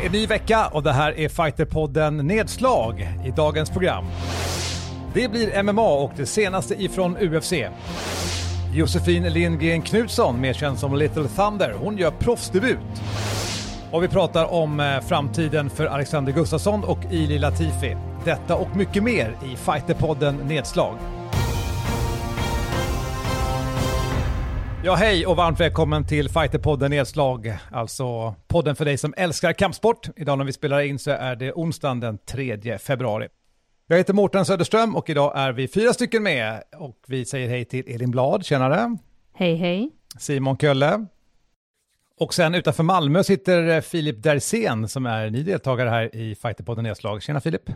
Det 0.00 0.06
är 0.06 0.10
ny 0.10 0.26
vecka 0.26 0.66
och 0.66 0.82
det 0.82 0.92
här 0.92 1.18
är 1.18 1.28
Fighterpodden 1.28 2.16
Nedslag 2.16 3.08
i 3.24 3.30
dagens 3.30 3.70
program. 3.70 4.04
Det 5.14 5.28
blir 5.30 5.62
MMA 5.62 5.88
och 5.88 6.12
det 6.16 6.26
senaste 6.26 6.82
ifrån 6.82 7.16
UFC. 7.16 7.52
Josefin 8.74 9.22
Lindgren 9.22 9.82
Knutsson, 9.82 10.40
mer 10.40 10.52
känd 10.52 10.78
som 10.78 10.94
Little 10.94 11.28
Thunder, 11.28 11.74
hon 11.78 11.98
gör 11.98 12.10
proffsdebut. 12.10 13.02
Och 13.90 14.02
vi 14.02 14.08
pratar 14.08 14.52
om 14.52 14.80
eh, 14.80 15.00
framtiden 15.00 15.70
för 15.70 15.86
Alexander 15.86 16.32
Gustafsson 16.32 16.84
och 16.84 16.98
Ili 17.10 17.38
Latifi. 17.38 17.96
Detta 18.24 18.56
och 18.56 18.76
mycket 18.76 19.02
mer 19.02 19.36
i 19.52 19.56
Fighterpodden 19.56 20.36
Nedslag. 20.36 21.19
Ja, 24.84 24.94
hej 24.94 25.26
och 25.26 25.36
varmt 25.36 25.60
välkommen 25.60 26.06
till 26.06 26.28
Fighterpodden 26.28 26.90
Nedslag, 26.90 27.56
alltså 27.70 28.34
podden 28.48 28.76
för 28.76 28.84
dig 28.84 28.98
som 28.98 29.14
älskar 29.16 29.52
kampsport. 29.52 30.08
Idag 30.16 30.38
när 30.38 30.44
vi 30.44 30.52
spelar 30.52 30.80
in 30.80 30.98
så 30.98 31.10
är 31.10 31.36
det 31.36 31.52
onsdagen 31.52 32.00
den 32.00 32.18
3 32.18 32.78
februari. 32.78 33.28
Jag 33.86 33.96
heter 33.96 34.14
Mårten 34.14 34.44
Söderström 34.44 34.96
och 34.96 35.10
idag 35.10 35.32
är 35.36 35.52
vi 35.52 35.68
fyra 35.68 35.92
stycken 35.92 36.22
med 36.22 36.62
och 36.76 36.96
vi 37.06 37.24
säger 37.24 37.48
hej 37.48 37.64
till 37.64 37.94
Elin 37.94 38.10
Blad, 38.10 38.44
tjenare. 38.44 38.96
Hej 39.34 39.54
hej. 39.54 39.90
Simon 40.18 40.56
Kölle. 40.56 41.06
Och 42.18 42.34
sen 42.34 42.54
utanför 42.54 42.82
Malmö 42.82 43.24
sitter 43.24 43.80
Filip 43.80 44.22
Dersén 44.22 44.88
som 44.88 45.06
är 45.06 45.30
ny 45.30 45.42
deltagare 45.42 45.88
här 45.88 46.16
i 46.16 46.34
Fighterpodden 46.34 46.84
Nedslag. 46.84 47.22
Tjena 47.22 47.40
Filip. 47.40 47.70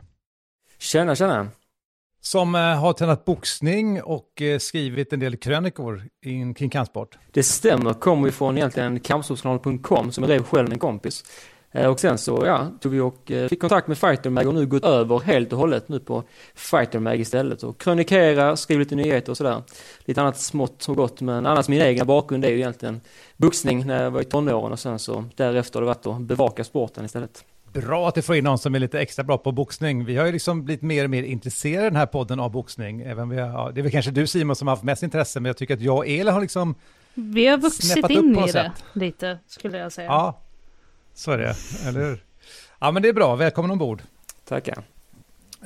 Tjena, 0.79 1.15
tjena. 1.15 1.49
Som 2.27 2.55
eh, 2.55 2.61
har 2.61 2.93
tränat 2.93 3.25
boxning 3.25 4.03
och 4.03 4.43
eh, 4.43 4.59
skrivit 4.59 5.13
en 5.13 5.21
del 5.21 5.37
krönikor 5.37 6.03
kring 6.55 6.71
kampsport. 6.71 7.19
Det 7.31 7.43
stämmer, 7.43 7.93
kommer 7.93 8.27
ju 8.27 8.33
från 8.33 8.59
egentligen 8.59 9.01
kampsportskanalen.com 9.01 10.13
som 10.13 10.25
jag 10.25 10.29
drev 10.29 10.43
själv 10.43 10.69
med 10.69 10.73
en 10.73 10.79
kompis. 10.79 11.25
Eh, 11.73 11.91
och 11.91 12.01
sen 12.01 12.19
så, 12.19 12.43
ja, 12.47 12.71
tog 12.81 12.93
vi 12.93 13.01
och 13.01 13.33
fick 13.49 13.61
kontakt 13.61 13.89
med 13.89 13.99
Fightermag 13.99 14.47
och 14.47 14.55
nu 14.55 14.67
gått 14.67 14.85
över 14.85 15.19
helt 15.19 15.53
och 15.53 15.59
hållet 15.59 15.89
nu 15.89 16.01
på 16.01 16.23
Fightermag 16.55 17.21
istället 17.21 17.63
och 17.63 17.81
krönikera, 17.81 18.57
skriva 18.57 18.79
lite 18.79 18.97
nyheter 18.97 19.31
och 19.31 19.37
sådär. 19.37 19.63
Lite 20.05 20.21
annat 20.21 20.41
smått 20.41 20.89
och 20.89 20.97
gott, 20.97 21.21
men 21.21 21.47
annars 21.47 21.69
min 21.69 21.83
egen 21.83 22.07
bakgrund 22.07 22.45
är 22.45 22.51
ju 22.51 22.57
egentligen 22.57 23.01
boxning 23.37 23.87
när 23.87 24.03
jag 24.03 24.11
var 24.11 24.21
i 24.21 24.25
tonåren 24.25 24.73
och 24.73 24.81
sen 24.81 24.99
så 24.99 25.25
därefter 25.35 25.81
har 25.81 25.81
det 25.81 25.87
varit 25.87 26.07
att 26.07 26.21
bevaka 26.21 26.65
sporten 26.65 27.05
istället. 27.05 27.45
Bra 27.75 28.09
att 28.09 28.15
du 28.15 28.23
får 28.23 28.37
in 28.37 28.45
någon 28.45 28.59
som 28.59 28.75
är 28.75 28.79
lite 28.79 29.01
extra 29.01 29.25
bra 29.25 29.39
på 29.39 29.53
boxning. 29.53 30.05
Vi 30.05 30.17
har 30.17 30.27
ju 30.27 30.33
liksom 30.33 30.65
blivit 30.65 30.83
mer 30.83 31.05
och 31.05 31.11
mer 31.11 31.23
intresserade 31.23 31.87
i 31.87 31.91
den 31.91 31.97
här 31.97 32.07
podden 32.07 32.41
av 32.41 32.51
boxning. 32.51 33.01
Även 33.01 33.29
vi 33.29 33.41
har, 33.41 33.73
det 33.73 33.81
är 33.81 33.83
väl 33.83 33.93
kanske 33.93 34.11
du 34.11 34.27
Simon 34.27 34.57
som 34.57 34.69
har 34.69 34.73
haft 34.77 34.85
mest 34.85 35.03
intresse, 35.03 35.41
men 35.41 35.49
jag 35.49 35.57
tycker 35.57 35.75
att 35.75 35.81
jag 35.81 35.97
och 35.97 36.07
Elin 36.07 36.35
har 36.35 36.41
liksom 36.41 36.75
Vi 37.15 37.47
har 37.47 37.59
vuxit 37.59 38.11
in 38.11 38.39
i 38.39 38.53
det 38.53 38.73
lite, 38.93 39.39
skulle 39.47 39.79
jag 39.79 39.93
säga. 39.93 40.07
Ja, 40.07 40.41
så 41.15 41.31
är 41.31 41.39
det, 41.39 41.57
eller 41.89 42.01
hur? 42.01 42.25
Ja, 42.79 42.91
men 42.91 43.03
det 43.03 43.09
är 43.09 43.13
bra. 43.13 43.37
Välkommen 43.37 43.71
ombord. 43.71 44.03
Tackar. 44.45 44.85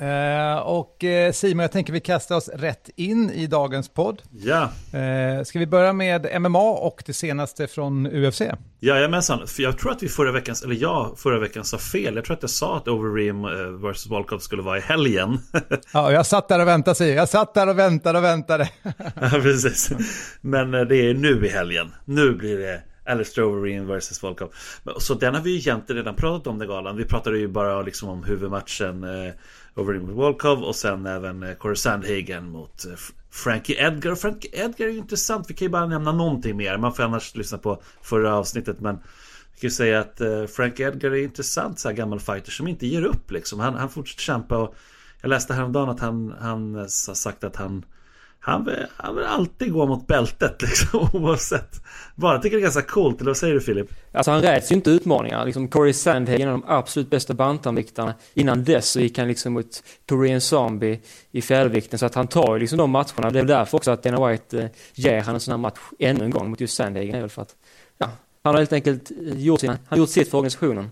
Uh, 0.01 0.57
och 0.57 1.03
uh, 1.03 1.31
Simon, 1.31 1.61
jag 1.61 1.71
tänker 1.71 1.93
vi 1.93 1.99
kastar 1.99 2.35
oss 2.35 2.49
rätt 2.53 2.89
in 2.95 3.29
i 3.29 3.47
dagens 3.47 3.89
podd. 3.89 4.21
Ja. 4.31 4.69
Uh, 4.99 5.43
ska 5.43 5.59
vi 5.59 5.67
börja 5.67 5.93
med 5.93 6.41
MMA 6.41 6.71
och 6.71 7.03
det 7.05 7.13
senaste 7.13 7.67
från 7.67 8.07
UFC? 8.07 8.41
Jajamensan, 8.79 9.47
för 9.47 9.63
jag 9.63 9.77
tror 9.77 9.91
att 9.91 10.03
vi 10.03 10.07
förra 10.07 10.31
veckan, 10.31 10.55
eller 10.63 10.75
jag 10.75 11.19
förra 11.19 11.39
veckan 11.39 11.65
sa 11.65 11.77
fel. 11.77 12.15
Jag 12.15 12.25
tror 12.25 12.35
att 12.35 12.43
jag 12.43 12.49
sa 12.49 12.77
att 12.77 12.87
Overeem 12.87 13.41
vs. 13.81 14.07
Volkov 14.07 14.39
skulle 14.39 14.61
vara 14.61 14.77
i 14.77 14.81
helgen. 14.81 15.39
ja, 15.93 16.11
jag 16.11 16.25
satt 16.25 16.47
där 16.47 16.59
och 16.59 16.67
väntade, 16.67 16.95
Simon. 16.95 17.13
Jag 17.13 17.29
satt 17.29 17.53
där 17.53 17.69
och 17.69 17.79
väntade 17.79 18.17
och 18.17 18.23
väntade. 18.23 18.69
ja, 19.21 19.29
precis. 19.29 19.91
Men 20.41 20.71
det 20.71 20.95
är 20.95 21.13
nu 21.13 21.45
i 21.45 21.49
helgen. 21.49 21.91
Nu 22.05 22.31
blir 22.31 22.57
det 22.57 22.81
Alistair 23.09 23.45
Overeem 23.45 23.87
vs 23.87 24.23
Volkov. 24.23 24.49
Så 24.97 25.13
den 25.13 25.35
har 25.35 25.41
vi 25.41 25.49
ju 25.49 25.57
egentligen 25.57 25.97
redan 25.97 26.15
pratat 26.15 26.47
om, 26.47 26.59
den 26.59 26.67
galan. 26.67 26.97
Vi 26.97 27.05
pratade 27.05 27.37
ju 27.37 27.47
bara 27.47 27.81
liksom 27.81 28.09
om 28.09 28.23
huvudmatchen 28.23 29.03
Overeem 29.79 30.05
mot 30.05 30.15
Volkov 30.15 30.63
och 30.63 30.75
sen 30.75 31.05
även 31.05 31.43
eh, 31.43 31.55
Corey 31.55 31.75
Sandhagen 31.75 32.49
mot 32.49 32.85
eh, 32.85 32.91
Frankie 33.31 33.87
Edgar. 33.87 34.11
Och 34.11 34.19
Frankie 34.19 34.65
Edgar 34.65 34.87
är 34.87 34.91
ju 34.91 34.97
intressant. 34.97 35.49
Vi 35.49 35.53
kan 35.53 35.65
ju 35.65 35.69
bara 35.69 35.85
nämna 35.85 36.11
någonting 36.11 36.57
mer. 36.57 36.77
Man 36.77 36.93
får 36.93 37.03
annars 37.03 37.35
lyssna 37.35 37.57
på 37.57 37.81
förra 38.01 38.35
avsnittet. 38.35 38.79
Men 38.79 38.95
vi 39.53 39.59
kan 39.59 39.67
ju 39.67 39.71
säga 39.71 39.99
att 39.99 40.21
eh, 40.21 40.45
Frankie 40.45 40.87
Edgar 40.87 41.11
är 41.11 41.23
intressant. 41.23 41.79
Så 41.79 41.89
här 41.89 41.95
gammal 41.95 42.19
fighter 42.19 42.51
som 42.51 42.67
inte 42.67 42.87
ger 42.87 43.03
upp 43.03 43.31
liksom. 43.31 43.59
Han, 43.59 43.73
han 43.73 43.89
fortsätter 43.89 44.23
kämpa. 44.23 44.57
Och 44.57 44.75
jag 45.21 45.29
läste 45.29 45.53
häromdagen 45.53 45.89
att 45.89 45.99
han, 45.99 46.35
han 46.39 46.75
har 46.75 46.87
sagt 47.13 47.43
att 47.43 47.55
han 47.55 47.85
han 48.41 48.65
vill, 48.65 48.85
han 48.97 49.15
vill 49.15 49.25
alltid 49.25 49.73
gå 49.73 49.85
mot 49.85 50.07
bältet 50.07 50.61
liksom 50.61 51.09
oavsett. 51.13 51.81
Bara 52.15 52.39
tycker 52.39 52.57
det 52.57 52.61
är 52.61 52.63
ganska 52.63 52.81
coolt, 52.81 53.21
eller 53.21 53.29
vad 53.29 53.37
säger 53.37 53.53
du 53.53 53.61
Filip? 53.61 53.87
Alltså 54.13 54.31
han 54.31 54.41
räds 54.41 54.71
ju 54.71 54.75
inte 54.75 54.89
utmaningar. 54.89 55.45
Liksom 55.45 55.67
Corey 55.67 55.93
Sandhagen, 55.93 56.41
en 56.41 56.53
av 56.53 56.61
de 56.61 56.63
absolut 56.67 57.09
bästa 57.09 57.33
bantamviktarna. 57.33 58.13
Innan 58.33 58.63
dess 58.63 58.89
så 58.89 58.99
gick 58.99 59.17
han 59.17 59.27
liksom 59.27 59.53
mot 59.53 59.83
Korean 60.09 60.41
Zombie 60.41 60.99
i 61.31 61.41
fjädervikten. 61.41 61.99
Så 61.99 62.05
att 62.05 62.15
han 62.15 62.27
tar 62.27 62.53
ju 62.53 62.59
liksom 62.59 62.77
de 62.77 62.89
matcherna. 62.89 63.29
Det 63.29 63.39
är 63.39 63.43
därför 63.43 63.77
också 63.77 63.91
att 63.91 64.03
Dana 64.03 64.27
White 64.27 64.61
eh, 64.61 64.69
ger 64.93 65.21
han 65.21 65.35
en 65.35 65.41
sån 65.41 65.51
här 65.51 65.57
match 65.57 65.79
ännu 65.99 66.23
en 66.23 66.31
gång 66.31 66.49
mot 66.49 66.61
just 66.61 66.75
Sandhagen. 66.75 67.11
Det 67.11 67.17
Är 67.17 67.21
väl 67.21 67.29
för 67.29 67.41
att, 67.41 67.55
ja, 67.97 68.11
han 68.43 68.53
har 68.53 68.59
helt 68.59 68.73
enkelt 68.73 69.11
eh, 69.11 69.39
gjort, 69.39 69.59
sina, 69.59 69.73
han 69.73 69.81
har 69.87 69.97
gjort 69.97 70.09
sitt 70.09 70.29
för 70.29 70.37
organisationen. 70.37 70.89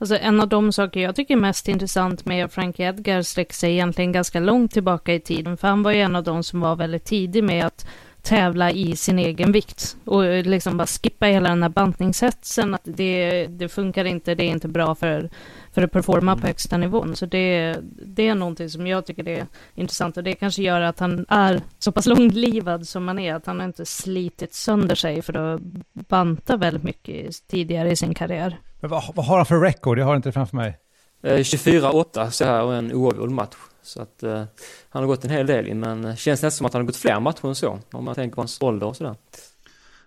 Alltså 0.00 0.16
en 0.16 0.40
av 0.40 0.48
de 0.48 0.72
saker 0.72 1.00
jag 1.00 1.16
tycker 1.16 1.34
är 1.34 1.40
mest 1.40 1.68
intressant 1.68 2.24
med 2.24 2.52
Frank 2.52 2.80
Edgar 2.80 3.22
sträcker 3.22 3.54
sig 3.54 3.72
egentligen 3.72 4.12
ganska 4.12 4.40
långt 4.40 4.72
tillbaka 4.72 5.14
i 5.14 5.20
tiden, 5.20 5.56
för 5.56 5.68
han 5.68 5.82
var 5.82 5.92
ju 5.92 6.00
en 6.00 6.16
av 6.16 6.24
de 6.24 6.42
som 6.42 6.60
var 6.60 6.76
väldigt 6.76 7.04
tidig 7.04 7.44
med 7.44 7.66
att 7.66 7.86
tävla 8.22 8.70
i 8.70 8.96
sin 8.96 9.18
egen 9.18 9.52
vikt 9.52 9.96
och 10.04 10.24
eh, 10.24 10.44
liksom 10.44 10.76
bara 10.76 10.86
skippa 10.86 11.26
hela 11.26 11.48
den 11.48 11.62
här 11.62 11.70
bantningshetsen, 11.70 12.74
att 12.74 12.80
det, 12.84 13.46
det 13.46 13.68
funkar 13.68 14.04
inte, 14.04 14.34
det 14.34 14.44
är 14.44 14.50
inte 14.50 14.68
bra 14.68 14.94
för, 14.94 15.30
för 15.72 15.82
att 15.82 15.92
performa 15.92 16.36
på 16.36 16.46
högsta 16.46 16.76
nivån. 16.76 17.16
Så 17.16 17.26
det, 17.26 17.76
det 18.06 18.28
är 18.28 18.34
någonting 18.34 18.70
som 18.70 18.86
jag 18.86 19.06
tycker 19.06 19.28
är 19.28 19.46
intressant 19.74 20.16
och 20.16 20.24
det 20.24 20.32
kanske 20.32 20.62
gör 20.62 20.80
att 20.80 20.98
han 20.98 21.26
är 21.28 21.60
så 21.78 21.92
pass 21.92 22.06
långlivad 22.06 22.88
som 22.88 23.08
han 23.08 23.18
är, 23.18 23.34
att 23.34 23.46
han 23.46 23.60
har 23.60 23.66
inte 23.66 23.86
slitit 23.86 24.54
sönder 24.54 24.94
sig 24.94 25.22
för 25.22 25.54
att 25.54 25.60
banta 25.92 26.56
väldigt 26.56 26.84
mycket 26.84 27.48
tidigare 27.48 27.90
i 27.90 27.96
sin 27.96 28.14
karriär. 28.14 28.58
Men 28.80 28.90
vad, 28.90 29.14
vad 29.14 29.26
har 29.26 29.36
han 29.36 29.46
för 29.46 29.60
record? 29.60 29.98
Jag 29.98 30.06
har 30.06 30.16
inte 30.16 30.28
det 30.28 30.32
framför 30.32 30.56
mig. 30.56 30.78
24-8 31.22 32.30
så 32.30 32.44
här 32.44 32.62
och 32.62 32.74
en 32.74 32.92
oavgjord 32.92 33.30
match. 33.30 33.56
Så 33.82 34.02
att 34.02 34.22
uh, 34.22 34.42
han 34.90 35.02
har 35.02 35.06
gått 35.06 35.24
en 35.24 35.30
hel 35.30 35.46
del 35.46 35.66
in, 35.66 35.80
men 35.80 36.16
känns 36.16 36.42
nästan 36.42 36.50
som 36.50 36.66
att 36.66 36.72
han 36.72 36.82
har 36.82 36.86
gått 36.86 36.96
fler 36.96 37.20
matcher 37.20 37.48
än 37.48 37.54
så. 37.54 37.78
Om 37.92 38.04
man 38.04 38.14
tänker 38.14 38.34
på 38.34 38.40
hans 38.40 38.62
ålder 38.62 38.86
och 38.86 38.96
sådär. 38.96 39.14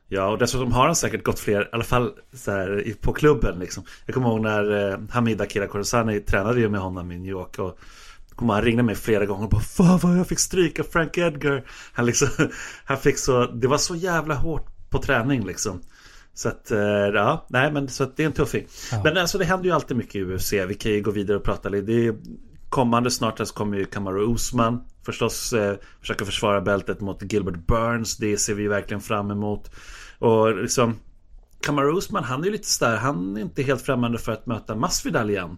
Ja, 0.07 0.27
och 0.27 0.37
dessutom 0.37 0.71
har 0.71 0.85
han 0.85 0.95
säkert 0.95 1.23
gått 1.23 1.39
fler, 1.39 1.61
i 1.61 1.67
alla 1.71 1.83
fall 1.83 2.11
så 2.33 2.51
här, 2.51 2.93
på 3.01 3.13
klubben 3.13 3.59
liksom. 3.59 3.83
Jag 4.05 4.13
kommer 4.13 4.29
ihåg 4.29 4.41
när 4.41 4.91
eh, 4.91 4.99
Hamid 5.09 5.41
Akira 5.41 5.67
tränade 6.27 6.59
ju 6.59 6.69
med 6.69 6.81
honom 6.81 7.11
i 7.11 7.19
New 7.19 7.31
York 7.31 7.59
och 7.59 7.79
kommer 8.35 8.53
han 8.53 8.63
ringde 8.63 8.83
mig 8.83 8.95
flera 8.95 9.25
gånger 9.25 9.43
och 9.43 9.49
bara 9.49 9.61
Fan 9.61 9.99
vad 10.03 10.17
jag 10.17 10.27
fick 10.27 10.39
stryka 10.39 10.83
Frank 10.83 11.17
Edgar 11.17 11.63
Han 11.93 12.05
liksom 12.05 12.27
Han 12.85 12.97
fick 12.97 13.17
så 13.17 13.45
Det 13.45 13.67
var 13.67 13.77
så 13.77 13.95
jävla 13.95 14.35
hårt 14.35 14.89
på 14.89 15.01
träning 15.01 15.45
liksom 15.45 15.81
så 16.33 16.49
att, 16.49 16.71
eh, 16.71 16.79
ja, 17.13 17.45
nej 17.49 17.71
men 17.71 17.87
så 17.87 18.03
att 18.03 18.17
det 18.17 18.23
är 18.23 18.27
en 18.27 18.33
tuffing. 18.33 18.67
Ja. 18.91 19.01
Men 19.03 19.17
alltså 19.17 19.37
det 19.37 19.45
händer 19.45 19.65
ju 19.65 19.71
alltid 19.71 19.97
mycket 19.97 20.15
i 20.15 20.23
UFC. 20.23 20.53
Vi 20.53 20.75
kan 20.75 20.91
ju 20.91 21.01
gå 21.01 21.11
vidare 21.11 21.37
och 21.37 21.43
prata 21.43 21.69
lite. 21.69 21.85
Det 21.85 22.07
är 22.07 22.15
kommande 22.69 23.11
snart 23.11 23.37
så 23.37 23.53
kommer 23.53 23.77
ju 23.77 23.85
Kamaru 23.85 24.33
Usman 24.33 24.81
förstås 25.05 25.53
eh, 25.53 25.75
försöka 26.01 26.25
försvara 26.25 26.61
bältet 26.61 27.01
mot 27.01 27.33
Gilbert 27.33 27.67
Burns. 27.67 28.17
Det 28.17 28.37
ser 28.37 28.53
vi 28.53 28.67
verkligen 28.67 29.01
fram 29.01 29.31
emot. 29.31 29.71
Och 30.19 30.55
liksom 30.55 30.95
Kamaru 31.61 31.97
Usman, 31.97 32.23
han 32.23 32.41
är 32.41 32.45
ju 32.45 32.51
lite 32.51 32.69
sådär, 32.69 32.97
han 32.97 33.37
är 33.37 33.41
inte 33.41 33.63
helt 33.63 33.81
främmande 33.81 34.17
för 34.17 34.31
att 34.31 34.45
möta 34.45 34.75
Masvidal 34.75 35.29
igen. 35.29 35.57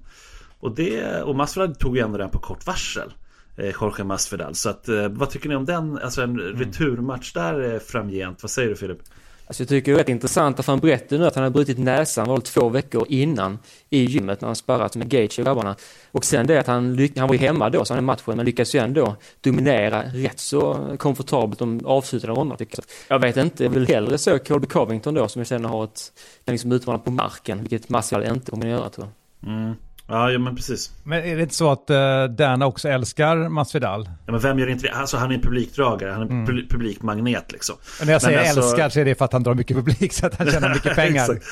Och, 0.59 0.75
det, 0.75 1.21
och 1.21 1.35
Masvidal 1.35 1.75
tog 1.75 1.97
ju 1.97 2.03
ändå 2.03 2.17
den 2.17 2.29
på 2.29 2.39
kort 2.39 2.65
varsel. 2.65 3.13
Eh, 3.57 3.73
Jorge 3.81 4.03
Masvidal. 4.03 4.55
Så 4.55 4.69
att, 4.69 4.89
eh, 4.89 5.07
vad 5.09 5.29
tycker 5.29 5.49
ni 5.49 5.55
om 5.55 5.65
den? 5.65 5.97
Alltså 5.97 6.21
en 6.21 6.39
mm. 6.39 6.59
returmatch 6.59 7.33
där 7.33 7.73
eh, 7.73 7.79
framgent. 7.79 8.43
Vad 8.43 8.51
säger 8.51 8.69
du 8.69 8.75
Filip? 8.75 8.99
Alltså 9.47 9.63
jag 9.63 9.69
tycker 9.69 9.91
det 9.91 9.95
är 9.95 9.99
rätt 9.99 10.09
intressant 10.09 10.59
att 10.59 10.67
han 10.67 10.79
berättade 10.79 11.21
nu 11.21 11.27
att 11.27 11.35
han 11.35 11.43
hade 11.43 11.53
brutit 11.53 11.77
näsan 11.77 12.27
var 12.27 12.39
två 12.39 12.69
veckor 12.69 13.05
innan 13.09 13.59
i 13.89 14.05
gymmet 14.05 14.41
när 14.41 14.47
han 14.47 14.55
sparrat 14.55 14.95
med 14.95 15.09
Gage 15.09 15.39
och 15.39 15.45
grabbarna. 15.45 15.75
Och 16.11 16.25
sen 16.25 16.47
det 16.47 16.59
att 16.59 16.67
han, 16.67 17.09
han 17.17 17.27
var 17.27 17.35
ju 17.35 17.41
hemma 17.41 17.69
då, 17.69 17.85
så 17.85 17.93
han 17.93 18.03
är 18.03 18.05
matchen, 18.05 18.37
men 18.37 18.45
lyckas 18.45 18.75
ju 18.75 18.79
ändå 18.79 19.15
dominera 19.41 20.03
rätt 20.03 20.39
så 20.39 20.87
komfortabelt 20.99 21.59
de 21.59 21.85
avslutade 21.85 22.33
ronderna 22.33 22.57
tycker 22.57 22.77
jag. 22.77 23.15
Jag 23.15 23.21
vet 23.21 23.37
inte, 23.37 23.63
jag 23.63 23.71
vill 23.71 23.87
hellre 23.87 24.17
se 24.17 24.39
Colby 24.39 24.67
Covington 24.67 25.13
då 25.13 25.27
som 25.27 25.39
jag 25.39 25.47
känner 25.47 25.69
har 25.69 25.83
ett, 25.83 26.11
kan 26.45 26.53
liksom 26.53 26.71
utmana 26.71 26.99
på 26.99 27.11
marken, 27.11 27.59
vilket 27.59 27.89
Masvidal 27.89 28.35
inte 28.35 28.51
kommer 28.51 28.65
att 28.65 28.71
göra 28.71 28.89
tror 28.89 29.07
jag. 29.39 29.51
Mm. 29.53 29.75
Ja, 30.07 30.37
men 30.37 30.55
precis. 30.55 30.91
Men 31.03 31.23
är 31.23 31.35
det 31.35 31.41
inte 31.41 31.55
så 31.55 31.71
att 31.71 31.89
uh, 31.89 32.35
Dana 32.35 32.65
också 32.65 32.89
älskar 32.89 33.49
Masvidal? 33.49 34.09
Ja, 34.25 34.31
men 34.31 34.41
vem 34.41 34.59
gör 34.59 34.67
inte 34.67 34.87
det? 34.87 34.93
Alltså 34.93 35.17
han 35.17 35.31
är 35.31 35.35
en 35.35 35.41
publikdragare, 35.41 36.11
han 36.11 36.21
är 36.21 36.25
en 36.25 36.45
mm. 36.45 36.67
publikmagnet 36.67 37.51
liksom. 37.51 37.75
Och 37.99 38.05
när 38.05 38.13
jag 38.13 38.21
säger 38.21 38.39
alltså... 38.39 38.61
älskar 38.61 38.89
så 38.89 38.99
är 38.99 39.05
det 39.05 39.15
för 39.15 39.25
att 39.25 39.33
han 39.33 39.43
drar 39.43 39.53
mycket 39.53 39.77
publik 39.77 40.13
så 40.13 40.25
att 40.25 40.35
han 40.35 40.47
tjänar 40.51 40.73
mycket 40.73 40.95
pengar. 40.95 41.21
exakt. 41.21 41.45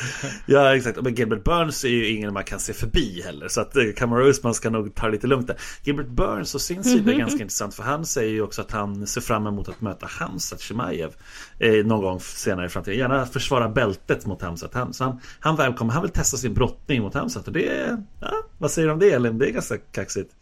Ja, 0.45 0.75
exakt. 0.75 1.01
Men 1.01 1.15
Gilbert 1.15 1.43
Burns 1.43 1.83
är 1.83 1.89
ju 1.89 2.09
ingen 2.09 2.33
man 2.33 2.43
kan 2.43 2.59
se 2.59 2.73
förbi 2.73 3.21
heller. 3.25 3.47
Så 3.47 3.61
att 3.61 3.75
Kamara 3.97 4.25
Usman 4.27 4.53
ska 4.53 4.69
nog 4.69 4.95
ta 4.95 5.05
det 5.05 5.11
lite 5.11 5.27
lugnt 5.27 5.47
där. 5.47 5.57
Gilbert 5.83 6.07
Burns 6.07 6.55
å 6.55 6.59
sin 6.59 6.83
sida 6.83 7.11
är 7.11 7.17
ganska 7.17 7.41
intressant 7.41 7.75
för 7.75 7.83
han 7.83 8.05
säger 8.05 8.31
ju 8.31 8.41
också 8.41 8.61
att 8.61 8.71
han 8.71 9.07
ser 9.07 9.21
fram 9.21 9.47
emot 9.47 9.69
att 9.69 9.81
möta 9.81 10.05
Hamzat 10.05 10.61
Chimaev 10.61 11.09
eh, 11.59 11.85
någon 11.85 12.01
gång 12.01 12.19
senare 12.19 12.65
i 12.65 12.69
framtiden. 12.69 12.99
Gärna 12.99 13.25
försvara 13.25 13.69
bältet 13.69 14.25
mot 14.25 14.41
Hamzat. 14.41 14.73
Han, 14.73 14.93
så 14.93 15.03
han, 15.03 15.19
han 15.39 15.55
välkommer, 15.55 15.93
han 15.93 16.01
vill 16.01 16.11
testa 16.11 16.37
sin 16.37 16.53
brottning 16.53 17.01
mot 17.01 17.13
Hamzat 17.13 17.47
och 17.47 17.53
det 17.53 17.97
ja, 18.19 18.42
vad 18.57 18.71
säger 18.71 18.87
du 18.87 18.93
om 18.93 18.99
det 18.99 19.11
Elin? 19.11 19.37
Det 19.37 19.49
är 19.49 19.51
ganska 19.51 19.77
kaxigt. 19.77 20.35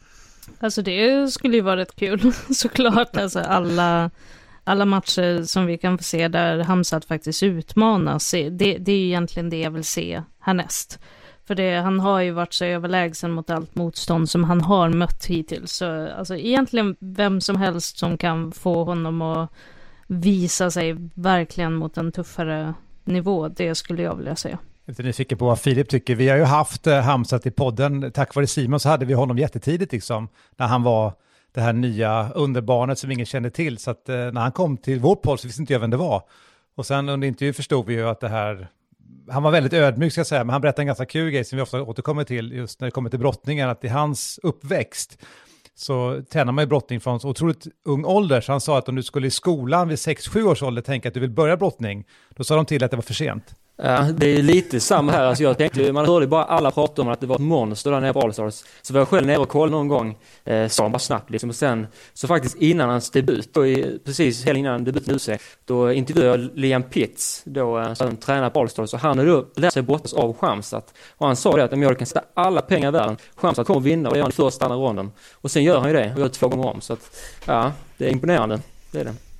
Alltså 0.59 0.81
det 0.81 1.31
skulle 1.31 1.55
ju 1.55 1.61
vara 1.61 1.77
rätt 1.77 1.95
kul 1.95 2.33
såklart. 2.53 3.17
Alltså 3.17 3.39
alla, 3.39 4.11
alla 4.63 4.85
matcher 4.85 5.43
som 5.43 5.65
vi 5.65 5.77
kan 5.77 5.97
få 5.97 6.03
se 6.03 6.27
där 6.27 6.59
Hamzat 6.59 7.05
faktiskt 7.05 7.43
utmanas. 7.43 8.31
Det, 8.31 8.49
det 8.77 8.91
är 8.91 8.97
ju 8.97 9.05
egentligen 9.05 9.49
det 9.49 9.59
jag 9.59 9.71
vill 9.71 9.83
se 9.83 10.23
härnäst. 10.39 10.99
För 11.45 11.55
det, 11.55 11.75
han 11.75 11.99
har 11.99 12.19
ju 12.19 12.31
varit 12.31 12.53
så 12.53 12.65
överlägsen 12.65 13.31
mot 13.31 13.49
allt 13.49 13.75
motstånd 13.75 14.29
som 14.29 14.43
han 14.43 14.61
har 14.61 14.89
mött 14.89 15.25
hittills. 15.25 15.71
Så 15.71 16.07
alltså 16.17 16.35
egentligen 16.35 16.95
vem 16.99 17.41
som 17.41 17.55
helst 17.55 17.97
som 17.97 18.17
kan 18.17 18.51
få 18.51 18.83
honom 18.83 19.21
att 19.21 19.49
visa 20.07 20.71
sig 20.71 20.95
verkligen 21.13 21.73
mot 21.73 21.97
en 21.97 22.11
tuffare 22.11 22.73
nivå, 23.03 23.47
det 23.47 23.75
skulle 23.75 24.01
jag 24.01 24.15
vilja 24.15 24.35
säga. 24.35 24.57
Jag 24.85 24.99
är 24.99 25.03
nyfiken 25.03 25.37
på 25.37 25.45
vad 25.45 25.59
Filip 25.59 25.89
tycker. 25.89 26.15
Vi 26.15 26.29
har 26.29 26.37
ju 26.37 26.43
haft 26.43 26.87
eh, 26.87 26.99
Hamsat 26.99 27.45
i 27.45 27.51
podden. 27.51 28.11
Tack 28.11 28.35
vare 28.35 28.47
Simon 28.47 28.79
så 28.79 28.89
hade 28.89 29.05
vi 29.05 29.13
honom 29.13 29.37
jättetidigt 29.37 29.91
liksom. 29.91 30.27
När 30.57 30.67
han 30.67 30.83
var 30.83 31.13
det 31.53 31.61
här 31.61 31.73
nya 31.73 32.31
underbarnet 32.31 32.99
som 32.99 33.11
ingen 33.11 33.25
kände 33.25 33.49
till. 33.49 33.77
Så 33.77 33.91
att 33.91 34.09
eh, 34.09 34.15
när 34.15 34.41
han 34.41 34.51
kom 34.51 34.77
till 34.77 34.99
vår 34.99 35.15
podd 35.15 35.39
så 35.39 35.47
visste 35.47 35.61
inte 35.61 35.73
jag 35.73 35.79
vem 35.79 35.89
det 35.89 35.97
var. 35.97 36.23
Och 36.75 36.85
sen 36.85 37.09
under 37.09 37.27
intervjun 37.27 37.53
förstod 37.53 37.85
vi 37.85 37.93
ju 37.93 38.07
att 38.07 38.19
det 38.19 38.29
här 38.29 38.67
han 39.29 39.43
var 39.43 39.51
väldigt 39.51 39.73
ödmjuk 39.73 40.11
ska 40.11 40.19
jag 40.19 40.27
säga, 40.27 40.43
men 40.43 40.49
han 40.53 40.61
berättade 40.61 40.81
en 40.81 40.87
ganska 40.87 41.05
kul 41.05 41.31
grej 41.31 41.43
som 41.43 41.55
vi 41.55 41.61
ofta 41.61 41.81
återkommer 41.81 42.23
till 42.23 42.51
just 42.51 42.79
när 42.81 42.87
det 42.87 42.91
kommer 42.91 43.09
till 43.09 43.19
brottningen, 43.19 43.69
att 43.69 43.83
i 43.83 43.87
hans 43.87 44.39
uppväxt 44.43 45.17
så 45.75 46.21
tränar 46.31 46.51
man 46.51 46.61
ju 46.61 46.67
brottning 46.67 46.99
från 46.99 47.19
så 47.19 47.29
otroligt 47.29 47.67
ung 47.85 48.05
ålder, 48.05 48.41
så 48.41 48.51
han 48.51 48.61
sa 48.61 48.77
att 48.77 48.89
om 48.89 48.95
du 48.95 49.03
skulle 49.03 49.27
i 49.27 49.31
skolan 49.31 49.87
vid 49.87 49.97
6-7 49.97 50.43
års 50.43 50.63
ålder 50.63 50.81
tänka 50.81 51.07
att 51.07 51.13
du 51.13 51.19
vill 51.19 51.31
börja 51.31 51.57
brottning, 51.57 52.07
då 52.29 52.43
sa 52.43 52.55
de 52.55 52.65
till 52.65 52.83
att 52.83 52.91
det 52.91 52.97
var 52.97 53.01
för 53.01 53.13
sent. 53.13 53.55
Ja, 53.83 53.89
alltså, 53.89 54.13
det 54.13 54.27
är 54.27 54.43
lite 54.43 54.79
samma 54.79 55.11
här. 55.11 55.23
Alltså 55.23 55.43
jag 55.43 55.57
tänkte, 55.57 55.91
man 55.91 56.05
hörde 56.05 56.27
bara 56.27 56.43
alla 56.43 56.71
prata 56.71 57.01
om 57.01 57.07
att 57.07 57.19
det 57.19 57.27
var 57.27 57.35
ett 57.35 57.41
monster 57.41 57.91
där 57.91 57.99
nere 57.99 58.13
på 58.13 58.21
Allstars. 58.21 58.63
Så 58.81 58.93
var 58.93 59.01
jag 59.01 59.07
själv 59.07 59.27
nere 59.27 59.37
och 59.37 59.49
kollade 59.49 59.71
någon 59.71 59.87
gång, 59.87 60.17
eh, 60.43 60.67
sa 60.67 60.83
han 60.83 60.91
bara 60.91 60.99
snabbt 60.99 61.29
liksom. 61.29 61.49
Och 61.49 61.55
sen, 61.55 61.87
så 62.13 62.27
faktiskt 62.27 62.55
innan 62.55 62.89
hans 62.89 63.09
debut, 63.09 63.53
då, 63.53 63.61
precis 64.05 64.45
helt 64.45 64.57
innan 64.57 64.83
debuten 64.83 65.15
UC, 65.15 65.29
då 65.65 65.91
intervjuade 65.91 66.41
jag 66.43 66.57
Liam 66.57 66.83
Pitts, 66.83 67.41
då 67.45 67.79
eh, 67.79 67.93
som 67.93 68.17
tränar 68.17 68.49
på 68.49 68.59
Allstars. 68.59 68.93
Och 68.93 68.99
han 68.99 69.17
hade 69.17 69.31
då 69.31 69.45
lärt 69.55 69.73
sig 69.73 69.81
brottas 69.81 70.13
av 70.13 70.33
Shamsat. 70.33 70.93
Och 71.17 71.27
han 71.27 71.35
sa 71.35 71.55
det 71.55 71.63
att 71.63 71.73
om 71.73 71.81
jag 71.81 71.97
kan 71.97 72.07
sätta 72.07 72.23
alla 72.33 72.61
pengar 72.61 72.87
i 72.87 72.91
världen, 72.91 73.17
Shamsat 73.35 73.67
kommer 73.67 73.79
vinna 73.79 74.09
och 74.09 74.13
det 74.13 74.17
gör 74.17 74.23
han 74.23 74.31
i 74.31 74.35
första 74.35 74.65
andra 74.65 74.77
ronden. 74.77 75.11
Och 75.33 75.51
sen 75.51 75.63
gör 75.63 75.79
han 75.79 75.87
ju 75.89 75.95
det, 75.95 76.11
och 76.13 76.19
gör 76.19 76.27
det 76.27 76.33
två 76.33 76.47
gånger 76.47 76.67
om. 76.67 76.81
Så 76.81 76.93
att, 76.93 77.17
ja, 77.45 77.71
det 77.97 78.05
är 78.05 78.09
imponerande. 78.11 78.59
Det 78.91 78.99
är 78.99 79.05
det. 79.05 79.30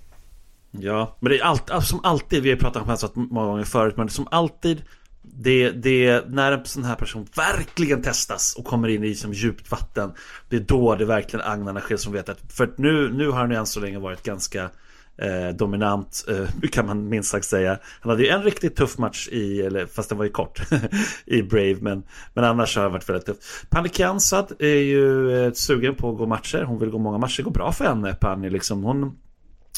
Ja, 0.72 1.18
men 1.20 1.32
det 1.32 1.40
är 1.40 1.44
allt, 1.44 1.70
alltså, 1.70 1.90
som 1.90 2.00
alltid, 2.04 2.44
vi 2.44 2.50
har 2.50 2.58
pratat 2.58 2.82
om 2.82 2.88
det 2.88 3.02
här 3.02 3.12
många 3.16 3.48
gånger 3.48 3.64
förut, 3.64 3.98
men 3.98 4.10
som 4.10 4.28
alltid 4.32 4.84
det, 5.22 5.72
det, 5.72 6.26
när 6.30 6.52
en 6.52 6.66
sån 6.66 6.84
här 6.84 6.96
person 6.96 7.28
verkligen 7.36 8.02
testas 8.02 8.56
och 8.58 8.66
kommer 8.66 8.88
in 8.88 9.04
i 9.04 9.16
som 9.16 9.34
djupt 9.34 9.72
vatten 9.72 10.12
Det 10.50 10.56
är 10.56 10.60
då 10.60 10.96
det 10.96 11.06
verkligen 11.06 11.46
agnarna 11.46 11.80
sker 11.80 11.98
som 11.98 12.14
vet 12.14 12.30
att 12.30 12.40
För 12.52 12.64
att 12.64 12.78
nu, 12.78 13.14
nu 13.14 13.30
har 13.30 13.40
han 13.40 13.52
ju 13.52 13.58
än 13.58 13.66
så 13.66 13.80
länge 13.80 14.00
varit 14.00 14.24
ganska 14.24 14.70
eh, 15.18 15.56
dominant 15.56 16.26
eh, 16.30 16.70
kan 16.72 16.86
man 16.86 17.10
minst 17.10 17.30
sagt 17.30 17.46
säga. 17.46 17.80
Han 18.00 18.10
hade 18.10 18.24
ju 18.24 18.30
en 18.30 18.44
riktigt 18.44 18.76
tuff 18.76 18.98
match 18.98 19.28
i, 19.32 19.62
eller, 19.62 19.86
fast 19.86 20.10
den 20.10 20.18
var 20.18 20.26
ju 20.26 20.32
kort 20.32 20.62
I 21.26 21.44
Brave 21.44 21.78
men, 21.82 22.04
men 22.34 22.44
annars 22.44 22.76
har 22.76 22.84
han 22.84 22.92
varit 22.92 23.10
väldigt 23.10 23.26
tuff 23.26 23.66
Pani 23.70 23.90
Kiansad 23.90 24.52
är 24.60 24.68
ju 24.68 25.38
eh, 25.46 25.52
sugen 25.54 25.96
på 25.96 26.12
att 26.12 26.18
gå 26.18 26.26
matcher. 26.26 26.64
Hon 26.64 26.80
vill 26.80 26.90
gå 26.90 26.98
många 26.98 27.18
matcher, 27.18 27.38
det 27.38 27.44
går 27.44 27.52
bra 27.52 27.72
för 27.72 27.86
henne 27.86 28.14
Pani 28.14 28.50
liksom. 28.50 28.84
Hon 28.84 29.18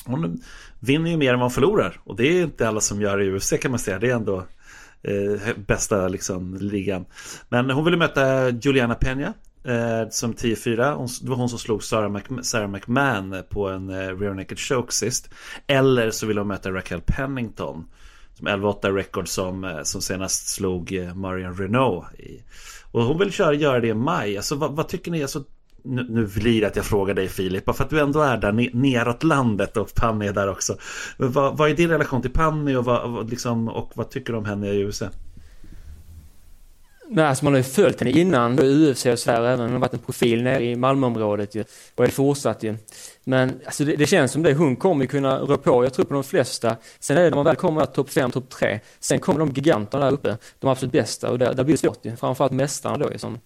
hon 0.06 0.42
vinner 0.86 1.12
ju 1.12 1.18
mer 1.18 1.34
än 1.34 1.40
vad 1.40 1.44
hon 1.44 1.52
förlorar. 1.52 2.00
Och 2.04 2.16
det 2.16 2.28
är 2.28 2.44
inte 2.44 2.68
alla 2.68 2.82
som 2.82 3.02
gör 3.02 3.18
det 3.18 3.26
i 3.26 3.32
UFC 3.32 3.54
kan 3.62 3.72
man 3.72 3.80
säga. 3.80 4.00
Det 4.00 4.10
är 4.10 4.16
ändå 4.16 4.38
eh, 5.02 5.56
bästa 5.68 6.08
liksom, 6.08 6.58
ligan. 6.62 7.06
Men 7.50 7.70
hon 7.70 7.86
ville 7.86 7.98
möta 7.98 8.50
Juliana 8.50 8.96
Peña. 8.96 9.34
Eh, 9.66 10.10
som 10.10 10.34
10-4. 10.34 11.24
Det 11.24 11.30
var 11.30 11.36
hon 11.36 11.50
som 11.50 11.60
slog 11.60 11.84
Sarah, 11.84 12.06
Mc, 12.06 12.24
Sarah 12.42 12.70
McMahon 12.70 13.44
på 13.50 13.70
en 13.70 13.90
eh, 13.90 14.20
rear 14.20 14.34
naked 14.34 14.60
choke 14.60 14.94
sist. 14.94 15.30
Eller 15.68 16.12
så 16.12 16.26
ville 16.26 16.40
hon 16.40 16.48
möta 16.48 16.72
Raquel 16.72 17.02
Pennington. 17.02 17.86
Som 18.34 18.48
11-8 18.48 18.94
record 18.94 19.28
som, 19.28 19.64
eh, 19.64 19.84
som 19.84 20.02
senast 20.02 20.48
slog 20.48 20.94
eh, 20.94 21.16
Marion 21.16 21.58
Renault. 21.58 22.20
I. 22.20 22.44
Och 22.92 23.04
hon 23.04 23.20
vill 23.20 23.32
köra, 23.32 23.54
göra 23.54 23.80
det 23.80 23.88
i 23.88 23.94
maj. 23.94 24.38
Alltså 24.38 24.56
vad, 24.56 24.76
vad 24.76 24.88
tycker 24.88 25.12
ni? 25.12 25.22
Alltså, 25.22 25.44
nu, 25.84 26.06
nu 26.10 26.28
blir 26.28 26.62
det 26.62 26.68
att 26.68 26.76
jag 26.76 26.86
frågar 26.86 27.14
dig 27.14 27.28
Filip, 27.28 27.66
bara 27.66 27.74
för 27.74 27.84
att 27.84 27.90
du 27.90 28.00
ändå 28.00 28.22
är 28.22 28.38
där 28.38 28.52
neråt 28.74 29.24
landet 29.24 29.78
och 29.78 29.96
Panny 29.96 30.28
är 30.28 30.34
där 30.34 30.50
också. 30.50 30.78
Vad, 31.18 31.58
vad 31.58 31.70
är 31.70 31.74
din 31.74 31.90
relation 31.90 32.22
till 32.22 32.32
Panny 32.32 32.76
och 32.76 32.86
vad, 32.86 33.30
liksom, 33.30 33.68
och 33.70 33.92
vad 33.96 34.10
tycker 34.10 34.34
du 34.34 34.40
om 34.40 34.46
henne 34.46 34.70
i 34.70 34.80
USA? 34.80 35.06
Nej, 37.10 37.26
alltså 37.26 37.46
man 37.46 37.54
har 37.54 37.58
ju 37.58 37.64
följt 37.64 38.00
henne 38.00 38.12
innan 38.12 38.60
i 38.60 38.92
UFC 38.92 39.06
och 39.06 39.20
sådär, 39.20 39.42
även 39.42 39.60
hon 39.60 39.72
har 39.72 39.80
varit 39.80 39.94
en 39.94 40.00
profil 40.00 40.44
nere 40.44 40.64
i 40.64 40.76
Malmöområdet 40.76 41.56
ju, 41.56 41.64
och 41.96 42.04
är 42.04 42.08
fortsatt 42.08 42.64
ju. 42.64 42.76
Men 43.24 43.62
alltså 43.66 43.86
det, 43.86 43.96
det, 43.96 44.06
känns 44.06 44.32
som 44.32 44.44
det, 44.44 44.54
hon 44.54 44.76
kommer 44.76 45.06
kunna 45.06 45.40
rå 45.40 45.58
på, 45.58 45.84
jag 45.84 45.94
tror 45.94 46.06
på 46.06 46.14
de 46.14 46.24
flesta. 46.24 46.76
Sen 47.00 47.18
är 47.18 47.24
det 47.24 47.30
när 47.30 47.36
man 47.36 47.46
väl 47.46 47.56
kommer 47.56 47.86
topp 47.86 48.10
5, 48.10 48.32
topp 48.32 48.50
3, 48.50 48.80
sen 49.00 49.20
kommer 49.20 49.40
de 49.40 49.50
giganterna 49.50 50.06
där 50.06 50.14
uppe, 50.14 50.38
de 50.60 50.70
absolut 50.70 50.92
bästa 50.92 51.30
och 51.30 51.40
där, 51.40 51.54
där 51.54 51.64
blir 51.64 51.74
det 51.74 51.80
svårt 51.80 52.06
ju, 52.06 52.16
framförallt 52.16 52.54
mästarna 52.54 52.98
då 52.98 53.12
ju 53.12 53.18
som 53.18 53.40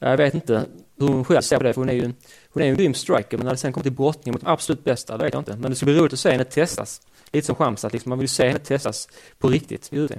jag 0.00 0.16
vet 0.16 0.34
inte 0.34 0.66
hur 0.98 1.08
hon 1.08 1.24
själv 1.24 1.42
ser 1.42 1.56
på 1.56 1.62
det, 1.62 1.72
för 1.72 1.80
hon 1.80 1.88
är 1.88 1.94
ju 1.94 2.04
en, 2.04 2.14
hon 2.50 2.62
är 2.62 2.66
en 2.66 2.76
grym 2.76 2.94
striker, 2.94 3.36
men 3.36 3.44
när 3.44 3.52
det 3.52 3.56
sen 3.56 3.72
kommer 3.72 3.82
till 3.82 3.92
brottning 3.92 4.32
mot 4.32 4.40
de 4.40 4.46
absolut 4.46 4.84
bästa, 4.84 5.16
det 5.16 5.24
vet 5.24 5.34
jag 5.34 5.40
inte. 5.40 5.56
Men 5.56 5.70
det 5.70 5.76
skulle 5.76 5.92
bli 5.92 6.00
roligt 6.00 6.12
att 6.12 6.18
se 6.18 6.30
henne 6.30 6.44
testas. 6.44 7.00
Lite 7.32 7.46
som 7.46 7.56
Chamsat, 7.56 7.92
liksom, 7.92 8.10
man 8.10 8.18
vill 8.18 8.28
se 8.28 8.46
henne 8.46 8.58
testas 8.58 9.08
på 9.38 9.48
riktigt 9.48 9.92
i 9.92 10.00
UFC. 10.00 10.12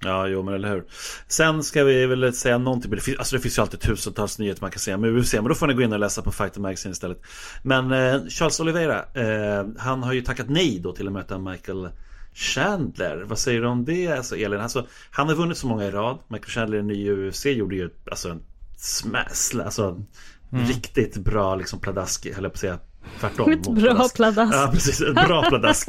Ja, 0.00 0.26
jo 0.26 0.42
men 0.42 0.54
eller 0.54 0.68
hur. 0.68 0.84
Sen 1.28 1.62
ska 1.62 1.84
vi 1.84 2.06
väl 2.06 2.32
säga 2.32 2.58
någonting, 2.58 2.90
det 2.90 3.00
finns, 3.00 3.18
alltså 3.18 3.36
det 3.36 3.42
finns 3.42 3.58
ju 3.58 3.62
alltid 3.62 3.80
tusentals 3.80 4.38
nyheter 4.38 4.62
man 4.62 4.70
kan 4.70 4.78
säga 4.78 4.96
med 4.96 5.10
UFC, 5.10 5.34
men 5.34 5.44
då 5.44 5.54
får 5.54 5.66
ni 5.66 5.74
gå 5.74 5.82
in 5.82 5.92
och 5.92 5.98
läsa 5.98 6.22
på 6.22 6.32
Fighter 6.32 6.60
Magazine 6.60 6.92
istället. 6.92 7.22
Men 7.62 7.92
eh, 7.92 8.28
Charles 8.28 8.60
Oliveira, 8.60 9.04
eh, 9.14 9.66
han 9.78 10.02
har 10.02 10.12
ju 10.12 10.22
tackat 10.22 10.48
nej 10.48 10.80
då 10.80 10.92
till 10.92 11.06
att 11.06 11.12
möta 11.12 11.38
Michael 11.38 11.88
Chandler, 12.32 13.24
vad 13.26 13.38
säger 13.38 13.60
du 13.60 13.66
om 13.66 13.84
det? 13.84 14.08
Alltså 14.08 14.36
Elin, 14.36 14.60
alltså, 14.60 14.86
han 15.10 15.28
har 15.28 15.34
vunnit 15.34 15.58
så 15.58 15.66
många 15.66 15.84
i 15.84 15.90
rad. 15.90 16.18
Michael 16.28 16.50
Chandler 16.50 16.78
i 16.78 16.82
ny 16.82 17.10
UFC 17.10 17.46
gjorde 17.46 17.76
ju 17.76 17.90
alltså 18.10 18.28
en 18.28 18.42
smash, 18.78 19.64
alltså 19.64 20.04
mm. 20.52 20.66
riktigt 20.66 21.16
bra 21.16 21.56
liksom 21.56 21.80
pladask, 21.80 22.34
höll 22.34 22.44
jag 22.44 22.52
på 22.52 22.56
att 22.56 22.60
säga. 22.60 22.78
Tvärtom. 23.20 23.52
Ett 23.52 23.62
bra 23.62 23.80
pladask. 23.80 24.16
pladask. 24.16 24.54
Ja, 24.54 24.70
precis. 24.72 25.00
Ett 25.00 25.14
bra 25.14 25.42
pladask. 25.48 25.88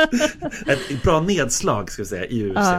ett 0.67 1.03
bra 1.03 1.21
nedslag, 1.21 1.91
ska 1.91 2.01
vi 2.01 2.07
säga, 2.07 2.25
i 2.25 2.49
UFC. 2.49 2.69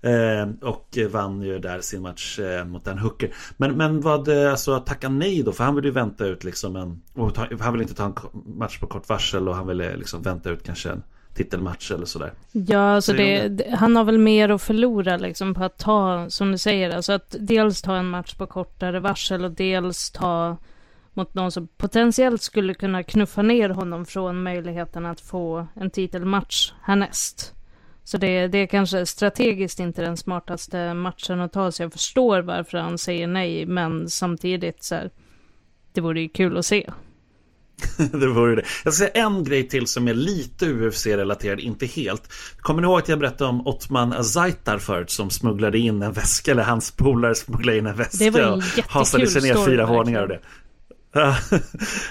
Ja. 0.00 0.10
Eh, 0.10 0.48
och 0.62 0.98
vann 1.10 1.42
ju 1.42 1.58
där 1.58 1.80
sin 1.80 2.02
match 2.02 2.38
eh, 2.38 2.64
mot 2.64 2.84
Dan 2.84 2.98
Hooker. 2.98 3.34
Men, 3.56 3.76
men 3.76 4.00
vad, 4.00 4.28
eh, 4.28 4.50
alltså 4.50 4.80
tacka 4.80 5.08
nej 5.08 5.42
då? 5.42 5.52
För 5.52 5.64
han 5.64 5.74
vill 5.74 5.84
ju 5.84 5.90
vänta 5.90 6.26
ut 6.26 6.44
liksom 6.44 6.76
en... 6.76 7.02
Ta, 7.32 7.46
han 7.60 7.72
vill 7.72 7.82
inte 7.82 7.94
ta 7.94 8.04
en 8.04 8.14
match 8.56 8.78
på 8.80 8.86
kort 8.86 9.08
varsel 9.08 9.48
och 9.48 9.56
han 9.56 9.66
vill 9.66 9.80
eh, 9.80 9.96
liksom 9.96 10.22
vänta 10.22 10.50
ut 10.50 10.62
kanske 10.62 10.90
en 10.90 11.02
titelmatch 11.36 11.90
eller 11.90 12.06
sådär. 12.06 12.32
Ja, 12.52 12.78
alltså 12.78 13.12
det, 13.12 13.48
det, 13.48 13.76
han 13.76 13.96
har 13.96 14.04
väl 14.04 14.18
mer 14.18 14.48
att 14.48 14.62
förlora 14.62 15.16
liksom 15.16 15.54
på 15.54 15.64
att 15.64 15.78
ta, 15.78 16.30
som 16.30 16.52
du 16.52 16.58
säger, 16.58 16.90
alltså 16.90 17.12
att 17.12 17.36
dels 17.40 17.82
ta 17.82 17.96
en 17.96 18.08
match 18.08 18.34
på 18.34 18.46
kortare 18.46 19.00
varsel 19.00 19.44
och 19.44 19.50
dels 19.50 20.10
ta 20.10 20.56
mot 21.14 21.34
någon 21.34 21.52
som 21.52 21.66
potentiellt 21.66 22.42
skulle 22.42 22.74
kunna 22.74 23.02
knuffa 23.02 23.42
ner 23.42 23.68
honom 23.68 24.06
från 24.06 24.42
möjligheten 24.42 25.06
att 25.06 25.20
få 25.20 25.66
en 25.74 25.90
titelmatch 25.90 26.72
härnäst. 26.82 27.54
Så 28.04 28.18
det, 28.18 28.46
det 28.46 28.58
är 28.58 28.66
kanske 28.66 29.06
strategiskt 29.06 29.80
inte 29.80 30.02
den 30.02 30.16
smartaste 30.16 30.94
matchen 30.94 31.40
att 31.40 31.52
ta, 31.52 31.72
så 31.72 31.82
jag 31.82 31.92
förstår 31.92 32.42
varför 32.42 32.78
han 32.78 32.98
säger 32.98 33.26
nej, 33.26 33.66
men 33.66 34.10
samtidigt 34.10 34.82
så 34.82 34.94
här, 34.94 35.10
det 35.92 36.00
vore 36.00 36.20
ju 36.20 36.28
kul 36.28 36.56
att 36.56 36.66
se. 36.66 36.90
det 37.96 38.26
vore 38.26 38.54
det. 38.54 38.62
Jag 38.84 38.94
ska 38.94 39.04
säga 39.04 39.24
en 39.26 39.44
grej 39.44 39.68
till 39.68 39.86
som 39.86 40.08
är 40.08 40.14
lite 40.14 40.66
UFC-relaterad, 40.66 41.60
inte 41.60 41.86
helt. 41.86 42.32
Kommer 42.60 42.82
ni 42.82 42.86
ihåg 42.86 42.98
att 42.98 43.08
jag 43.08 43.18
berättade 43.18 43.50
om 43.50 43.66
Otman 43.66 44.12
Azaitar 44.12 44.78
förut 44.78 45.10
som 45.10 45.30
smugglade 45.30 45.78
in 45.78 46.02
en 46.02 46.12
väska, 46.12 46.50
eller 46.50 46.62
hans 46.62 46.90
polare 46.90 47.34
smugglade 47.34 47.78
in 47.78 47.86
en 47.86 47.96
väska 47.96 48.24
det 48.24 48.30
var 48.30 48.40
en 48.40 48.52
och 48.52 48.62
hasade 48.88 49.26
sig 49.26 49.42
ner 49.42 49.64
fyra 49.64 49.86
våningar 49.86 50.22
och 50.22 50.28
det. 50.28 50.40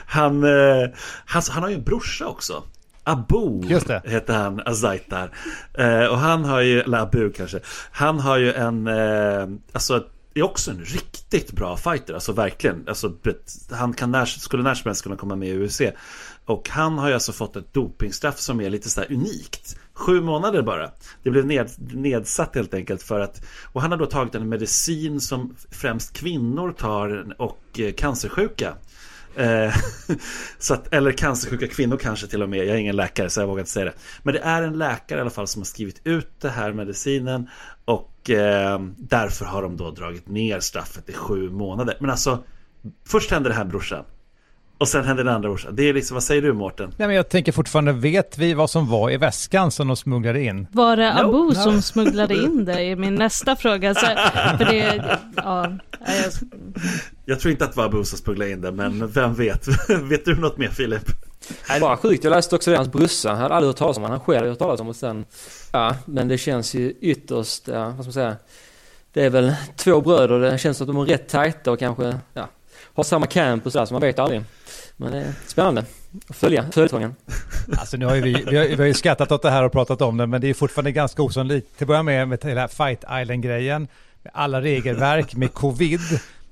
han, 0.06 0.44
eh, 0.44 0.90
han, 1.26 1.42
han 1.50 1.64
har 1.64 1.70
ju 1.70 1.76
en 1.76 1.84
brorsa 1.84 2.28
också. 2.28 2.64
Abu 3.04 3.68
heter 4.04 4.34
han, 4.34 4.62
Azaitar. 4.66 5.32
Eh, 5.74 6.06
och 6.06 6.18
han 6.18 6.46
har 6.46 6.62
ju, 6.62 6.82
eller 6.82 6.98
Abu 6.98 7.32
kanske. 7.32 7.60
Han 7.92 8.20
har 8.20 8.38
ju 8.38 8.54
en, 8.54 8.88
eh, 8.88 9.48
alltså 9.72 10.04
är 10.39 10.44
också 10.44 10.72
en 10.72 10.86
riktigt 10.86 11.51
bra 11.51 11.77
fighter, 11.77 12.13
alltså 12.13 12.32
verkligen. 12.32 12.84
Alltså, 12.88 13.13
han 13.72 13.94
kan 13.94 14.12
när, 14.12 14.25
skulle 14.25 14.63
när 14.63 14.75
som 14.75 14.89
helst 14.89 15.04
kunna 15.04 15.15
komma 15.15 15.36
med 15.36 15.50
i 15.50 15.65
UFC. 15.65 15.82
Och 16.46 16.70
han 16.70 16.98
har 16.98 17.08
ju 17.08 17.13
alltså 17.13 17.32
fått 17.32 17.56
ett 17.56 17.74
dopingstraff 17.74 18.39
som 18.39 18.62
är 18.62 18.70
lite 18.70 18.89
sådär 18.89 19.13
unikt. 19.13 19.77
Sju 19.94 20.22
månader 20.22 20.62
bara. 20.62 20.92
Det 21.24 21.30
blev 21.30 21.46
ned, 21.46 21.70
nedsatt 21.77 22.56
helt 22.56 22.74
enkelt 22.74 23.04
för 23.04 23.20
att 23.20 23.46
Och 23.63 23.82
han 23.82 23.92
har 23.92 23.98
då 23.98 24.06
tagit 24.06 24.36
en 24.36 24.50
medicin 24.50 25.22
som 25.22 25.56
främst 25.72 26.13
kvinnor 26.13 26.72
tar 26.72 27.36
och 27.38 27.80
eh, 27.80 27.94
cancersjuka. 27.94 28.74
Eh, 29.36 29.75
så 30.60 30.74
att, 30.74 30.94
eller 30.94 31.12
cancersjuka 31.12 31.68
kvinnor 31.68 31.98
kanske 31.98 32.27
till 32.27 32.44
och 32.44 32.50
med. 32.50 32.60
Jag 32.60 32.75
är 32.75 32.80
ingen 32.80 32.96
läkare 32.96 33.30
så 33.30 33.42
jag 33.42 33.48
vågar 33.48 33.60
inte 33.60 33.72
säga 33.72 33.86
det. 33.86 33.94
Men 34.24 34.34
det 34.34 34.39
är 34.39 34.62
en 34.62 34.77
läkare 34.77 35.18
i 35.18 35.22
alla 35.22 35.30
fall 35.30 35.48
som 35.48 35.62
har 35.62 35.65
skrivit 35.65 36.01
ut 36.04 36.30
det 36.42 36.50
här 36.50 36.74
medicinen. 36.74 37.50
Och 37.86 38.12
därför 38.98 39.46
har 39.46 39.62
de 39.62 39.77
då 39.77 39.91
dragit 39.91 40.27
ner 40.27 40.60
straffet 40.60 41.10
i 41.10 41.13
sju 41.13 41.50
månader. 41.50 41.98
Men 42.00 42.10
alltså, 42.10 42.44
först 43.08 43.32
hände 43.32 43.50
det 43.50 43.55
här 43.55 43.65
brorsan. 43.65 44.03
Och 44.77 44.88
sen 44.88 45.05
hände 45.05 45.24
det 45.24 45.34
andra 45.34 45.50
brorsan. 45.50 45.75
Det 45.75 45.89
är 45.89 45.94
liksom, 45.94 46.15
vad 46.15 46.24
säger 46.24 46.41
du 46.41 46.53
Mårten? 46.53 46.94
Nej 46.98 47.08
men 47.08 47.15
jag 47.15 47.29
tänker 47.29 47.51
fortfarande, 47.51 47.94
vet 47.94 48.38
vi 48.38 48.53
vad 48.53 48.70
som 48.70 48.88
var 48.88 49.12
i 49.12 49.17
väskan 49.17 49.72
som 49.72 49.88
de 49.88 49.96
smugglade 49.98 50.44
in? 50.44 50.67
Var 50.72 50.98
det 50.98 51.13
Abu 51.13 51.32
no. 51.32 51.53
som 51.53 51.82
smugglade 51.82 52.36
in 52.36 52.65
det? 52.65 52.84
är 52.84 52.96
min 52.96 53.15
nästa 53.15 53.55
fråga. 53.55 53.96
Så, 53.96 54.05
för 54.58 54.65
det, 54.65 55.17
ja, 55.36 55.72
jag... 56.00 56.32
jag 57.25 57.39
tror 57.39 57.51
inte 57.51 57.65
att 57.65 57.72
det 57.72 57.77
var 57.77 57.86
Abu 57.86 58.03
som 58.03 58.17
smugglade 58.17 58.51
in 58.51 58.62
det, 58.62 58.72
men 58.72 59.08
vem 59.08 59.34
vet? 59.34 59.67
vet 59.89 60.25
du 60.25 60.36
något 60.36 60.58
mer 60.58 60.70
Filip? 60.70 61.10
Nej, 61.70 61.80
det 61.80 61.86
var 61.86 61.96
sjukt. 61.96 62.24
Jag 62.24 62.32
läste 62.32 62.56
också 62.56 62.72
det, 62.72 62.78
hans 62.78 62.92
brorsa. 62.92 63.34
Hade 63.34 63.56
aldrig 63.56 63.70
hört 63.70 63.78
talas 63.78 63.98
om 63.98 64.04
honom. 64.04 64.18
Han 64.18 64.26
själv 64.26 64.38
hade 64.38 64.50
hört 64.50 64.60
talas 64.60 64.80
om 64.80 64.88
och 64.88 64.96
sen... 64.96 65.26
Ja, 65.72 65.96
men 66.06 66.28
det 66.28 66.38
känns 66.38 66.74
ju 66.74 66.94
ytterst, 67.02 67.68
ja, 67.68 67.86
vad 67.86 67.94
ska 67.94 68.04
man 68.04 68.14
säga? 68.14 68.36
Det 69.14 69.24
är 69.24 69.30
väl 69.30 69.56
två 69.76 70.02
bröder. 70.02 70.40
Det 70.40 70.58
känns 70.58 70.78
som 70.78 70.90
att 70.90 70.96
de 70.96 71.02
är 71.02 71.06
rätt 71.06 71.30
tajta 71.30 71.72
och 71.72 71.80
kanske, 71.80 72.20
ja, 72.34 72.48
har 72.94 73.04
samma 73.04 73.26
camp 73.26 73.66
och 73.66 73.72
sådär, 73.72 73.86
så 73.86 73.94
man 73.94 74.02
vet 74.02 74.20
aldrig. 74.20 74.44
Men 74.98 75.12
det 75.12 75.18
är 75.18 75.34
spännande 75.48 75.86
att 76.30 76.36
följa 76.36 76.66
följetongen. 76.72 77.16
Alltså 77.78 77.98
nu 77.98 78.06
har 78.06 78.16
ju 78.16 78.22
vi, 78.22 78.34
vi 78.50 78.58
har, 78.58 78.66
vi 78.66 78.76
har 78.76 78.86
ju 78.86 78.94
skrattat 78.94 79.32
åt 79.32 79.42
det 79.42 79.50
här 79.50 79.64
och 79.64 79.72
pratat 79.72 80.02
om 80.02 80.18
det, 80.18 80.28
men 80.28 80.42
det 80.42 80.50
är 80.50 80.54
fortfarande 80.54 80.92
ganska 80.92 81.22
osannolikt. 81.22 81.78
Till 81.78 81.84
att 81.84 81.88
börja 81.88 82.04
med 82.04 82.28
med 82.28 82.44
hela 82.44 82.68
Fight 82.68 83.04
Island-grejen, 83.22 83.88
med 84.24 84.32
alla 84.36 84.62
regelverk, 84.62 85.36
med 85.36 85.54
covid. 85.54 86.00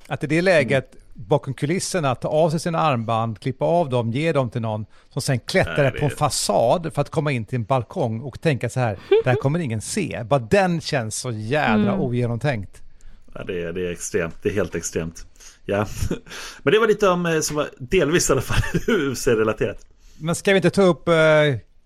Att 0.08 0.24
i 0.24 0.27
det 0.27 0.41
läget, 0.41 0.96
bakom 1.13 1.53
kulisserna, 1.53 2.15
ta 2.15 2.27
av 2.27 2.50
sig 2.50 2.60
sina 2.60 2.79
armband, 2.79 3.39
klippa 3.39 3.65
av 3.65 3.89
dem, 3.89 4.12
ge 4.12 4.32
dem 4.32 4.50
till 4.50 4.62
någon 4.62 4.86
som 5.10 5.22
sen 5.22 5.39
klättrar 5.39 5.91
på 5.91 6.05
en 6.05 6.12
fasad 6.12 6.93
för 6.93 7.01
att 7.01 7.10
komma 7.10 7.32
in 7.32 7.46
till 7.46 7.55
en 7.55 7.63
balkong 7.63 8.22
och 8.22 8.41
tänka 8.41 8.70
så 8.70 8.79
här, 8.79 9.00
det 9.24 9.29
här 9.29 9.36
kommer 9.36 9.60
ingen 9.60 9.82
se. 9.82 10.24
Bara 10.24 10.39
den 10.39 10.82
känns 10.82 11.15
så 11.15 11.32
jädra 11.32 11.93
mm. 11.93 12.00
ogenomtänkt. 12.00 12.82
Ja, 13.34 13.43
det, 13.43 13.63
är, 13.63 13.74
det 13.74 13.88
är 13.88 13.91
extremt, 13.91 14.36
det 14.41 14.50
är 14.50 14.53
helt 14.53 14.75
extremt. 14.75 15.25
Ja, 15.65 15.86
men 16.63 16.74
det 16.74 16.79
var 16.79 16.88
lite 16.88 17.08
om, 17.08 17.25
eh, 17.25 17.39
som 17.39 17.55
var 17.55 17.70
delvis 17.77 18.29
i 18.29 18.34
alla 18.34 18.41
fall, 18.41 18.62
UFC-relaterat. 18.88 19.86
Men 20.17 20.36
ska 20.36 20.51
vi 20.51 20.58
inte 20.58 20.70
ta 20.70 20.82
upp 20.82 21.08
uh, 21.08 21.13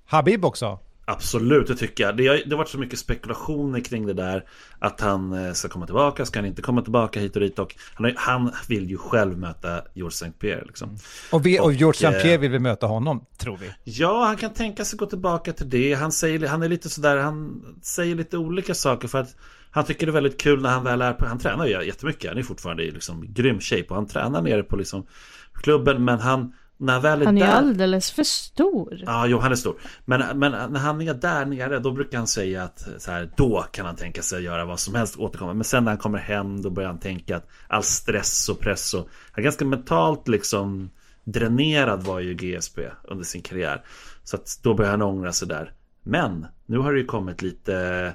Habib 0.06 0.46
också? 0.46 0.80
Absolut, 1.10 1.68
det 1.68 1.76
tycker 1.76 2.04
jag. 2.04 2.18
Det 2.18 2.28
har, 2.28 2.36
det 2.36 2.52
har 2.52 2.58
varit 2.58 2.70
så 2.70 2.78
mycket 2.78 3.00
spekulationer 3.00 3.80
kring 3.80 4.08
det 4.08 4.14
där. 4.14 4.44
Att 4.80 5.02
han 5.02 5.34
eh, 5.34 5.54
ska 5.54 5.70
komma 5.70 5.86
tillbaka, 5.86 6.26
ska 6.26 6.40
han 6.40 6.46
inte 6.46 6.62
komma 6.62 6.82
tillbaka 6.82 7.20
hit 7.20 7.36
och 7.36 7.42
dit. 7.42 7.60
Och 7.60 7.76
han, 7.94 8.14
han 8.16 8.52
vill 8.68 8.90
ju 8.90 8.98
själv 8.98 9.38
möta 9.38 9.82
George 9.94 10.14
St. 10.14 10.32
Pierre. 10.32 10.64
Liksom. 10.66 10.98
Och, 11.32 11.46
vi, 11.46 11.60
och 11.60 11.74
George 11.74 12.10
St. 12.10 12.22
Pierre 12.22 12.38
vill 12.38 12.52
vi 12.52 12.60
möta 12.60 12.88
honom, 12.88 13.26
tror 13.38 13.58
vi. 13.58 13.72
Ja, 13.84 14.26
han 14.26 14.38
kan 14.38 14.54
tänka 14.54 14.86
sig 14.86 14.98
gå 14.98 15.06
tillbaka 15.06 15.54
till 15.54 15.70
det. 15.70 15.94
Han, 15.94 16.12
säger, 16.12 16.48
han 16.48 16.64
är 16.64 16.70
lite 16.70 16.90
sådär, 16.90 17.18
han 17.18 17.64
säger 17.82 18.16
lite 18.16 18.38
olika 18.38 18.74
saker 18.74 19.08
för 19.08 19.20
att 19.20 19.36
han 19.72 19.86
tycker 19.86 20.06
det 20.06 20.10
är 20.10 20.14
väldigt 20.14 20.42
kul 20.42 20.62
när 20.62 20.70
han 20.70 20.84
väl 20.84 21.02
är 21.02 21.14
på, 21.14 21.26
han 21.26 21.40
tränar 21.40 21.66
ju 21.66 21.86
jättemycket. 21.86 22.30
Han 22.30 22.38
är 22.38 22.44
fortfarande 22.44 22.84
i 22.84 22.92
liksom 22.92 23.34
grym 23.34 23.60
shape 23.60 23.86
och 23.90 23.96
han 23.96 24.08
tränar 24.08 24.42
nere 24.42 24.64
på 24.64 24.76
liksom 24.76 25.08
klubben. 25.54 26.06
Men 26.06 26.20
han, 26.20 26.54
när 26.78 27.00
väl 27.00 27.22
är 27.22 27.26
Han 27.26 27.38
är 27.38 27.48
där, 27.48 27.54
alldeles 27.54 28.12
för 28.12 28.24
stor. 28.24 29.04
Ja, 29.06 29.28
jo 29.28 29.40
han 29.40 29.52
är 29.52 29.56
stor. 29.56 29.76
Men, 30.06 30.40
men 30.40 30.52
när 30.52 30.80
han 30.80 31.02
är 31.02 31.14
där 31.14 31.46
nere 31.46 31.80
då 31.80 31.92
brukar 31.92 32.18
han 32.18 32.28
säga 32.28 32.64
att 32.64 32.88
så 32.98 33.12
här, 33.12 33.32
då 33.38 33.66
kan 33.72 33.86
han 33.86 33.96
tänka 33.96 34.22
sig 34.22 34.38
att 34.38 34.44
göra 34.44 34.66
vad 34.66 34.80
som 34.80 34.96
helst, 34.96 35.18
återkomma. 35.18 35.54
Men 35.54 35.64
sen 35.64 35.84
när 35.84 35.92
han 35.92 35.98
kommer 35.98 36.20
hem 36.20 36.62
då 36.62 36.70
börjar 36.70 36.90
han 36.90 37.00
tänka 37.00 37.38
att 37.38 37.48
all 37.68 37.84
stress 37.84 38.50
och 38.50 38.60
press 38.60 38.94
och 38.94 39.10
han 39.32 39.42
är 39.42 39.44
ganska 39.44 39.66
mentalt 39.66 40.28
liksom 40.28 40.90
dränerad 41.24 42.04
var 42.04 42.20
ju 42.20 42.34
GSP 42.34 42.82
under 43.04 43.24
sin 43.24 43.42
karriär. 43.42 43.84
Så 44.24 44.36
att 44.36 44.60
då 44.64 44.74
börjar 44.74 44.92
han 44.92 45.02
ångra 45.02 45.34
sig 45.34 45.48
där. 45.48 45.74
Men 46.04 46.46
nu 46.66 46.78
har 46.78 46.94
det 46.94 47.00
ju 47.00 47.06
kommit 47.06 47.42
lite 47.42 48.14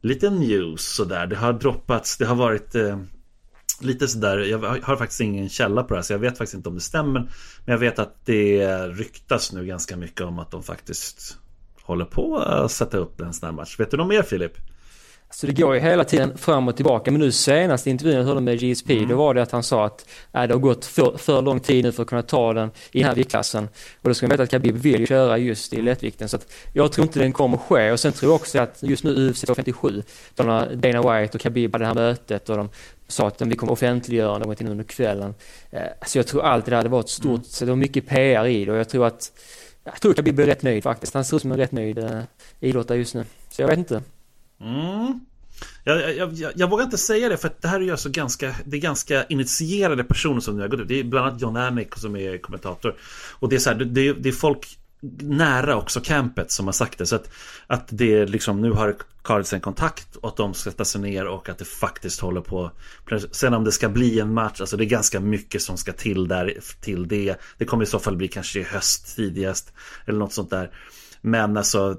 lite 0.00 0.30
news 0.30 0.94
sådär. 0.94 1.26
Det 1.26 1.36
har 1.36 1.52
droppats, 1.52 2.18
det 2.18 2.26
har 2.26 2.34
varit 2.34 2.74
eh, 2.74 2.98
lite 3.82 4.08
sådär. 4.08 4.38
Jag 4.38 4.58
har 4.58 4.96
faktiskt 4.96 5.20
ingen 5.20 5.48
källa 5.48 5.82
på 5.82 5.94
det 5.94 5.98
här 5.98 6.02
så 6.02 6.12
jag 6.12 6.18
vet 6.18 6.38
faktiskt 6.38 6.54
inte 6.54 6.68
om 6.68 6.74
det 6.74 6.80
stämmer. 6.80 7.20
Men 7.64 7.72
jag 7.72 7.78
vet 7.78 7.98
att 7.98 8.14
det 8.24 8.66
ryktas 8.86 9.52
nu 9.52 9.66
ganska 9.66 9.96
mycket 9.96 10.20
om 10.20 10.38
att 10.38 10.50
de 10.50 10.62
faktiskt 10.62 11.38
håller 11.82 12.04
på 12.04 12.38
att 12.38 12.72
sätta 12.72 12.98
upp 12.98 13.20
en 13.20 13.32
sån 13.32 13.46
här 13.46 13.52
match. 13.52 13.80
Vet 13.80 13.90
du 13.90 13.96
något 13.96 14.08
mer 14.08 14.22
Filip? 14.22 14.52
Så 15.30 15.46
det 15.46 15.52
går 15.52 15.74
ju 15.74 15.80
hela 15.80 16.04
tiden 16.04 16.38
fram 16.38 16.68
och 16.68 16.76
tillbaka. 16.76 17.10
Men 17.10 17.20
nu 17.20 17.32
senast 17.32 17.86
i 17.86 17.90
intervjun 17.90 18.16
jag 18.16 18.24
hörde 18.24 18.40
med 18.40 18.60
GSP, 18.60 18.96
mm. 18.96 19.08
då 19.08 19.16
var 19.16 19.34
det 19.34 19.42
att 19.42 19.50
han 19.50 19.62
sa 19.62 19.86
att 19.86 20.08
äh, 20.32 20.42
det 20.42 20.54
har 20.54 20.58
gått 20.60 20.84
för, 20.84 21.16
för 21.18 21.42
lång 21.42 21.60
tid 21.60 21.84
nu 21.84 21.92
för 21.92 22.02
att 22.02 22.08
kunna 22.08 22.22
ta 22.22 22.52
den 22.52 22.70
i 22.92 22.98
den 22.98 23.08
här 23.08 23.14
viktklassen. 23.14 23.68
Och 24.02 24.08
då 24.08 24.14
ska 24.14 24.26
man 24.26 24.30
veta 24.30 24.42
att 24.42 24.50
Khabib 24.50 24.76
vill 24.76 25.06
köra 25.06 25.38
just 25.38 25.72
i 25.72 25.82
lättvikten. 25.82 26.28
Så 26.28 26.36
att 26.36 26.52
jag 26.72 26.92
tror 26.92 27.06
inte 27.06 27.18
den 27.18 27.32
kommer 27.32 27.56
ske. 27.56 27.92
Och 27.92 28.00
sen 28.00 28.12
tror 28.12 28.32
jag 28.32 28.36
också 28.36 28.58
att 28.58 28.82
just 28.82 29.04
nu 29.04 29.30
UFC 29.30 29.40
257, 29.40 30.02
då 30.34 30.42
Dana 30.74 31.20
White 31.20 31.36
och 31.36 31.40
Khabib 31.40 31.74
hade 31.74 31.84
det 31.84 31.86
här 31.86 31.94
mötet 31.94 32.48
och 32.48 32.56
de 32.56 32.68
sa 33.08 33.26
att 33.26 33.42
vi 33.42 33.56
kommer 33.56 33.72
offentliggöra 33.72 34.38
någonting 34.38 34.68
under 34.68 34.84
kvällen. 34.84 35.34
Eh, 35.70 35.82
så 36.06 36.18
jag 36.18 36.26
tror 36.26 36.42
allt 36.42 36.64
det 36.64 36.70
där, 36.70 36.82
det 36.82 36.88
var 36.88 37.00
ett 37.00 37.08
stort, 37.08 37.26
mm. 37.26 37.44
så 37.44 37.64
det 37.64 37.70
var 37.70 37.76
mycket 37.76 38.06
PR 38.08 38.46
i 38.46 38.64
det 38.64 38.72
och 38.72 38.78
jag 38.78 38.88
tror 38.88 39.06
att 39.06 39.32
jag 39.84 40.00
tror 40.00 40.10
att 40.10 40.16
Khabib 40.16 40.40
är 40.40 40.46
rätt 40.46 40.62
nöjd 40.62 40.82
faktiskt. 40.82 41.14
Han 41.14 41.24
ser 41.24 41.36
ut 41.36 41.42
som 41.42 41.52
en 41.52 41.58
rätt 41.58 41.72
nöjd 41.72 41.98
eh, 41.98 42.20
idrottare 42.60 42.98
just 42.98 43.14
nu. 43.14 43.24
Så 43.50 43.62
jag 43.62 43.68
vet 43.68 43.78
inte. 43.78 44.02
Mm. 44.60 45.20
Jag, 45.84 46.16
jag, 46.16 46.32
jag, 46.32 46.52
jag, 46.54 46.70
vågar 46.70 46.84
inte 46.84 46.98
säga 46.98 47.28
det 47.28 47.36
för 47.36 47.48
att 47.48 47.62
det 47.62 47.68
här 47.68 47.80
är 47.80 47.84
ju 47.84 47.90
alltså 47.90 48.08
ganska, 48.08 48.54
det 48.64 48.76
är 48.76 48.80
ganska 48.80 49.24
initierade 49.24 50.04
personer 50.04 50.40
som 50.40 50.56
nu 50.56 50.60
har 50.60 50.68
gått 50.68 50.80
ut. 50.80 50.88
Det 50.88 51.00
är 51.00 51.04
bland 51.04 51.26
annat 51.26 51.42
John 51.42 51.56
Anik 51.56 51.94
som 51.96 52.16
är 52.16 52.38
kommentator. 52.38 52.96
Och 53.32 53.48
det 53.48 53.56
är 53.56 53.60
så 53.60 53.70
här, 53.70 53.76
det, 53.76 54.12
det 54.12 54.28
är 54.28 54.32
folk 54.32 54.78
nära 55.20 55.76
också 55.76 56.00
campet 56.00 56.50
som 56.50 56.66
har 56.66 56.72
sagt 56.72 56.98
det. 56.98 57.06
Så 57.06 57.16
att, 57.16 57.30
att 57.66 57.84
det 57.88 58.26
liksom 58.26 58.60
nu 58.60 58.70
har 58.72 58.96
Carlsen 59.22 59.60
kontakt 59.60 60.16
och 60.16 60.28
att 60.28 60.36
de 60.36 60.54
ska 60.54 60.70
sätta 60.70 60.84
sig 60.84 61.00
ner 61.00 61.26
och 61.26 61.48
att 61.48 61.58
det 61.58 61.64
faktiskt 61.64 62.20
håller 62.20 62.40
på. 62.40 62.70
Sen 63.30 63.54
om 63.54 63.64
det 63.64 63.72
ska 63.72 63.88
bli 63.88 64.20
en 64.20 64.34
match, 64.34 64.60
alltså 64.60 64.76
det 64.76 64.84
är 64.84 64.88
ganska 64.88 65.20
mycket 65.20 65.62
som 65.62 65.76
ska 65.76 65.92
till 65.92 66.28
där 66.28 66.58
till 66.80 67.08
det. 67.08 67.34
Det 67.58 67.64
kommer 67.64 67.82
i 67.82 67.86
så 67.86 67.98
fall 67.98 68.16
bli 68.16 68.28
kanske 68.28 68.60
i 68.60 68.62
höst 68.62 69.16
tidigast 69.16 69.72
eller 70.06 70.18
något 70.18 70.32
sånt 70.32 70.50
där. 70.50 70.70
Men 71.20 71.56
alltså 71.56 71.96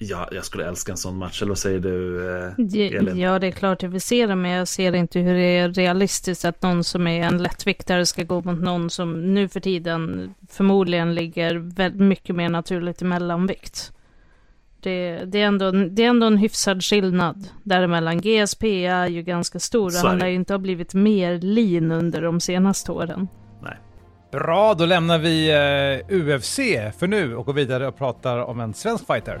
Ja, 0.00 0.28
jag 0.32 0.44
skulle 0.44 0.68
älska 0.68 0.92
en 0.92 0.98
sån 0.98 1.16
match, 1.16 1.42
eller 1.42 1.50
vad 1.50 1.58
säger 1.58 1.80
du 1.80 2.30
eh, 2.36 2.96
Elin? 2.98 3.18
Ja, 3.18 3.38
det 3.38 3.46
är 3.46 3.50
klart 3.50 3.82
jag 3.82 3.90
vill 3.90 4.00
se 4.00 4.26
det, 4.26 4.34
men 4.34 4.50
jag 4.50 4.68
ser 4.68 4.92
inte 4.92 5.18
hur 5.18 5.34
det 5.34 5.58
är 5.58 5.68
realistiskt 5.68 6.44
att 6.44 6.62
någon 6.62 6.84
som 6.84 7.06
är 7.06 7.26
en 7.26 7.42
lättviktare 7.42 8.06
ska 8.06 8.22
gå 8.22 8.42
mot 8.42 8.60
någon 8.60 8.90
som 8.90 9.34
nu 9.34 9.48
för 9.48 9.60
tiden 9.60 10.34
förmodligen 10.50 11.14
ligger 11.14 11.54
väldigt 11.54 12.00
mycket 12.00 12.36
mer 12.36 12.48
naturligt 12.48 13.02
i 13.02 13.04
mellanvikt. 13.04 13.92
Det, 14.80 15.24
det, 15.24 15.40
är 15.40 15.46
ändå, 15.46 15.70
det 15.70 16.04
är 16.04 16.08
ändå 16.08 16.26
en 16.26 16.38
hyfsad 16.38 16.84
skillnad 16.84 17.48
däremellan. 17.62 18.20
GSP 18.20 18.86
är 18.86 19.06
ju 19.06 19.22
ganska 19.22 19.58
stor 19.58 19.86
och 19.86 20.08
han 20.08 20.20
har 20.20 20.28
ju 20.28 20.34
inte 20.34 20.58
blivit 20.58 20.94
mer 20.94 21.38
lin 21.38 21.92
under 21.92 22.22
de 22.22 22.40
senaste 22.40 22.92
åren. 22.92 23.28
Nej. 23.62 23.76
Bra, 24.32 24.74
då 24.74 24.86
lämnar 24.86 25.18
vi 25.18 25.50
eh, 25.50 26.16
UFC 26.16 26.56
för 26.98 27.06
nu 27.06 27.36
och 27.36 27.46
går 27.46 27.52
vidare 27.52 27.88
och 27.88 27.98
pratar 27.98 28.38
om 28.38 28.60
en 28.60 28.74
svensk 28.74 29.06
fighter. 29.06 29.40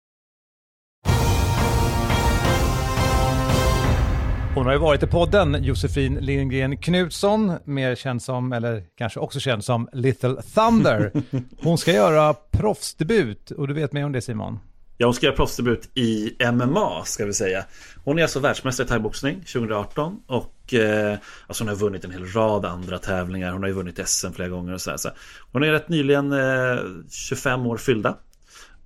Hon 4.55 4.65
har 4.65 4.73
ju 4.73 4.79
varit 4.79 5.03
i 5.03 5.07
podden, 5.07 5.63
Josefin 5.63 6.15
Lindgren 6.15 6.77
Knutsson, 6.77 7.53
mer 7.65 7.95
känd 7.95 8.21
som, 8.21 8.53
eller 8.53 8.83
kanske 8.97 9.19
också 9.19 9.39
känd 9.39 9.63
som 9.63 9.89
Little 9.93 10.35
Thunder. 10.55 11.11
Hon 11.63 11.77
ska 11.77 11.91
göra 11.91 12.33
proffsdebut, 12.33 13.51
och 13.51 13.67
du 13.67 13.73
vet 13.73 13.93
mer 13.93 14.05
om 14.05 14.11
det 14.11 14.21
Simon? 14.21 14.59
Ja, 14.97 15.07
hon 15.07 15.13
ska 15.13 15.25
göra 15.25 15.35
proffsdebut 15.35 15.97
i 15.97 16.35
MMA 16.51 17.05
ska 17.05 17.25
vi 17.25 17.33
säga. 17.33 17.65
Hon 18.03 18.19
är 18.19 18.23
alltså 18.23 18.39
världsmästare 18.39 18.85
i 18.85 18.89
thaiboxning 18.89 19.35
2018 19.35 20.19
och 20.27 20.73
eh, 20.73 21.17
alltså 21.47 21.63
hon 21.63 21.67
har 21.67 21.75
vunnit 21.75 22.05
en 22.05 22.11
hel 22.11 22.25
rad 22.25 22.65
andra 22.65 22.97
tävlingar. 22.97 23.51
Hon 23.51 23.61
har 23.61 23.67
ju 23.67 23.75
vunnit 23.75 24.07
SM 24.07 24.31
flera 24.31 24.49
gånger 24.49 24.73
och 24.73 24.81
så, 24.81 24.89
här, 24.89 24.97
så 24.97 25.09
Hon 25.51 25.63
är 25.63 25.71
rätt 25.71 25.89
nyligen 25.89 26.31
eh, 26.31 26.79
25 27.09 27.67
år 27.67 27.77
fyllda. 27.77 28.17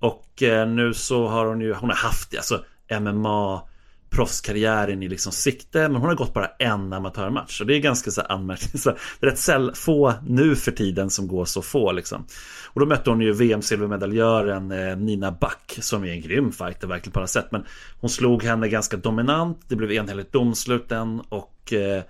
Och 0.00 0.42
eh, 0.42 0.68
nu 0.68 0.94
så 0.94 1.28
har 1.28 1.46
hon 1.46 1.60
ju, 1.60 1.74
hon 1.74 1.90
har 1.90 1.96
haft 1.96 2.36
alltså 2.36 2.64
MMA 3.00 3.62
proffskarriären 4.10 5.02
i 5.02 5.08
liksom 5.08 5.32
sikte 5.32 5.78
men 5.88 5.96
hon 5.96 6.08
har 6.08 6.14
gått 6.14 6.34
bara 6.34 6.46
en 6.46 6.92
amatörmatch 6.92 7.60
och 7.60 7.66
det 7.66 7.74
är 7.74 7.80
ganska 7.80 8.10
så 8.10 8.20
anmärkningsvärt. 8.20 8.96
Det 9.20 9.26
är 9.26 9.30
rätt 9.30 9.38
säll, 9.38 9.72
få 9.74 10.14
nu 10.26 10.56
för 10.56 10.72
tiden 10.72 11.10
som 11.10 11.28
går 11.28 11.44
så 11.44 11.62
få 11.62 11.92
liksom. 11.92 12.26
Och 12.66 12.80
då 12.80 12.86
mötte 12.86 13.10
hon 13.10 13.20
ju 13.20 13.32
VM-silvermedaljören 13.32 14.72
eh, 14.72 14.96
Nina 14.96 15.32
Back 15.32 15.78
som 15.80 16.04
är 16.04 16.12
en 16.12 16.20
grym 16.20 16.52
fighter 16.52 16.86
verkligen 16.88 17.12
på 17.12 17.20
alla 17.20 17.26
sätt 17.26 17.46
men 17.50 17.64
hon 18.00 18.10
slog 18.10 18.42
henne 18.42 18.68
ganska 18.68 18.96
dominant. 18.96 19.60
Det 19.68 19.76
blev 19.76 19.92
enhälligt 19.92 20.32
domslut 20.32 20.88
den 20.88 21.20
och 21.20 21.72
eh, 21.72 22.02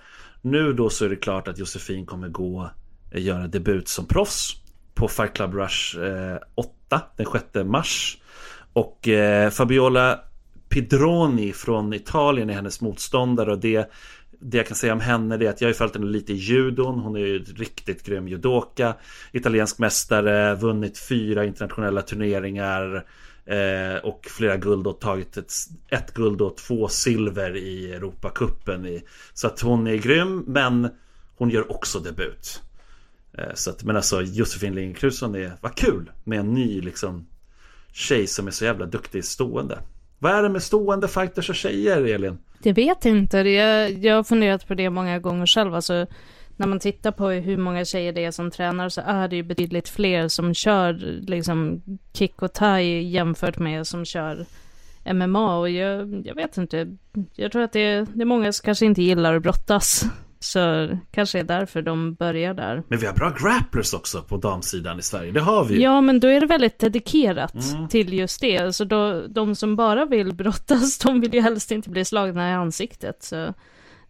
nu 0.43 0.73
då 0.73 0.91
så 0.91 1.05
är 1.05 1.09
det 1.09 1.17
klart 1.17 1.49
att 1.49 1.59
Josefin 1.59 2.07
kommer 2.07 2.29
gå 2.29 2.71
eh, 3.11 3.23
göra 3.23 3.47
debut 3.47 3.89
som 3.89 4.07
proffs 4.07 4.57
på 4.95 5.09
Fight 5.09 5.35
Club 5.35 5.55
Rush 5.55 5.99
eh, 5.99 6.39
8 6.55 7.01
den 7.17 7.27
6 7.33 7.45
mars. 7.65 8.19
Och 8.73 9.09
eh, 9.09 9.51
Fabiola 9.51 10.21
Pidroni 10.69 11.53
från 11.53 11.93
Italien 11.93 12.51
är 12.51 12.55
hennes 12.55 12.81
motståndare 12.81 13.53
och 13.53 13.59
det 13.59 13.91
det 14.41 14.57
jag 14.57 14.67
kan 14.67 14.77
säga 14.77 14.93
om 14.93 15.01
henne 15.01 15.35
är 15.35 15.49
att 15.49 15.61
jag 15.61 15.69
har 15.69 15.73
följt 15.73 15.95
henne 15.95 16.07
lite 16.07 16.33
i 16.33 16.37
judon. 16.37 16.99
Hon 16.99 17.17
är 17.17 17.21
ju 17.21 17.39
riktigt 17.39 18.07
grym 18.07 18.29
judoka. 18.29 18.95
Italiensk 19.33 19.79
mästare, 19.79 20.55
vunnit 20.55 20.99
fyra 20.99 21.45
internationella 21.45 22.03
turneringar. 22.03 23.07
Eh, 23.47 24.05
och 24.05 24.27
flera 24.31 24.57
guld 24.57 24.87
och 24.87 25.01
tagit 25.01 25.37
ett, 25.37 25.53
ett 25.89 26.15
guld 26.15 26.41
och 26.41 26.57
två 26.57 26.89
silver 26.89 27.57
i 27.57 27.93
Europacupen. 27.93 29.01
så 29.35 29.47
att 29.47 29.61
hon 29.61 29.87
är 29.87 29.97
grym 29.97 30.45
men 30.47 30.89
hon 31.37 31.51
gör 31.51 31.73
också 31.73 31.99
debut. 31.99 32.63
Eh, 33.33 33.55
så 33.55 33.71
att, 33.71 33.85
men 33.85 33.97
alltså 33.97 34.23
Josefin 34.23 34.75
Lindgren 34.75 35.35
är, 35.35 35.53
vad 35.61 35.75
kul 35.75 36.11
med 36.25 36.41
en 36.41 36.55
ny 36.55 36.81
liksom 36.81 37.27
tjej 37.93 38.27
som 38.27 38.47
är 38.47 38.51
så 38.51 38.65
jävla 38.65 38.87
duktig 38.87 39.25
stående. 39.25 39.79
Vad 40.19 40.33
är 40.33 40.43
det 40.43 40.49
med 40.49 40.63
stående 40.63 41.09
fighters 41.09 41.51
och 41.51 41.57
tjejer, 41.57 42.15
Elin? 42.15 42.39
Jag 42.63 42.75
vet 42.75 43.05
inte. 43.05 43.39
Jag, 43.39 43.91
jag 43.91 44.17
har 44.17 44.23
funderat 44.23 44.69
på 44.69 44.75
det 44.75 44.91
många 44.91 45.19
gånger 45.19 45.47
själv. 45.47 45.75
Alltså, 45.75 46.07
när 46.57 46.67
man 46.67 46.81
tittar 46.81 47.13
på 47.13 47.29
hur 47.29 47.57
många 47.57 47.85
tjejer 47.85 48.13
det 48.13 48.25
är 48.25 48.31
som 48.31 48.51
tränar 48.51 48.89
så 48.89 49.01
är 49.07 49.29
det 49.29 49.37
ju 49.37 49.43
betydligt 49.43 49.89
fler 49.89 50.29
som 50.29 50.55
kör 50.55 50.93
liksom 51.27 51.83
kick 52.13 52.43
och 52.43 52.53
thai 52.53 53.03
jämfört 53.03 53.59
med 53.59 53.87
som 53.87 54.05
kör 54.05 54.47
MMA 55.15 55.59
och 55.59 55.71
jag, 55.71 56.23
jag 56.27 56.35
vet 56.35 56.57
inte. 56.57 56.97
Jag 57.35 57.53
tror 57.53 57.63
att 57.63 57.73
det 57.73 58.07
det 58.15 58.23
är 58.23 58.25
många 58.25 58.53
som 58.53 58.65
kanske 58.65 58.87
inte 58.87 59.03
gillar 59.03 59.35
att 59.35 59.43
brottas. 59.43 60.05
Så 60.39 60.89
kanske 61.11 61.39
är 61.39 61.45
därför 61.45 61.83
de 61.83 62.15
börjar 62.15 62.55
där. 62.55 62.83
Men 62.89 62.99
vi 62.99 63.07
har 63.07 63.15
bra 63.15 63.35
grapplers 63.41 63.95
också 63.95 64.23
på 64.23 64.37
damsidan 64.37 64.99
i 64.99 65.03
Sverige. 65.03 65.33
Det 65.33 65.41
har 65.41 65.65
vi. 65.65 65.83
Ja, 65.83 66.01
men 66.01 66.21
då 66.21 66.29
är 66.29 66.41
det 66.41 66.47
väldigt 66.47 66.79
dedikerat 66.79 67.55
mm. 67.75 67.89
till 67.89 68.13
just 68.13 68.41
det. 68.41 68.59
Så 68.59 68.65
alltså 68.65 68.85
då, 68.85 69.27
de 69.27 69.55
som 69.55 69.77
bara 69.77 70.05
vill 70.05 70.35
brottas, 70.35 70.99
de 71.05 71.21
vill 71.21 71.35
ju 71.35 71.41
helst 71.41 71.71
inte 71.71 71.91
bli 71.91 72.05
slagna 72.05 72.51
i 72.51 72.53
ansiktet. 72.53 73.23
Så 73.23 73.55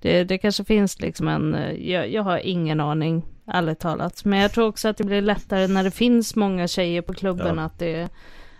det, 0.01 0.25
det 0.25 0.39
kanske 0.39 0.65
finns 0.65 1.01
liksom 1.01 1.29
en, 1.29 1.57
jag, 1.79 2.13
jag 2.13 2.23
har 2.23 2.39
ingen 2.39 2.81
aning, 2.81 3.25
ärligt 3.47 3.81
talat. 3.81 4.25
Men 4.25 4.39
jag 4.39 4.53
tror 4.53 4.67
också 4.67 4.89
att 4.89 4.97
det 4.97 5.05
blir 5.05 5.23
lättare 5.23 5.67
när 5.67 5.85
det 5.85 5.91
finns 5.91 6.37
många 6.37 6.69
tjejer 6.69 7.03
på 7.03 7.15
klubben, 7.15 7.57
ja. 7.57 7.65
att 7.65 7.79
det 7.79 8.09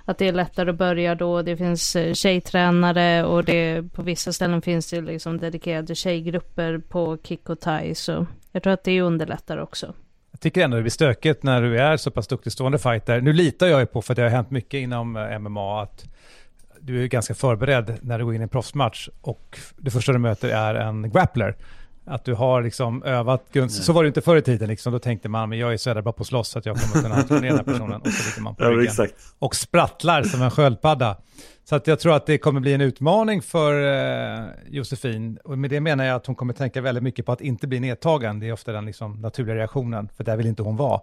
att 0.09 0.19
det 0.19 0.29
är 0.29 0.33
lättare 0.33 0.71
att 0.71 0.77
börja 0.77 1.15
då. 1.15 1.43
Det 1.43 1.57
finns 1.57 1.97
eh, 1.97 2.15
tjejtränare 2.15 3.25
och 3.25 3.45
det, 3.45 3.83
på 3.93 4.03
vissa 4.03 4.33
ställen 4.33 4.63
finns 4.63 4.91
det 4.91 5.01
liksom 5.01 5.39
dedikerade 5.39 5.95
tjejgrupper 5.95 6.79
på 6.79 7.19
kick 7.23 7.49
och 7.49 7.61
thai. 7.61 7.95
Så 7.95 8.27
jag 8.53 8.63
tror 8.63 8.73
att 8.73 8.85
det 8.85 9.01
underlättar 9.01 9.59
också. 9.59 9.95
Jag 10.31 10.41
tycker 10.41 10.65
ändå 10.65 10.77
det 10.77 10.83
blir 10.83 10.91
stökigt 10.91 11.43
när 11.43 11.63
du 11.63 11.79
är 11.79 11.97
så 11.97 12.11
pass 12.11 12.27
duktig 12.27 12.53
stående 12.53 12.79
fighter. 12.79 13.21
Nu 13.21 13.33
litar 13.33 13.67
jag 13.67 13.81
ju 13.81 13.87
på, 13.87 14.03
för 14.03 14.15
det 14.15 14.23
har 14.23 14.29
hänt 14.29 14.51
mycket 14.51 14.79
inom 14.79 15.17
eh, 15.17 15.39
MMA, 15.39 15.83
att 15.83 16.05
du 16.81 17.03
är 17.03 17.07
ganska 17.07 17.35
förberedd 17.35 17.99
när 18.03 18.19
du 18.19 18.25
går 18.25 18.35
in 18.35 18.41
i 18.41 18.43
en 18.43 18.49
proffsmatch 18.49 19.09
och 19.21 19.59
det 19.77 19.91
första 19.91 20.13
du 20.13 20.19
möter 20.19 20.49
är 20.49 20.75
en 20.75 21.11
grappler. 21.11 21.57
Att 22.09 22.25
du 22.25 22.35
har 22.35 22.63
liksom 22.63 23.03
övat 23.03 23.45
Guns. 23.53 23.85
Så 23.85 23.93
var 23.93 24.03
det 24.03 24.07
inte 24.07 24.21
förr 24.21 24.37
i 24.37 24.43
tiden 24.43 24.69
liksom. 24.69 24.93
Då 24.93 24.99
tänkte 24.99 25.29
man, 25.29 25.49
men 25.49 25.59
jag 25.59 25.73
är 25.73 25.77
så 25.77 25.89
jävla 25.89 26.03
bra 26.03 26.13
på 26.13 26.23
att 26.23 26.27
slåss 26.27 26.49
så 26.49 26.59
att 26.59 26.67
jag 26.67 26.77
kommer 26.77 27.03
kunna 27.03 27.41
ner 27.41 27.49
den 27.49 27.57
här 27.57 27.65
personen. 27.65 28.01
Och 28.01 28.09
så 28.09 28.29
ligger 28.29 28.43
man 28.43 28.55
på 28.55 28.65
ja, 28.65 28.71
ryggen. 28.71 29.09
Och 29.39 29.57
sprattlar 29.57 30.23
som 30.23 30.43
en 30.43 30.51
sköldpadda. 30.51 31.17
Så 31.65 31.77
att 31.77 31.87
jag 31.87 32.01
tror 32.01 32.15
att 32.17 32.27
det 32.27 32.39
kommer 32.39 32.61
bli 32.61 32.75
en 32.75 32.81
utmaning 32.81 33.43
för 33.43 33.73
eh, 34.39 34.45
Josefin. 34.69 35.39
Och 35.45 35.59
med 35.59 35.71
det 35.71 35.81
menar 35.81 36.05
jag 36.05 36.17
att 36.17 36.27
hon 36.27 36.35
kommer 36.35 36.53
tänka 36.53 36.81
väldigt 36.81 37.05
mycket 37.05 37.27
på 37.27 37.33
att 37.33 37.41
inte 37.41 37.67
bli 37.67 37.81
nedtagen. 37.81 38.41
Det 38.41 38.49
är 38.49 38.53
ofta 38.53 38.73
den 38.73 38.87
liksom, 38.87 39.21
naturliga 39.21 39.57
reaktionen, 39.57 40.09
för 40.17 40.25
där 40.25 40.37
vill 40.37 40.47
inte 40.47 40.63
hon 40.63 40.77
vara. 40.77 41.01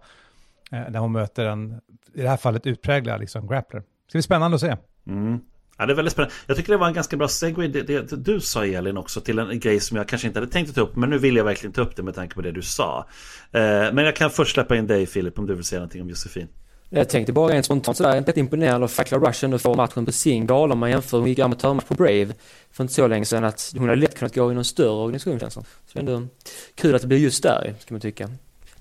Eh, 0.72 0.82
när 0.90 1.00
hon 1.00 1.12
möter 1.12 1.46
en, 1.46 1.82
i 2.14 2.22
det 2.22 2.30
här 2.30 2.38
fallet 2.38 2.68
utpräglad 2.68 3.20
liksom, 3.20 3.48
grappler. 3.48 3.80
Det 3.80 4.10
ska 4.10 4.18
bli 4.18 4.24
spännande 4.24 4.56
att 4.56 4.62
se. 4.62 4.76
Mm. 5.08 5.40
Ja, 5.78 5.86
det 5.86 5.94
är 5.94 5.96
väldigt 5.96 6.14
spännande. 6.14 6.36
Jag 6.48 6.58
tycker 6.58 6.74
det 6.74 6.78
var 6.78 6.88
en 6.88 6.94
ganska 6.94 7.18
bra 7.18 7.28
segway 7.28 7.68
det, 7.68 7.82
det, 7.82 8.10
det, 8.10 8.16
du 8.16 8.40
sa 8.40 8.66
Elin 8.66 8.98
också 8.98 9.22
till 9.22 9.40
en 9.40 9.60
grej 9.60 9.80
som 9.80 9.98
jag 9.98 10.08
kanske 10.08 10.28
inte 10.28 10.40
hade 10.40 10.52
tänkt 10.52 10.70
att 10.70 10.76
ta 10.76 10.82
upp 10.82 10.96
men 10.96 11.10
nu 11.10 11.18
vill 11.18 11.36
jag 11.36 11.44
verkligen 11.44 11.74
ta 11.74 11.82
upp 11.82 11.96
det 11.96 12.04
med 12.04 12.16
tanke 12.16 12.36
på 12.36 12.42
det 12.42 12.52
du 12.52 12.62
sa. 12.62 13.08
Eh, 13.52 13.62
men 13.62 13.98
jag 13.98 14.16
kan 14.16 14.30
först 14.30 14.54
släppa 14.54 14.76
in 14.76 14.88
dig 14.88 15.06
Filip 15.06 15.40
om 15.40 15.48
du 15.48 15.56
vill 15.56 15.64
säga 15.64 15.80
någonting 15.80 16.02
om 16.02 16.10
Josefin. 16.10 16.48
Jag 16.90 17.10
tänkte 17.10 17.34
bara 17.34 17.54
rent 17.54 17.66
spontant 17.66 17.98
sådär, 17.98 18.18
inte 18.18 18.40
imponerad 18.40 18.84
av 18.84 18.88
Fackla 18.88 19.18
Russian 19.18 19.54
och 19.54 19.62
få 19.62 19.76
matchen 19.76 20.06
på 20.06 20.12
sin 20.12 20.48
gala 20.48 20.74
om 20.74 20.80
man 20.80 20.90
jämför, 20.90 21.18
hon 21.18 21.28
gick 21.28 21.40
amatörmatch 21.40 21.86
på 21.86 21.94
Brave 21.94 22.34
för 22.72 22.84
inte 22.84 22.94
så 22.94 23.08
länge 23.08 23.26
sedan 23.26 23.44
att 23.44 23.74
hon 23.78 23.90
hade 23.90 24.02
lätt 24.02 24.18
kunnat 24.18 24.36
gå 24.36 24.52
i 24.52 24.56
någon 24.56 24.66
större 24.66 24.90
organisation 24.90 25.40
känns 25.40 25.56
det 25.56 25.64
Så 25.86 26.00
ändå 26.00 26.28
kul 26.76 26.96
att 26.96 27.02
det 27.02 27.08
blir 27.08 27.18
just 27.18 27.44
där, 27.44 27.76
ska 27.80 27.94
man 27.94 28.02
tycka. 28.02 28.30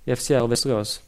I 0.05 0.17
FCR 0.17 0.41
och 0.41 0.53
Västerås. 0.53 1.03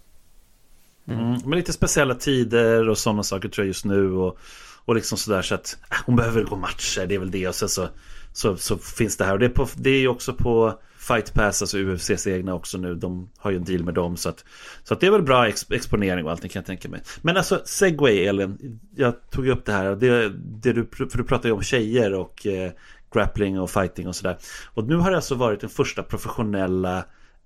Mm. 1.09 1.21
Mm, 1.21 1.41
men 1.45 1.59
lite 1.59 1.73
speciella 1.73 2.15
tider 2.15 2.89
och 2.89 2.99
sådana 2.99 3.23
saker 3.23 3.49
tror 3.49 3.65
jag 3.65 3.69
just 3.69 3.85
nu 3.85 4.13
och 4.13 4.39
och 4.85 4.95
liksom 4.95 5.19
sådär 5.19 5.43
så 5.43 5.55
att 5.55 5.79
äh, 5.91 5.97
hon 6.07 6.17
behöver 6.17 6.43
gå 6.43 6.57
matcher, 6.57 7.07
det 7.07 7.15
är 7.15 7.19
väl 7.19 7.31
det. 7.31 7.49
Och 7.49 7.55
sen 7.55 7.69
så, 7.69 7.89
så, 8.33 8.57
så 8.57 8.79
finns 8.79 9.17
det 9.17 9.25
här. 9.25 9.33
Och 9.33 9.39
det 9.39 9.47
är, 9.47 9.51
på, 9.51 9.69
det 9.77 9.91
är 9.91 10.09
också 10.09 10.35
på 10.35 10.81
Fight 10.99 11.35
Pass, 11.35 11.63
alltså 11.63 11.79
UFCs 11.79 12.27
egna 12.27 12.55
också 12.55 12.79
nu. 12.79 12.95
De 12.95 13.31
har 13.39 13.51
ju 13.51 13.57
en 13.57 13.65
deal 13.65 13.85
med 13.85 13.95
dem. 13.95 14.17
Så 14.17 14.29
att, 14.29 14.45
så 14.85 14.95
att 14.95 15.01
det 15.01 15.07
är 15.07 15.11
väl 15.11 15.23
bra 15.23 15.49
exp 15.49 15.73
exponering 15.73 16.25
och 16.25 16.31
allting 16.31 16.51
kan 16.51 16.61
jag 16.61 16.67
tänka 16.67 16.89
mig. 16.89 17.03
Men 17.23 17.37
alltså 17.37 17.63
Segway 17.65 18.25
Elin, 18.25 18.81
jag 18.95 19.31
tog 19.31 19.49
upp 19.49 19.65
det 19.65 19.73
här. 19.73 19.97
Det, 19.97 20.29
det 20.39 20.73
du, 20.73 20.87
för 21.11 21.19
du 21.19 21.25
pratar 21.25 21.49
ju 21.49 21.55
om 21.55 21.63
tjejer 21.63 22.15
och 22.15 22.47
eh, 22.47 22.73
grappling 23.13 23.61
och 23.61 23.71
fighting 23.71 24.09
och 24.09 24.17
sådär. 24.17 24.37
Och 24.75 24.85
nu 24.85 24.97
har 24.97 25.11
det 25.11 25.17
alltså 25.17 25.35
varit 25.35 25.61
den 25.61 25.71
första 25.71 26.03
professionella 26.03 26.99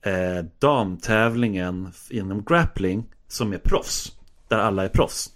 eh, 0.02 0.44
damtävlingen 0.58 1.92
inom 2.10 2.44
grappling 2.44 3.06
som 3.28 3.52
är 3.52 3.58
proffs. 3.58 4.12
Där 4.48 4.58
alla 4.58 4.84
är 4.84 4.88
proffs. 4.88 5.30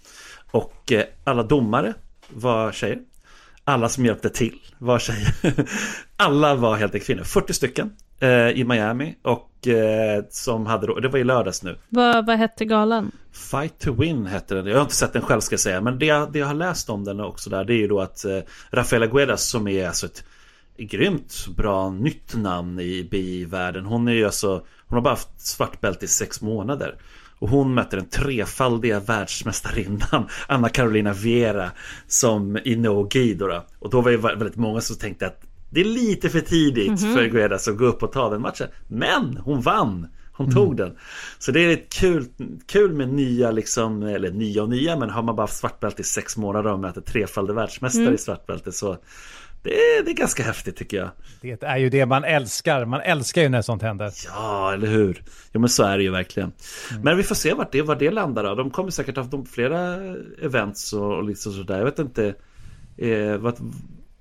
Och 0.53 0.91
eh, 0.91 1.03
alla 1.23 1.43
domare 1.43 1.93
var 2.29 2.71
tjejer. 2.71 2.99
Alla 3.63 3.89
som 3.89 4.05
hjälpte 4.05 4.29
till 4.29 4.59
var 4.77 4.99
tjejer. 4.99 5.33
alla 6.17 6.55
var 6.55 6.75
helt 6.75 6.93
enkelt 6.93 7.07
kvinnor. 7.07 7.23
40 7.23 7.53
stycken 7.53 7.95
eh, 8.19 8.49
i 8.49 8.63
Miami. 8.63 9.15
Och 9.21 9.67
eh, 9.67 10.23
som 10.29 10.65
hade 10.65 10.87
då, 10.87 10.99
det 10.99 11.07
var 11.07 11.19
i 11.19 11.23
lördags 11.23 11.63
nu. 11.63 11.77
Vad, 11.89 12.25
vad 12.25 12.37
hette 12.37 12.65
galan? 12.65 13.11
Fight 13.51 13.79
to 13.79 13.93
win 13.93 14.25
hette 14.25 14.55
den. 14.55 14.65
Jag 14.65 14.75
har 14.75 14.81
inte 14.81 14.95
sett 14.95 15.13
den 15.13 15.21
själv 15.21 15.41
ska 15.41 15.53
jag 15.53 15.59
säga. 15.59 15.81
Men 15.81 15.99
det, 15.99 16.05
jag, 16.05 16.31
det 16.31 16.39
jag 16.39 16.47
har 16.47 16.53
läst 16.53 16.89
om 16.89 17.03
den 17.03 17.19
också 17.19 17.49
där. 17.49 17.65
Det 17.65 17.73
är 17.73 17.77
ju 17.77 17.87
då 17.87 18.01
att 18.01 18.25
eh, 18.25 18.39
Rafaela 18.71 19.07
Guedas 19.07 19.49
som 19.49 19.67
är 19.67 19.87
alltså 19.87 20.05
ett 20.05 20.23
grymt 20.77 21.47
bra 21.57 21.89
nytt 21.89 22.35
namn 22.35 22.79
i 22.79 23.07
BI-världen. 23.11 23.85
Hon 23.85 24.07
är 24.07 24.13
ju 24.13 24.25
alltså, 24.25 24.65
hon 24.87 24.97
har 24.97 25.01
bara 25.01 25.09
haft 25.09 25.41
svart 25.41 25.81
bälte 25.81 26.05
i 26.05 26.07
sex 26.07 26.41
månader. 26.41 26.95
Och 27.39 27.49
hon 27.49 27.73
mötte 27.73 27.95
den 27.95 28.09
trefaldiga 28.09 28.99
världsmästarinnan 28.99 30.27
Anna 30.47 30.69
Carolina 30.69 31.13
Viera 31.13 31.71
som 32.07 32.57
i 32.65 32.75
No 32.75 33.03
Guido. 33.03 33.61
Och 33.79 33.89
då 33.89 34.01
var 34.01 34.11
det 34.11 34.17
väldigt 34.17 34.55
många 34.55 34.81
som 34.81 34.95
tänkte 34.95 35.27
att 35.27 35.41
det 35.69 35.81
är 35.81 35.85
lite 35.85 36.29
för 36.29 36.39
tidigt 36.39 36.87
mm 36.87 36.95
-hmm. 36.95 37.15
för 37.15 37.25
Guedas 37.25 37.67
att 37.67 37.77
gå 37.77 37.85
upp 37.85 38.03
och 38.03 38.11
ta 38.11 38.29
den 38.29 38.41
matchen. 38.41 38.67
Men 38.87 39.37
hon 39.37 39.61
vann! 39.61 40.07
Hon 40.35 40.51
tog 40.51 40.65
mm. 40.65 40.75
den. 40.75 40.95
Så 41.39 41.51
det 41.51 41.59
är 41.59 41.73
ett 41.73 41.93
kul, 41.93 42.25
kul 42.67 42.93
med 42.93 43.09
nya 43.09 43.51
liksom, 43.51 44.03
eller 44.03 44.31
nya 44.31 44.63
och 44.63 44.69
nya, 44.69 44.95
men 44.95 45.09
har 45.09 45.23
man 45.23 45.35
bara 45.35 45.43
haft 45.43 45.57
svartbälte 45.57 46.01
i 46.01 46.05
sex 46.05 46.37
månader 46.37 46.71
och 46.71 46.79
möter 46.79 47.01
trefaldig 47.01 47.53
världsmästare 47.53 48.03
mm. 48.03 48.15
i 48.15 48.17
svartbälte 48.17 48.71
så 48.71 48.97
Det 49.63 49.75
är, 49.75 50.03
det 50.03 50.11
är 50.11 50.15
ganska 50.15 50.43
häftigt 50.43 50.75
tycker 50.75 50.97
jag. 50.97 51.09
Det 51.41 51.63
är 51.63 51.77
ju 51.77 51.89
det 51.89 52.05
man 52.05 52.23
älskar. 52.23 52.85
Man 52.85 53.01
älskar 53.01 53.41
ju 53.41 53.49
när 53.49 53.61
sånt 53.61 53.81
händer. 53.81 54.11
Ja, 54.27 54.73
eller 54.73 54.87
hur? 54.87 55.23
Jo, 55.51 55.59
men 55.59 55.69
så 55.69 55.83
är 55.83 55.97
det 55.97 56.03
ju 56.03 56.11
verkligen. 56.11 56.51
Mm. 56.91 57.01
Men 57.01 57.17
vi 57.17 57.23
får 57.23 57.35
se 57.35 57.53
vart 57.53 57.71
det, 57.71 57.81
var 57.81 57.95
det 57.95 58.11
landar 58.11 58.43
då. 58.43 58.55
De 58.55 58.69
kommer 58.69 58.91
säkert 58.91 59.17
ha 59.17 59.45
flera 59.51 59.95
events 60.41 60.93
och, 60.93 61.17
och 61.17 61.23
liksom 61.23 61.53
sådär. 61.53 61.77
Jag 61.77 61.85
vet 61.85 61.99
inte. 61.99 62.35
Eh, 62.97 63.37
vad, 63.37 63.55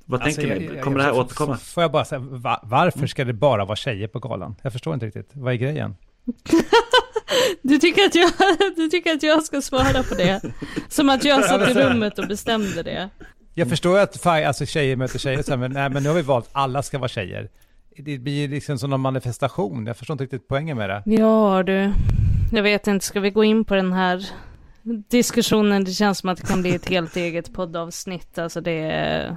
vad 0.05 0.23
alltså, 0.23 0.41
tänker 0.41 0.61
ni? 0.61 0.81
Kommer 0.81 0.99
jag, 0.99 1.09
det 1.09 1.13
här 1.13 1.21
återkomma? 1.21 1.57
Får 1.57 1.83
jag 1.83 1.93
bara 1.93 2.05
säga, 2.05 2.19
va, 2.19 2.61
varför 2.63 3.07
ska 3.07 3.25
det 3.25 3.33
bara 3.33 3.65
vara 3.65 3.77
tjejer 3.77 4.09
på 4.09 4.19
galan? 4.19 4.55
Jag 4.63 4.73
förstår 4.73 4.95
inte 4.95 5.07
riktigt. 5.07 5.31
Vad 5.33 5.53
är 5.53 5.57
grejen? 5.57 5.97
Du 7.63 7.79
tycker, 7.79 8.05
att 8.05 8.15
jag, 8.15 8.31
du 8.77 8.89
tycker 8.89 9.13
att 9.13 9.23
jag 9.23 9.43
ska 9.43 9.63
svara 9.63 10.03
på 10.03 10.15
det? 10.15 10.41
Som 10.89 11.11
att 11.11 11.25
jag 11.25 11.45
satt 11.49 11.71
i 11.71 11.75
rummet 11.75 12.19
och 12.19 12.27
bestämde 12.27 12.83
det. 12.83 13.11
Jag 13.55 13.69
förstår 13.69 13.99
att 13.99 14.27
alltså, 14.27 14.67
tjejer 14.67 14.97
möter 14.97 15.19
tjejer, 15.19 15.57
men, 15.57 15.73
nej, 15.73 15.91
men 15.91 16.03
nu 16.03 16.09
har 16.09 16.17
vi 16.17 16.23
valt 16.23 16.47
att 16.47 16.51
alla 16.53 16.83
ska 16.83 16.99
vara 16.99 17.09
tjejer. 17.09 17.49
Det 17.97 18.19
blir 18.19 18.49
liksom 18.49 18.79
som 18.79 18.93
en 18.93 19.01
manifestation. 19.01 19.87
Jag 19.87 19.97
förstår 19.97 20.15
inte 20.15 20.25
riktigt 20.25 20.49
poängen 20.49 20.77
med 20.77 20.89
det. 20.91 21.03
Ja, 21.07 21.63
du. 21.63 21.93
Jag 22.53 22.63
vet 22.63 22.87
inte, 22.87 23.07
ska 23.07 23.21
vi 23.21 23.31
gå 23.31 23.45
in 23.45 23.65
på 23.65 23.75
den 23.75 23.93
här 23.93 24.29
diskussionen? 25.09 25.85
Det 25.85 25.91
känns 25.91 26.19
som 26.19 26.29
att 26.29 26.39
det 26.39 26.47
kan 26.47 26.63
bli 26.63 26.75
ett 26.75 26.89
helt 26.89 27.17
eget 27.17 27.53
poddavsnitt. 27.53 28.39
Alltså 28.39 28.61
det 28.61 28.81
är... 28.81 29.37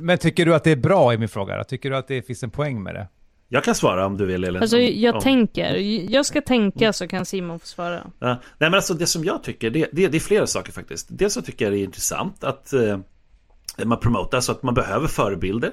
Men 0.00 0.18
tycker 0.18 0.46
du 0.46 0.54
att 0.54 0.64
det 0.64 0.70
är 0.70 0.76
bra 0.76 1.14
i 1.14 1.18
min 1.18 1.28
fråga? 1.28 1.64
Tycker 1.64 1.90
du 1.90 1.96
att 1.96 2.08
det 2.08 2.22
finns 2.22 2.42
en 2.42 2.50
poäng 2.50 2.82
med 2.82 2.94
det? 2.94 3.08
Jag 3.48 3.64
kan 3.64 3.74
svara 3.74 4.06
om 4.06 4.16
du 4.16 4.26
vill 4.26 4.44
Elin. 4.44 4.62
Alltså 4.62 4.78
jag 4.78 5.14
om, 5.14 5.20
tänker, 5.20 5.74
jag 6.10 6.26
ska 6.26 6.40
tänka 6.40 6.92
så 6.92 7.08
kan 7.08 7.26
Simon 7.26 7.60
få 7.60 7.66
svara. 7.66 8.00
Ja. 8.18 8.26
Nej 8.28 8.40
men 8.58 8.74
alltså 8.74 8.94
det 8.94 9.06
som 9.06 9.24
jag 9.24 9.42
tycker, 9.42 9.70
det, 9.70 9.88
det, 9.92 10.08
det 10.08 10.18
är 10.18 10.20
flera 10.20 10.46
saker 10.46 10.72
faktiskt. 10.72 11.06
Dels 11.10 11.34
så 11.34 11.42
tycker 11.42 11.64
jag 11.64 11.72
det 11.72 11.78
är 11.78 11.84
intressant 11.84 12.44
att 12.44 12.72
eh, 12.72 12.98
man 13.84 14.00
promotar 14.00 14.40
så 14.40 14.52
att 14.52 14.62
man 14.62 14.74
behöver 14.74 15.06
förebilder. 15.06 15.72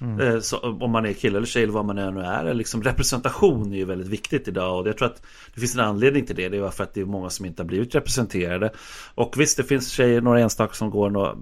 Mm. 0.00 0.42
Så, 0.42 0.58
om 0.58 0.90
man 0.90 1.06
är 1.06 1.12
kille 1.12 1.36
eller 1.36 1.46
tjej 1.46 1.62
eller 1.62 1.72
vad 1.72 1.84
man 1.84 1.96
nu 1.96 2.20
är. 2.20 2.54
Liksom, 2.54 2.82
representation 2.82 3.72
är 3.72 3.76
ju 3.76 3.84
väldigt 3.84 4.08
viktigt 4.08 4.48
idag 4.48 4.80
och 4.80 4.88
jag 4.88 4.96
tror 4.96 5.08
att 5.08 5.22
det 5.54 5.60
finns 5.60 5.74
en 5.74 5.80
anledning 5.80 6.26
till 6.26 6.36
det. 6.36 6.48
Det 6.48 6.56
är 6.56 6.70
för 6.70 6.84
att 6.84 6.94
det 6.94 7.00
är 7.00 7.04
många 7.04 7.30
som 7.30 7.46
inte 7.46 7.62
har 7.62 7.66
blivit 7.66 7.94
representerade. 7.94 8.72
Och 9.14 9.34
visst, 9.38 9.56
det 9.56 9.64
finns 9.64 9.90
tjejer, 9.90 10.20
några 10.20 10.40
enstaka 10.40 10.74
som 10.74 10.90
går 10.90 11.10
några 11.10 11.36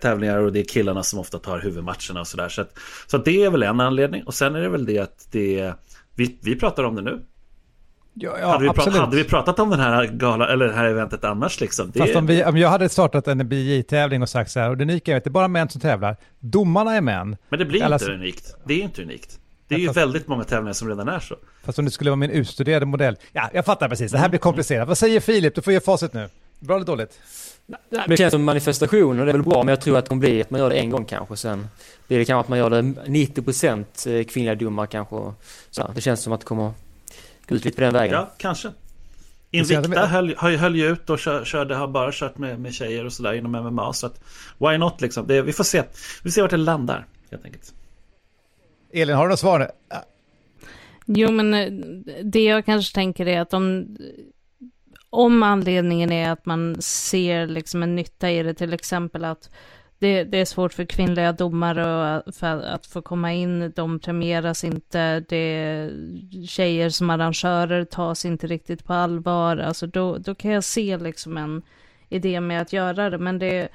tävlingar 0.00 0.38
och 0.38 0.52
det 0.52 0.60
är 0.60 0.64
killarna 0.64 1.02
som 1.02 1.18
ofta 1.18 1.38
tar 1.38 1.60
huvudmatcherna 1.60 2.20
och 2.20 2.26
sådär. 2.26 2.48
Så, 2.48 2.60
att, 2.60 2.78
så 3.06 3.16
att 3.16 3.24
det 3.24 3.44
är 3.44 3.50
väl 3.50 3.62
en 3.62 3.80
anledning. 3.80 4.22
Och 4.24 4.34
sen 4.34 4.54
är 4.54 4.60
det 4.60 4.68
väl 4.68 4.86
det 4.86 4.98
att 4.98 5.28
det 5.30 5.74
vi, 6.14 6.38
vi 6.42 6.56
pratar 6.56 6.84
om 6.84 6.94
det 6.94 7.02
nu. 7.02 7.26
Ja, 8.18 8.38
ja, 8.40 8.48
hade, 8.48 8.64
vi 8.64 8.70
pratat, 8.70 8.94
hade 8.94 9.16
vi 9.16 9.24
pratat 9.24 9.58
om 9.58 9.70
den 9.70 9.80
här 9.80 10.06
gala, 10.06 10.48
eller 10.48 10.66
det 10.66 10.72
här 10.72 10.84
eventet 10.84 11.24
annars 11.24 11.60
liksom? 11.60 11.90
Det... 11.90 11.98
Fast 11.98 12.16
om, 12.16 12.26
vi, 12.26 12.44
om 12.44 12.56
jag 12.56 12.68
hade 12.68 12.88
startat 12.88 13.28
en 13.28 13.48
BJ-tävling 13.48 14.22
och 14.22 14.28
sagt 14.28 14.50
så 14.50 14.60
här, 14.60 14.70
och 14.70 14.76
det 14.76 14.84
unika 14.84 15.12
är 15.12 15.16
att 15.16 15.24
det 15.24 15.28
är 15.28 15.32
bara 15.32 15.48
män 15.48 15.68
som 15.68 15.80
tävlar, 15.80 16.16
domarna 16.40 16.96
är 16.96 17.00
män. 17.00 17.36
Men 17.48 17.58
det 17.58 17.64
blir 17.64 17.82
Alla... 17.82 17.96
inte 17.96 18.12
unikt. 18.12 18.54
Det 18.64 18.74
är 18.74 18.82
inte 18.82 19.02
unikt. 19.02 19.38
Det 19.68 19.74
är 19.74 19.78
ju 19.78 19.86
fast... 19.86 19.96
väldigt 19.96 20.28
många 20.28 20.44
tävlingar 20.44 20.72
som 20.72 20.88
redan 20.88 21.08
är 21.08 21.20
så. 21.20 21.36
Fast 21.64 21.78
om 21.78 21.84
det 21.84 21.90
skulle 21.90 22.10
vara 22.10 22.16
min 22.16 22.30
utstuderade 22.30 22.86
modell. 22.86 23.16
Ja, 23.32 23.50
jag 23.52 23.64
fattar 23.64 23.88
precis. 23.88 24.12
Det 24.12 24.18
här 24.18 24.28
blir 24.28 24.38
komplicerat. 24.38 24.88
Vad 24.88 24.98
säger 24.98 25.20
Filip? 25.20 25.54
Du 25.54 25.62
får 25.62 25.72
ge 25.72 25.80
facit 25.80 26.12
nu. 26.12 26.28
Bra 26.60 26.76
eller 26.76 26.86
dåligt? 26.86 27.20
Det 28.06 28.16
känns 28.16 28.32
som 28.32 28.44
manifestation 28.44 29.20
och 29.20 29.26
det 29.26 29.32
är 29.32 29.36
väl 29.36 29.42
bra, 29.42 29.62
men 29.62 29.68
jag 29.68 29.80
tror 29.80 29.98
att 29.98 30.04
det 30.04 30.08
kommer 30.08 30.20
bli 30.20 30.40
att 30.40 30.50
man 30.50 30.60
gör 30.60 30.70
det 30.70 30.76
en 30.76 30.90
gång 30.90 31.04
kanske. 31.04 31.36
Sen 31.36 31.68
blir 32.08 32.18
det 32.18 32.24
kanske 32.24 32.40
att 32.40 32.48
man 32.48 32.58
gör 32.58 32.70
det 32.70 32.82
90% 32.82 34.18
eh, 34.18 34.24
kvinnliga 34.24 34.54
domar 34.54 34.86
kanske. 34.86 35.16
Så 35.70 35.90
det 35.94 36.00
känns 36.00 36.20
som 36.20 36.32
att 36.32 36.40
det 36.40 36.46
kommer 36.46 36.72
lite 37.54 37.70
på 37.70 37.80
den 37.80 37.92
vägen. 37.92 38.14
Ja, 38.14 38.30
kanske. 38.36 38.72
Invicta 39.50 40.06
höll, 40.06 40.36
höll 40.36 40.76
ju 40.76 40.86
ut 40.86 41.10
och 41.10 41.18
kör, 41.18 41.44
körde, 41.44 41.74
har 41.74 41.88
bara 41.88 42.12
kört 42.12 42.38
med, 42.38 42.60
med 42.60 42.74
tjejer 42.74 43.04
och 43.04 43.12
sådär 43.12 43.32
inom 43.32 43.52
MMA. 43.52 43.92
Så 43.92 44.06
att, 44.06 44.20
why 44.58 44.78
not 44.78 45.00
liksom? 45.00 45.26
Det, 45.26 45.42
vi 45.42 45.52
får 45.52 45.64
se. 45.64 45.82
Vi 46.22 46.30
får 46.30 46.34
se 46.34 46.42
vart 46.42 46.50
det 46.50 46.56
landar, 46.56 47.06
helt 47.30 47.44
enkelt. 47.44 47.74
Elin, 48.92 49.16
har 49.16 49.24
du 49.24 49.30
något 49.30 49.40
svar? 49.40 49.70
Jo, 51.06 51.30
men 51.30 51.54
eh, 51.54 51.72
det 52.24 52.44
jag 52.44 52.64
kanske 52.64 52.94
tänker 52.94 53.26
är 53.26 53.40
att 53.40 53.54
om 53.54 53.96
om 55.10 55.42
anledningen 55.42 56.12
är 56.12 56.30
att 56.30 56.46
man 56.46 56.82
ser 56.82 57.46
liksom 57.46 57.82
en 57.82 57.96
nytta 57.96 58.30
i 58.30 58.42
det, 58.42 58.54
till 58.54 58.72
exempel 58.72 59.24
att 59.24 59.50
det, 59.98 60.24
det 60.24 60.38
är 60.38 60.44
svårt 60.44 60.72
för 60.72 60.84
kvinnliga 60.84 61.32
domare 61.32 62.16
eh, 62.26 62.32
för 62.32 62.62
att 62.62 62.86
få 62.86 63.02
komma 63.02 63.32
in, 63.32 63.72
de 63.76 63.98
premieras 63.98 64.64
inte, 64.64 65.20
det 65.20 65.36
är 65.36 65.92
tjejer 66.46 66.90
som 66.90 67.10
arrangörer 67.10 67.84
tas 67.84 68.24
inte 68.24 68.46
riktigt 68.46 68.84
på 68.84 68.92
allvar, 68.92 69.56
alltså 69.56 69.86
då, 69.86 70.18
då 70.18 70.34
kan 70.34 70.50
jag 70.50 70.64
se 70.64 70.98
liksom 70.98 71.36
en 71.36 71.62
idé 72.08 72.40
med 72.40 72.62
att 72.62 72.72
göra 72.72 73.10
det, 73.10 73.18
men 73.18 73.38
det 73.38 73.68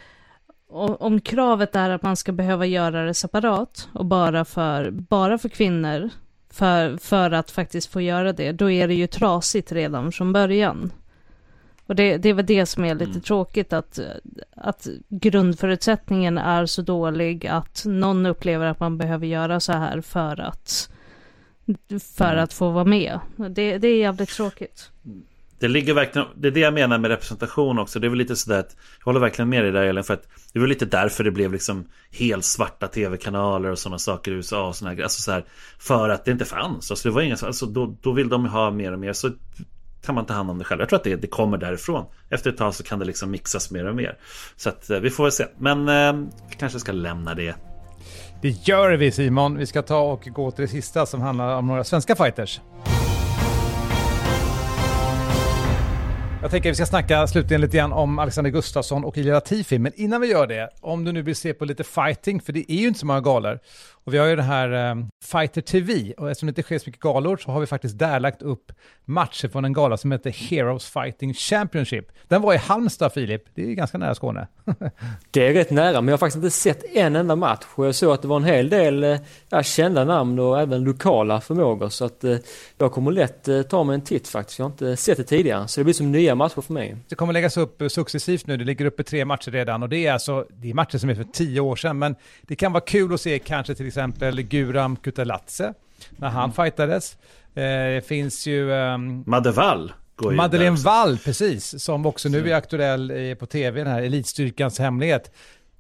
om 0.74 1.22
kravet 1.22 1.76
är 1.76 1.90
att 1.90 2.02
man 2.02 2.16
ska 2.16 2.32
behöva 2.32 2.66
göra 2.66 3.06
det 3.06 3.14
separat 3.14 3.90
och 3.94 4.06
bara 4.06 4.46
för, 4.46 4.92
bara 4.92 5.38
för 5.38 5.50
kvinnor, 5.50 6.10
för, 6.50 6.98
för 6.98 7.32
att 7.32 7.52
faktiskt 7.52 7.92
få 7.92 8.02
göra 8.02 8.34
det, 8.34 8.52
då 8.52 8.72
är 8.72 8.88
det 8.88 8.94
ju 8.94 9.08
trasigt 9.08 9.72
redan 9.72 10.12
från 10.12 10.34
början. 10.34 10.92
Och 11.92 11.96
det, 11.96 12.18
det 12.18 12.30
är 12.30 12.34
väl 12.34 12.46
det 12.46 12.66
som 12.66 12.86
är 12.86 12.96
lite 12.96 13.12
mm. 13.12 13.22
tråkigt, 13.22 13.74
att, 13.74 14.00
att 14.56 14.88
grundförutsättningen 15.10 16.38
är 16.38 16.66
så 16.66 16.82
dålig 16.82 17.48
att 17.48 17.84
någon 17.86 18.26
upplever 18.26 18.66
att 18.66 18.80
man 18.80 18.98
behöver 18.98 19.28
göra 19.28 19.60
så 19.60 19.72
här 19.72 20.02
för 20.02 20.40
att, 20.40 20.90
för 22.18 22.32
mm. 22.32 22.44
att 22.44 22.54
få 22.54 22.70
vara 22.70 22.86
med. 22.86 23.20
Det, 23.36 23.78
det 23.78 23.88
är 23.88 23.98
jävligt 23.98 24.30
tråkigt. 24.30 24.92
Det 25.60 25.68
ligger 25.68 25.94
verkligen, 25.94 26.28
det 26.36 26.48
är 26.48 26.52
det 26.52 26.60
jag 26.60 26.74
menar 26.74 26.98
med 26.98 27.12
representation 27.12 27.80
också. 27.80 28.00
Det 28.00 28.08
är 28.08 28.10
väl 28.10 28.18
lite 28.18 28.36
sådär 28.36 28.60
att, 28.60 28.76
jag 29.00 29.06
håller 29.06 29.20
verkligen 29.20 29.50
med 29.50 29.64
dig 29.64 29.72
där 29.72 29.84
Elin, 29.84 30.04
för 30.04 30.14
att 30.14 30.28
det 30.54 30.60
var 30.60 30.68
lite 30.68 30.86
därför 30.86 31.24
det 31.24 31.32
blev 31.32 31.52
liksom 31.52 31.88
helt 32.12 32.46
svarta 32.46 32.88
tv-kanaler 32.88 33.70
och 33.70 33.80
sådana 33.80 34.00
saker 34.00 34.32
i 34.32 34.36
USA 34.36 34.68
och 34.68 34.76
sådana 34.76 35.04
Alltså 35.04 35.22
så 35.22 35.32
här, 35.32 35.46
för 35.80 36.10
att 36.10 36.26
det 36.26 36.32
inte 36.32 36.46
fanns. 36.46 36.92
Alltså 36.92 37.10
det 37.10 37.16
var 37.16 37.22
inga, 37.22 37.38
alltså 37.42 37.66
då, 37.66 37.96
då 38.02 38.12
vill 38.12 38.30
de 38.30 38.46
ha 38.46 38.72
mer 38.72 38.92
och 38.92 39.00
mer. 39.00 39.14
Så 39.14 39.30
kan 40.06 40.16
man 40.16 40.26
ta 40.26 40.34
hand 40.34 40.50
om 40.50 40.58
det 40.58 40.64
själv. 40.64 40.82
Jag 40.82 40.90
tror 40.90 41.00
att 41.00 41.04
det, 41.04 41.16
det 41.16 41.28
kommer 41.28 41.58
därifrån. 41.58 42.06
Efter 42.30 42.50
ett 42.50 42.58
tag 42.58 42.76
så 42.76 42.84
kan 42.84 43.00
det 43.00 43.06
liksom 43.06 43.32
mixas 43.32 43.72
mer 43.72 43.86
och 43.86 43.96
mer. 43.96 44.18
Så 44.56 44.70
att 44.70 44.90
eh, 44.90 45.00
vi 45.00 45.10
får 45.10 45.24
väl 45.24 45.32
se. 45.32 45.46
Men 45.58 45.90
eh, 45.90 46.28
vi 46.50 46.56
kanske 46.56 46.80
ska 46.80 46.92
lämna 46.92 47.36
det. 47.36 47.56
Det 48.42 48.68
gör 48.68 48.92
vi 48.92 49.12
Simon. 49.12 49.58
Vi 49.58 49.66
ska 49.66 49.82
ta 49.82 50.00
och 50.00 50.24
gå 50.24 50.52
till 50.52 50.62
det 50.62 50.68
sista 50.68 51.06
som 51.06 51.22
handlar 51.22 51.56
om 51.56 51.68
några 51.68 51.84
svenska 51.84 52.16
fighters. 52.16 52.60
Jag 56.42 56.52
tänker 56.52 56.70
att 56.70 56.74
vi 56.74 56.76
ska 56.76 56.86
snacka 56.86 57.28
slutligen 57.28 57.62
lite 57.62 57.78
grann 57.78 57.94
om 57.94 58.20
Alexander 58.20 58.52
Gustafsson 58.52 59.04
och 59.04 59.18
Ilja 59.18 59.34
Latifi, 59.34 59.80
men 59.80 59.92
innan 59.96 60.22
vi 60.22 60.28
gör 60.28 60.48
det, 60.48 60.70
om 60.80 61.04
du 61.04 61.12
nu 61.12 61.22
vill 61.22 61.36
se 61.36 61.54
på 61.54 61.66
lite 61.66 61.84
fighting, 61.84 62.42
för 62.42 62.54
det 62.54 62.72
är 62.72 62.76
ju 62.76 62.88
inte 62.88 63.00
så 63.00 63.06
många 63.06 63.22
galor, 63.22 63.60
och 64.04 64.14
vi 64.14 64.18
har 64.18 64.26
ju 64.26 64.36
den 64.36 64.46
här 64.46 64.92
um, 64.92 65.10
Fighter 65.24 65.62
TV, 65.62 66.14
och 66.18 66.32
eftersom 66.32 66.48
det 66.48 66.50
inte 66.50 66.64
sker 66.64 66.80
så 66.80 66.90
mycket 66.90 67.02
galor 67.02 67.38
så 67.38 67.52
har 67.52 67.60
vi 67.60 67.66
faktiskt 67.66 68.00
där 68.00 68.20
lagt 68.20 68.42
upp 68.42 68.72
matcher 69.06 69.48
från 69.48 69.66
en 69.66 69.74
gala 69.74 69.98
som 69.98 70.12
heter 70.12 70.30
Heroes 70.30 70.86
Fighting 70.86 71.34
Championship. 71.34 72.12
Den 72.28 72.42
var 72.42 72.54
i 72.54 72.58
Halmstad, 72.58 73.14
Filip. 73.14 73.44
Det 73.56 73.62
är 73.62 73.74
ganska 73.74 73.98
nära 73.98 74.16
Skåne. 74.16 74.48
det 75.32 75.48
är 75.48 75.54
rätt 75.54 75.72
nära, 75.72 76.02
men 76.02 76.08
jag 76.08 76.14
har 76.14 76.18
faktiskt 76.18 76.36
inte 76.36 76.52
sett 76.52 76.96
en 76.96 77.16
enda 77.16 77.36
match. 77.36 77.66
Och 77.76 77.88
jag 77.88 77.96
såg 77.96 78.14
att 78.14 78.22
det 78.22 78.28
var 78.28 78.38
en 78.38 78.44
hel 78.44 78.70
del 78.70 79.04
eh, 79.04 79.18
ja, 79.50 79.64
kända 79.64 80.04
namn 80.04 80.40
och 80.40 80.62
även 80.62 80.84
lokala 80.84 81.42
förmågor. 81.42 81.90
Så 81.90 82.06
att 82.06 82.24
eh, 82.24 82.38
jag 82.78 82.92
kommer 82.92 83.12
lätt 83.12 83.48
eh, 83.48 83.62
ta 83.62 83.84
mig 83.84 83.94
en 83.94 84.02
titt 84.02 84.28
faktiskt. 84.28 84.60
Jag 84.60 84.66
har 84.66 84.72
inte 84.72 84.98
sett 84.98 85.18
det 85.18 85.24
tidigare. 85.24 85.68
Så 85.68 85.80
det 85.80 85.84
blir 85.84 85.94
som 85.94 86.12
nya 86.12 86.31
matcher 86.36 86.62
för 86.62 86.74
mig. 86.74 86.98
Det 87.10 87.16
kommer 87.16 87.34
läggas 87.34 87.58
upp 87.58 87.84
successivt 87.88 88.48
nu. 88.48 88.58
Det 88.58 88.64
ligger 88.64 88.86
uppe 88.86 89.04
tre 89.04 89.26
matcher 89.26 89.52
redan. 89.52 89.84
Och 89.84 89.90
det 89.90 90.08
är 90.08 90.14
alltså, 90.14 90.46
det 90.50 90.70
är 90.70 90.74
matcher 90.74 90.98
som 90.98 91.10
är 91.10 91.16
för 91.16 91.24
tio 91.24 91.60
år 91.60 91.76
sedan. 91.76 92.00
Men 92.00 92.16
det 92.42 92.56
kan 92.56 92.72
vara 92.72 92.84
kul 92.84 93.14
att 93.14 93.22
se 93.22 93.40
kanske 93.40 93.76
till 93.76 93.88
exempel 93.88 94.42
Guram 94.42 94.96
Kutalatse 94.96 95.74
när 96.10 96.30
han 96.30 96.44
mm. 96.44 96.54
fightades. 96.54 97.18
Eh, 97.56 97.64
det 97.64 98.08
finns 98.08 98.48
ju... 98.48 98.72
Um, 98.72 99.24
Madde 99.28 99.52
Wall. 99.52 99.94
Madeleine 100.32 100.78
Wall, 100.78 101.18
precis. 101.18 101.84
Som 101.84 102.06
också 102.06 102.30
nu 102.30 102.50
är 102.52 102.56
aktuell 102.56 103.36
på 103.40 103.46
tv, 103.46 103.84
den 103.84 103.94
här 103.94 104.02
Elitstyrkans 104.02 104.80
hemlighet. 104.80 105.32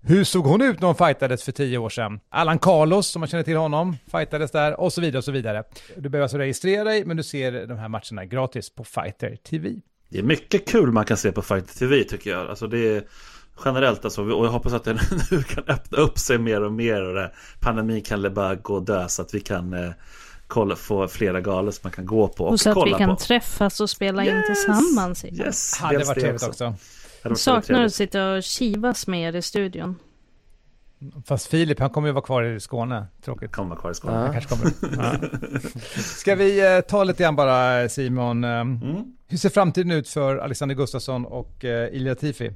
Hur 0.03 0.23
såg 0.23 0.45
hon 0.45 0.61
ut 0.61 0.79
när 0.79 0.87
hon 0.87 0.95
fightades 0.95 1.43
för 1.43 1.51
tio 1.51 1.77
år 1.77 1.89
sedan? 1.89 2.19
Allan 2.29 2.59
Carlos, 2.59 3.07
som 3.07 3.19
man 3.19 3.29
känner 3.29 3.43
till 3.43 3.57
honom, 3.57 3.97
fightades 4.11 4.51
där 4.51 4.79
och 4.79 4.93
så 4.93 5.01
vidare 5.01 5.17
och 5.17 5.23
så 5.23 5.31
vidare. 5.31 5.63
Du 5.95 6.09
behöver 6.09 6.23
alltså 6.23 6.37
registrera 6.37 6.83
dig, 6.83 7.05
men 7.05 7.17
du 7.17 7.23
ser 7.23 7.67
de 7.67 7.77
här 7.77 7.87
matcherna 7.87 8.25
gratis 8.25 8.69
på 8.69 8.83
Fighter 8.83 9.35
TV. 9.35 9.69
Det 10.11 10.19
är 10.19 10.23
mycket 10.23 10.67
kul 10.67 10.91
man 10.91 11.05
kan 11.05 11.17
se 11.17 11.31
på 11.31 11.41
Fighter 11.41 11.73
TV 11.73 12.03
tycker 12.03 12.29
jag. 12.29 12.49
Alltså 12.49 12.67
det 12.67 12.95
är 12.95 13.03
generellt 13.65 14.05
alltså, 14.05 14.23
och 14.23 14.45
jag 14.45 14.51
hoppas 14.51 14.73
att 14.73 14.83
det 14.83 14.93
nu 15.31 15.43
kan 15.43 15.63
öppna 15.67 15.97
upp 15.97 16.19
sig 16.19 16.37
mer 16.37 16.63
och 16.63 16.73
mer 16.73 17.01
och 17.01 17.15
det, 17.15 17.31
pandemin 17.59 18.01
kan 18.01 18.33
bara 18.33 18.55
gå 18.55 18.73
och 18.73 18.83
dö 18.83 19.07
så 19.07 19.21
att 19.21 19.33
vi 19.33 19.39
kan 19.39 19.73
eh, 19.73 19.91
kolla, 20.47 20.75
få 20.75 21.07
flera 21.07 21.41
galor 21.41 21.71
som 21.71 21.79
man 21.83 21.91
kan 21.91 22.05
gå 22.05 22.27
på 22.27 22.43
och, 22.43 22.51
och 22.51 22.59
så 22.59 22.81
att 22.81 22.87
vi 22.87 22.91
kan 22.91 23.09
på. 23.09 23.15
träffas 23.15 23.79
och 23.79 23.89
spela 23.89 24.25
yes! 24.25 24.33
in 24.33 24.55
tillsammans. 24.55 25.25
Yes, 25.25 25.77
hade 25.77 25.97
varit 25.97 26.19
trevligt 26.19 26.43
också. 26.43 26.73
också. 27.23 27.35
Saknar 27.35 27.85
att 27.85 27.93
sitta 27.93 28.31
och 28.31 28.43
kivas 28.43 29.07
med 29.07 29.29
er 29.29 29.35
i 29.35 29.41
studion. 29.41 29.95
Fast 31.25 31.47
Filip, 31.47 31.79
han 31.79 31.89
kommer 31.89 32.07
ju 32.07 32.13
vara 32.13 32.25
kvar 32.25 32.43
i 32.43 32.59
Skåne. 32.59 33.07
Tråkigt. 33.25 33.51
Kommer 33.51 33.69
vara 33.69 33.79
kvar 33.79 33.91
i 33.91 33.95
Skåne. 33.95 34.13
Ja. 34.13 34.19
Han 34.19 34.31
kanske 34.31 34.49
kommer. 34.49 34.71
Ja. 34.97 35.13
Ska 36.01 36.35
vi 36.35 36.75
eh, 36.75 36.81
ta 36.81 37.03
lite 37.03 37.23
grann 37.23 37.35
bara, 37.35 37.89
Simon. 37.89 38.43
Eh, 38.43 38.49
mm. 38.49 39.15
Hur 39.31 39.37
ser 39.37 39.49
framtiden 39.49 39.91
ut 39.91 40.09
för 40.09 40.37
Alexander 40.37 40.75
Gustafsson 40.75 41.25
och 41.25 41.65
eh, 41.65 41.95
Ilja 41.95 42.15
Tifi? 42.15 42.51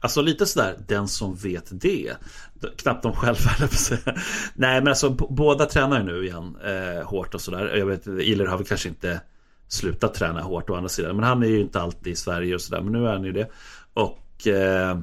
Alltså 0.00 0.22
lite 0.22 0.46
sådär, 0.46 0.78
den 0.88 1.08
som 1.08 1.34
vet 1.34 1.80
det. 1.80 2.12
Knappt 2.76 3.02
de 3.02 3.12
själva 3.12 3.50
eller 3.58 3.68
säga. 3.68 4.14
Nej 4.54 4.80
men 4.80 4.88
alltså 4.88 5.10
båda 5.10 5.66
tränar 5.66 5.98
ju 5.98 6.04
nu 6.04 6.26
igen 6.26 6.56
eh, 6.64 7.06
hårt 7.06 7.34
och 7.34 7.40
sådär. 7.40 7.76
Jag 7.76 7.86
vet 7.86 8.06
Iler 8.06 8.46
har 8.46 8.56
väl 8.56 8.66
kanske 8.66 8.88
inte 8.88 9.20
slutat 9.68 10.14
träna 10.14 10.42
hårt 10.42 10.70
å 10.70 10.74
andra 10.74 10.88
sidan. 10.88 11.16
Men 11.16 11.24
han 11.24 11.42
är 11.42 11.46
ju 11.46 11.60
inte 11.60 11.80
alltid 11.80 12.12
i 12.12 12.16
Sverige 12.16 12.54
och 12.54 12.60
sådär. 12.60 12.82
Men 12.82 12.92
nu 12.92 13.08
är 13.08 13.12
han 13.12 13.24
ju 13.24 13.32
det. 13.32 13.50
Och 13.94 14.46
eh, 14.46 14.98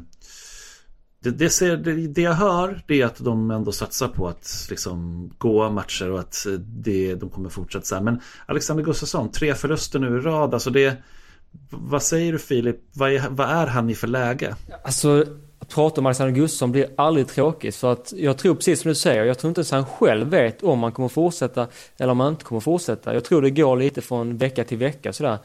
det, 1.26 1.32
det, 1.32 1.50
ser, 1.50 1.78
det, 1.78 2.08
det, 2.08 2.22
jag 2.22 2.34
hör 2.34 2.82
det 2.88 3.02
är 3.02 3.06
att 3.06 3.18
de 3.18 3.52
ändå 3.52 3.72
satsar 3.72 4.08
på 4.08 4.28
att 4.28 4.68
liksom 4.70 5.30
gå 5.38 5.70
matcher 5.70 6.12
och 6.12 6.20
att 6.20 6.46
det, 6.60 7.16
de 7.16 7.30
kommer 7.30 7.50
fortsätta 7.50 7.86
så 7.86 7.96
här. 7.96 8.02
Men 8.02 8.20
Alexander 8.46 8.84
Gustafsson, 8.84 9.32
tre 9.32 9.56
förluster 9.56 10.00
nu 10.00 10.18
i 10.18 10.20
rad. 10.20 10.54
Alltså 10.54 10.70
det, 10.70 10.98
vad 11.70 12.04
säger 12.04 12.32
du 12.32 12.40
Filip? 12.40 12.78
Vad 12.94 13.12
är, 13.12 13.30
vad 13.30 13.50
är 13.50 13.68
han 13.68 13.90
i 13.90 13.96
för 13.96 14.08
läge? 14.08 14.56
Alltså 14.84 15.26
att 15.60 15.70
prata 15.70 16.02
om 16.02 16.06
Alexander 16.06 16.34
Gustafsson 16.34 16.72
blir 16.72 16.88
aldrig 16.98 17.28
tråkigt. 17.28 17.76
För 17.76 17.92
att 17.92 18.14
jag 18.18 18.38
tror 18.38 18.56
precis 18.56 18.82
som 18.82 18.90
du 18.90 18.96
säger, 18.96 19.24
jag 19.24 19.40
tror 19.40 19.50
inte 19.50 19.60
ens 19.60 19.72
han 19.72 19.86
själv 19.86 20.28
vet 20.28 20.64
om 20.64 20.84
han 20.84 20.92
kommer 20.92 21.10
fortsätta 21.10 21.68
eller 21.98 22.12
om 22.12 22.20
han 22.20 22.34
inte 22.34 22.46
kommer 22.46 22.62
fortsätta. 22.62 23.14
Jag 23.14 23.24
tror 23.24 23.42
det 23.42 23.50
går 23.50 23.78
lite 23.78 24.02
från 24.02 24.38
vecka 24.38 24.64
till 24.64 24.78
vecka 24.78 25.14
sådär. 25.14 25.38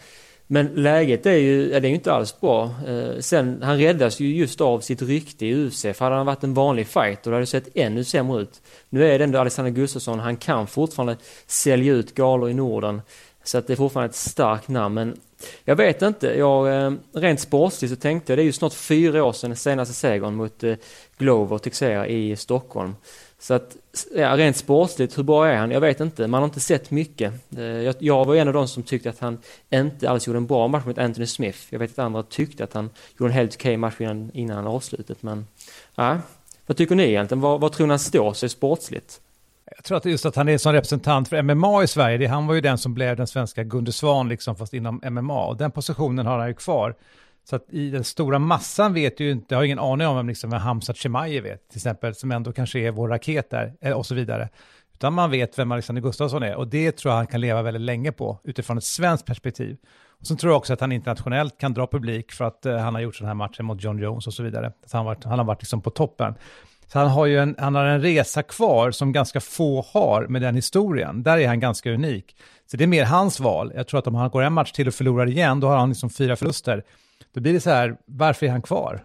Men 0.52 0.66
läget 0.66 1.26
är 1.26 1.36
ju, 1.36 1.68
det 1.68 1.76
är 1.76 1.82
ju 1.82 1.94
inte 1.94 2.12
alls 2.12 2.40
bra. 2.40 2.74
Eh, 2.86 3.20
sen, 3.20 3.62
han 3.62 3.78
räddas 3.78 4.20
ju 4.20 4.36
just 4.36 4.60
av 4.60 4.80
sitt 4.80 5.02
rykte 5.02 5.46
i 5.46 5.54
UFC. 5.54 5.82
För 5.82 6.04
hade 6.04 6.16
han 6.16 6.26
varit 6.26 6.44
en 6.44 6.54
vanlig 6.54 6.86
fighter 6.86 7.30
då 7.30 7.30
hade 7.30 7.42
det 7.42 7.46
sett 7.46 7.68
ännu 7.74 8.04
sämre 8.04 8.42
ut. 8.42 8.60
Nu 8.88 9.10
är 9.10 9.18
det 9.18 9.24
ändå 9.24 9.38
Alexander 9.38 9.70
Gustafsson, 9.72 10.18
han 10.18 10.36
kan 10.36 10.66
fortfarande 10.66 11.16
sälja 11.46 11.92
ut 11.92 12.14
galor 12.14 12.50
i 12.50 12.54
Norden. 12.54 13.02
Så 13.44 13.58
att 13.58 13.66
det 13.66 13.72
är 13.72 13.76
fortfarande 13.76 14.08
ett 14.08 14.16
starkt 14.16 14.68
namn. 14.68 14.94
Men 14.94 15.16
jag 15.64 15.76
vet 15.76 16.02
inte, 16.02 16.26
jag, 16.26 16.84
eh, 16.84 16.92
rent 17.12 17.40
sportsligt 17.40 17.94
så 17.94 18.00
tänkte 18.00 18.32
jag, 18.32 18.38
det 18.38 18.42
är 18.42 18.44
ju 18.44 18.52
snart 18.52 18.74
fyra 18.74 19.24
år 19.24 19.32
sedan 19.32 19.56
senaste 19.56 19.94
segern 19.94 20.34
mot 20.34 20.64
eh, 20.64 20.74
Glover 21.18 21.58
Texera 21.58 22.06
i 22.06 22.36
Stockholm. 22.36 22.94
Så 23.40 23.54
att, 23.54 23.76
ja, 24.14 24.36
rent 24.36 24.56
sportsligt, 24.56 25.18
hur 25.18 25.22
bra 25.22 25.46
är 25.46 25.56
han? 25.56 25.70
Jag 25.70 25.80
vet 25.80 26.00
inte, 26.00 26.26
man 26.26 26.40
har 26.40 26.48
inte 26.48 26.60
sett 26.60 26.90
mycket. 26.90 27.32
Eh, 27.56 27.64
jag, 27.64 27.94
jag 27.98 28.24
var 28.24 28.34
en 28.34 28.48
av 28.48 28.54
de 28.54 28.68
som 28.68 28.82
tyckte 28.82 29.10
att 29.10 29.18
han 29.18 29.38
inte 29.70 30.10
alls 30.10 30.26
gjorde 30.26 30.36
en 30.36 30.46
bra 30.46 30.68
match 30.68 30.84
mot 30.84 30.98
Anthony 30.98 31.26
Smith. 31.26 31.58
Jag 31.70 31.78
vet 31.78 31.90
att 31.90 31.98
andra 31.98 32.22
tyckte 32.22 32.64
att 32.64 32.72
han 32.72 32.90
gjorde 33.18 33.32
en 33.32 33.36
helt 33.36 33.54
okej 33.54 33.76
match 33.76 33.94
innan, 33.98 34.30
innan 34.34 34.66
avslutet, 34.66 35.22
men 35.22 35.46
ja. 35.94 36.18
Vad 36.66 36.76
tycker 36.76 36.94
ni 36.94 37.02
egentligen? 37.02 37.40
Vad, 37.40 37.60
vad 37.60 37.72
tror 37.72 37.86
ni 37.86 37.90
han 37.90 37.98
står 37.98 38.32
sig 38.32 38.48
sportsligt? 38.48 39.20
Jag 39.76 39.84
tror 39.84 39.96
att 39.96 40.04
just 40.04 40.26
att 40.26 40.36
han 40.36 40.48
är 40.48 40.58
som 40.58 40.72
representant 40.72 41.28
för 41.28 41.42
MMA 41.42 41.82
i 41.82 41.86
Sverige, 41.86 42.18
det, 42.18 42.26
han 42.26 42.46
var 42.46 42.54
ju 42.54 42.60
den 42.60 42.78
som 42.78 42.94
blev 42.94 43.16
den 43.16 43.26
svenska 43.26 43.62
Gunde 43.64 43.92
Svan, 43.92 44.28
liksom, 44.28 44.56
fast 44.56 44.74
inom 44.74 45.00
MMA. 45.10 45.44
Och 45.44 45.56
den 45.56 45.70
positionen 45.70 46.26
har 46.26 46.38
han 46.38 46.48
ju 46.48 46.54
kvar. 46.54 46.94
Så 47.44 47.56
att 47.56 47.66
i 47.70 47.90
den 47.90 48.04
stora 48.04 48.38
massan 48.38 48.94
vet 48.94 49.20
ju 49.20 49.30
inte, 49.30 49.54
jag 49.54 49.58
har 49.58 49.64
ingen 49.64 49.78
aning 49.78 50.06
om 50.06 50.16
vem 50.16 50.28
liksom 50.28 50.52
Hamza 50.52 50.94
Chimaev 50.94 51.42
vet, 51.42 51.68
till 51.68 51.78
exempel, 51.78 52.14
som 52.14 52.32
ändå 52.32 52.52
kanske 52.52 52.78
är 52.78 52.90
vår 52.90 53.08
raket 53.08 53.50
där, 53.50 53.74
eh, 53.80 53.92
och 53.92 54.06
så 54.06 54.14
vidare. 54.14 54.48
Utan 54.94 55.12
man 55.12 55.30
vet 55.30 55.58
vem 55.58 55.72
Alexander 55.72 56.02
Gustafsson 56.02 56.42
är, 56.42 56.54
och 56.54 56.68
det 56.68 56.92
tror 56.92 57.12
jag 57.12 57.16
han 57.16 57.26
kan 57.26 57.40
leva 57.40 57.62
väldigt 57.62 57.82
länge 57.82 58.12
på, 58.12 58.38
utifrån 58.44 58.78
ett 58.78 58.84
svenskt 58.84 59.26
perspektiv. 59.26 59.76
Och 60.20 60.26
sen 60.26 60.36
tror 60.36 60.52
jag 60.52 60.58
också 60.58 60.72
att 60.72 60.80
han 60.80 60.92
internationellt 60.92 61.58
kan 61.58 61.74
dra 61.74 61.86
publik 61.86 62.32
för 62.32 62.44
att 62.44 62.66
eh, 62.66 62.76
han 62.76 62.94
har 62.94 63.02
gjort 63.02 63.16
sådana 63.16 63.28
här 63.28 63.34
matcher 63.34 63.62
mot 63.62 63.82
John 63.84 63.98
Jones 63.98 64.26
och 64.26 64.34
så 64.34 64.42
vidare. 64.42 64.72
Så 64.86 64.96
han, 64.96 65.06
varit, 65.06 65.24
han 65.24 65.38
har 65.38 65.46
varit 65.46 65.62
liksom 65.62 65.80
på 65.80 65.90
toppen. 65.90 66.34
Så 66.92 66.98
han 66.98 67.08
har 67.08 67.26
ju 67.26 67.38
en, 67.38 67.56
han 67.58 67.74
har 67.74 67.84
en 67.84 68.02
resa 68.02 68.42
kvar 68.42 68.90
som 68.90 69.12
ganska 69.12 69.40
få 69.40 69.84
har 69.92 70.26
med 70.26 70.42
den 70.42 70.54
historien. 70.54 71.22
Där 71.22 71.38
är 71.38 71.48
han 71.48 71.60
ganska 71.60 71.90
unik. 71.90 72.36
Så 72.70 72.76
det 72.76 72.84
är 72.84 72.88
mer 72.88 73.04
hans 73.04 73.40
val. 73.40 73.72
Jag 73.74 73.88
tror 73.88 73.98
att 73.98 74.06
om 74.06 74.14
han 74.14 74.30
går 74.30 74.42
en 74.42 74.52
match 74.52 74.72
till 74.72 74.88
och 74.88 74.94
förlorar 74.94 75.28
igen, 75.28 75.60
då 75.60 75.68
har 75.68 75.76
han 75.76 75.88
liksom 75.88 76.10
fyra 76.10 76.36
förluster. 76.36 76.84
Då 77.32 77.40
blir 77.40 77.52
det 77.52 77.60
så 77.60 77.70
här, 77.70 77.96
varför 78.04 78.46
är 78.46 78.50
han 78.50 78.62
kvar? 78.62 79.04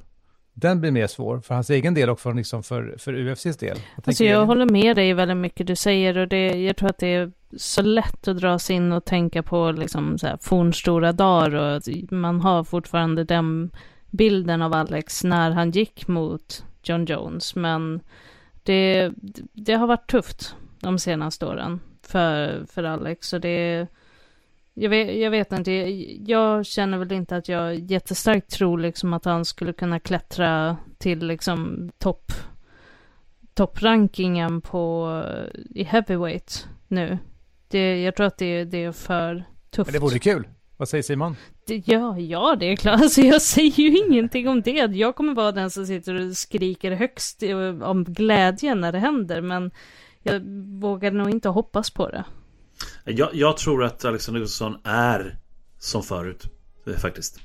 Den 0.54 0.82
blir 0.82 0.92
mer 0.92 1.08
svår 1.08 1.40
för 1.40 1.56
hans 1.56 1.70
egen 1.70 1.94
del 1.94 2.10
och 2.10 2.20
för, 2.20 2.34
liksom 2.34 2.64
för, 2.64 2.96
för 2.98 3.14
UFCs 3.14 3.58
del. 3.58 3.78
Jag, 3.78 4.04
alltså 4.08 4.24
jag 4.24 4.46
håller 4.46 4.66
med 4.66 4.96
dig 4.96 5.14
väldigt 5.14 5.38
mycket 5.38 5.68
du 5.68 5.76
säger 5.76 6.18
och 6.18 6.28
det, 6.28 6.48
jag 6.48 6.78
tror 6.78 6.90
att 6.90 6.98
det 6.98 7.08
är 7.08 7.32
så 7.58 7.82
lätt 7.82 8.28
att 8.28 8.38
dras 8.38 8.70
in 8.70 8.92
och 8.92 9.06
tänka 9.06 9.44
på 9.44 9.72
liksom 9.72 10.18
så 10.18 10.28
här 10.28 10.38
fornstora 10.42 11.12
dagar 11.12 11.56
och 11.56 11.82
man 12.12 12.42
har 12.42 12.64
fortfarande 12.64 13.24
den 13.24 13.72
bilden 14.10 14.62
av 14.62 14.74
Alex 14.74 15.24
när 15.24 15.52
han 15.52 15.72
gick 15.72 16.08
mot 16.08 16.64
John 16.84 17.06
Jones. 17.06 17.56
Men 17.56 18.00
det, 18.64 19.12
det 19.54 19.74
har 19.74 19.88
varit 19.88 20.12
tufft 20.12 20.56
de 20.80 21.00
senaste 21.00 21.46
åren 21.46 21.80
för, 22.02 22.66
för 22.66 22.84
Alex. 22.84 23.34
Och 23.34 23.42
det, 23.42 23.88
jag 24.78 24.90
vet, 24.90 25.18
jag 25.18 25.32
vet 25.32 25.52
inte, 25.52 25.72
jag 26.32 26.66
känner 26.66 26.98
väl 26.98 27.12
inte 27.12 27.36
att 27.36 27.50
jag 27.50 27.76
jättestarkt 27.76 28.52
tror 28.52 28.80
liksom 28.80 29.14
att 29.14 29.26
han 29.26 29.46
skulle 29.46 29.74
kunna 29.74 30.00
klättra 30.00 30.78
till 30.98 31.28
liksom 31.28 31.90
topp 31.98 32.32
topprankingen 33.54 34.62
på 34.62 35.24
i 35.70 35.84
heavyweight 35.84 36.68
nu. 36.88 37.18
Det, 37.68 38.02
jag 38.02 38.16
tror 38.16 38.28
att 38.28 38.38
det, 38.38 38.64
det 38.64 38.84
är 38.84 38.92
för 38.92 39.44
tufft. 39.70 39.88
Men 39.88 39.94
det 39.94 40.00
vore 40.00 40.20
kul. 40.20 40.48
Vad 40.78 40.90
säger 40.90 41.04
Simon? 41.04 41.36
Ja, 41.66 42.20
ja 42.20 42.56
det 42.60 42.66
är 42.66 42.76
klart. 42.76 43.00
Alltså 43.02 43.22
jag 43.22 43.42
säger 43.42 43.80
ju 43.80 43.98
ingenting 43.98 44.50
om 44.50 44.62
det. 44.62 44.72
Jag 44.72 45.16
kommer 45.16 45.34
vara 45.34 45.52
den 45.52 45.72
som 45.72 45.86
sitter 45.86 46.14
och 46.14 46.38
skriker 46.38 46.92
högst 46.92 47.44
om 47.84 48.04
glädje 48.04 48.76
när 48.76 48.92
det 48.92 49.00
händer. 49.00 49.42
Men 49.42 49.72
jag 50.24 50.42
vågar 50.82 51.12
nog 51.12 51.30
inte 51.30 51.50
hoppas 51.50 51.90
på 51.92 52.10
det. 52.10 52.26
Jag, 53.04 53.30
jag 53.34 53.58
tror 53.58 53.84
att 53.84 54.06
Alexander 54.06 54.42
Gustafsson 54.42 54.78
är 54.84 55.38
som 55.80 56.04
förut. 56.04 56.48
Eh, 56.88 56.94
faktiskt. 56.94 57.40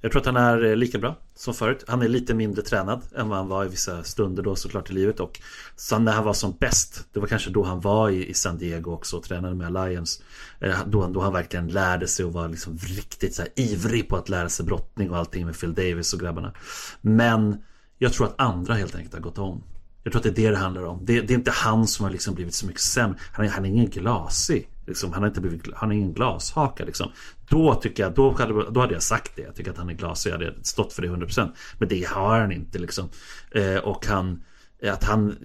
Jag 0.00 0.12
tror 0.12 0.20
att 0.20 0.26
han 0.26 0.36
är 0.36 0.64
eh, 0.64 0.76
lika 0.76 0.98
bra 0.98 1.16
som 1.34 1.54
förut. 1.54 1.84
Han 1.88 2.02
är 2.02 2.08
lite 2.08 2.34
mindre 2.34 2.62
tränad 2.62 3.02
än 3.16 3.28
vad 3.28 3.38
han 3.38 3.48
var 3.48 3.64
i 3.64 3.68
vissa 3.68 4.04
stunder 4.04 4.42
då 4.42 4.56
såklart 4.56 4.90
i 4.90 4.92
livet. 4.92 5.20
Och 5.20 5.40
sen 5.76 6.04
när 6.04 6.12
han 6.12 6.24
var 6.24 6.32
som 6.32 6.56
bäst, 6.60 7.04
det 7.12 7.20
var 7.20 7.26
kanske 7.26 7.50
då 7.50 7.62
han 7.62 7.80
var 7.80 8.10
i, 8.10 8.28
i 8.28 8.34
San 8.34 8.58
Diego 8.58 8.92
också 8.92 9.16
och 9.16 9.22
tränade 9.22 9.54
med 9.54 9.66
Alliance. 9.66 10.22
Eh, 10.60 10.78
då, 10.86 11.06
då 11.06 11.20
han 11.20 11.32
verkligen 11.32 11.68
lärde 11.68 12.08
sig 12.08 12.24
och 12.24 12.32
var 12.32 12.48
liksom 12.48 12.78
riktigt 12.78 13.34
så 13.34 13.42
här 13.42 13.50
ivrig 13.56 14.08
på 14.08 14.16
att 14.16 14.28
lära 14.28 14.48
sig 14.48 14.66
brottning 14.66 15.10
och 15.10 15.16
allting 15.16 15.46
med 15.46 15.60
Phil 15.60 15.74
Davis 15.74 16.12
och 16.12 16.20
grabbarna. 16.20 16.52
Men 17.00 17.56
jag 17.98 18.12
tror 18.12 18.26
att 18.26 18.40
andra 18.40 18.74
helt 18.74 18.94
enkelt 18.94 19.14
har 19.14 19.20
gått 19.20 19.38
om. 19.38 19.62
Jag 20.02 20.12
tror 20.12 20.20
att 20.20 20.34
det 20.34 20.42
är 20.42 20.46
det 20.46 20.50
det 20.50 20.56
handlar 20.56 20.84
om. 20.84 21.04
Det, 21.04 21.20
det 21.20 21.32
är 21.32 21.38
inte 21.38 21.50
han 21.50 21.86
som 21.86 22.04
har 22.04 22.12
liksom 22.12 22.34
blivit 22.34 22.54
så 22.54 22.66
mycket 22.66 22.80
sämre. 22.82 23.18
Han 23.32 23.46
är, 23.46 23.50
han 23.50 23.64
är 23.64 23.68
ingen 23.68 23.90
glasig. 23.90 24.68
Liksom, 24.86 25.12
han 25.12 25.22
har 25.22 25.28
inte 25.28 25.40
blivit, 25.40 25.74
han 25.74 25.88
har 25.88 25.96
ingen 25.96 26.12
glashaka 26.12 26.84
liksom. 26.84 27.10
Då 27.48 27.74
tycker 27.74 28.02
jag, 28.02 28.14
då 28.14 28.30
hade, 28.30 28.70
då 28.70 28.80
hade 28.80 28.92
jag 28.92 29.02
sagt 29.02 29.32
det. 29.36 29.42
Jag 29.42 29.54
tycker 29.54 29.70
att 29.70 29.78
han 29.78 29.90
är 29.90 29.94
glasig. 29.94 30.30
Jag 30.30 30.38
hade 30.38 30.54
stått 30.64 30.92
för 30.92 31.02
det 31.02 31.08
100%. 31.08 31.50
Men 31.78 31.88
det 31.88 32.06
har 32.06 32.40
han 32.40 32.52
inte 32.52 32.78
liksom. 32.78 33.08
Eh, 33.50 33.76
och 33.76 34.06
han 34.06 34.42
att 34.82 35.04
han, 35.04 35.36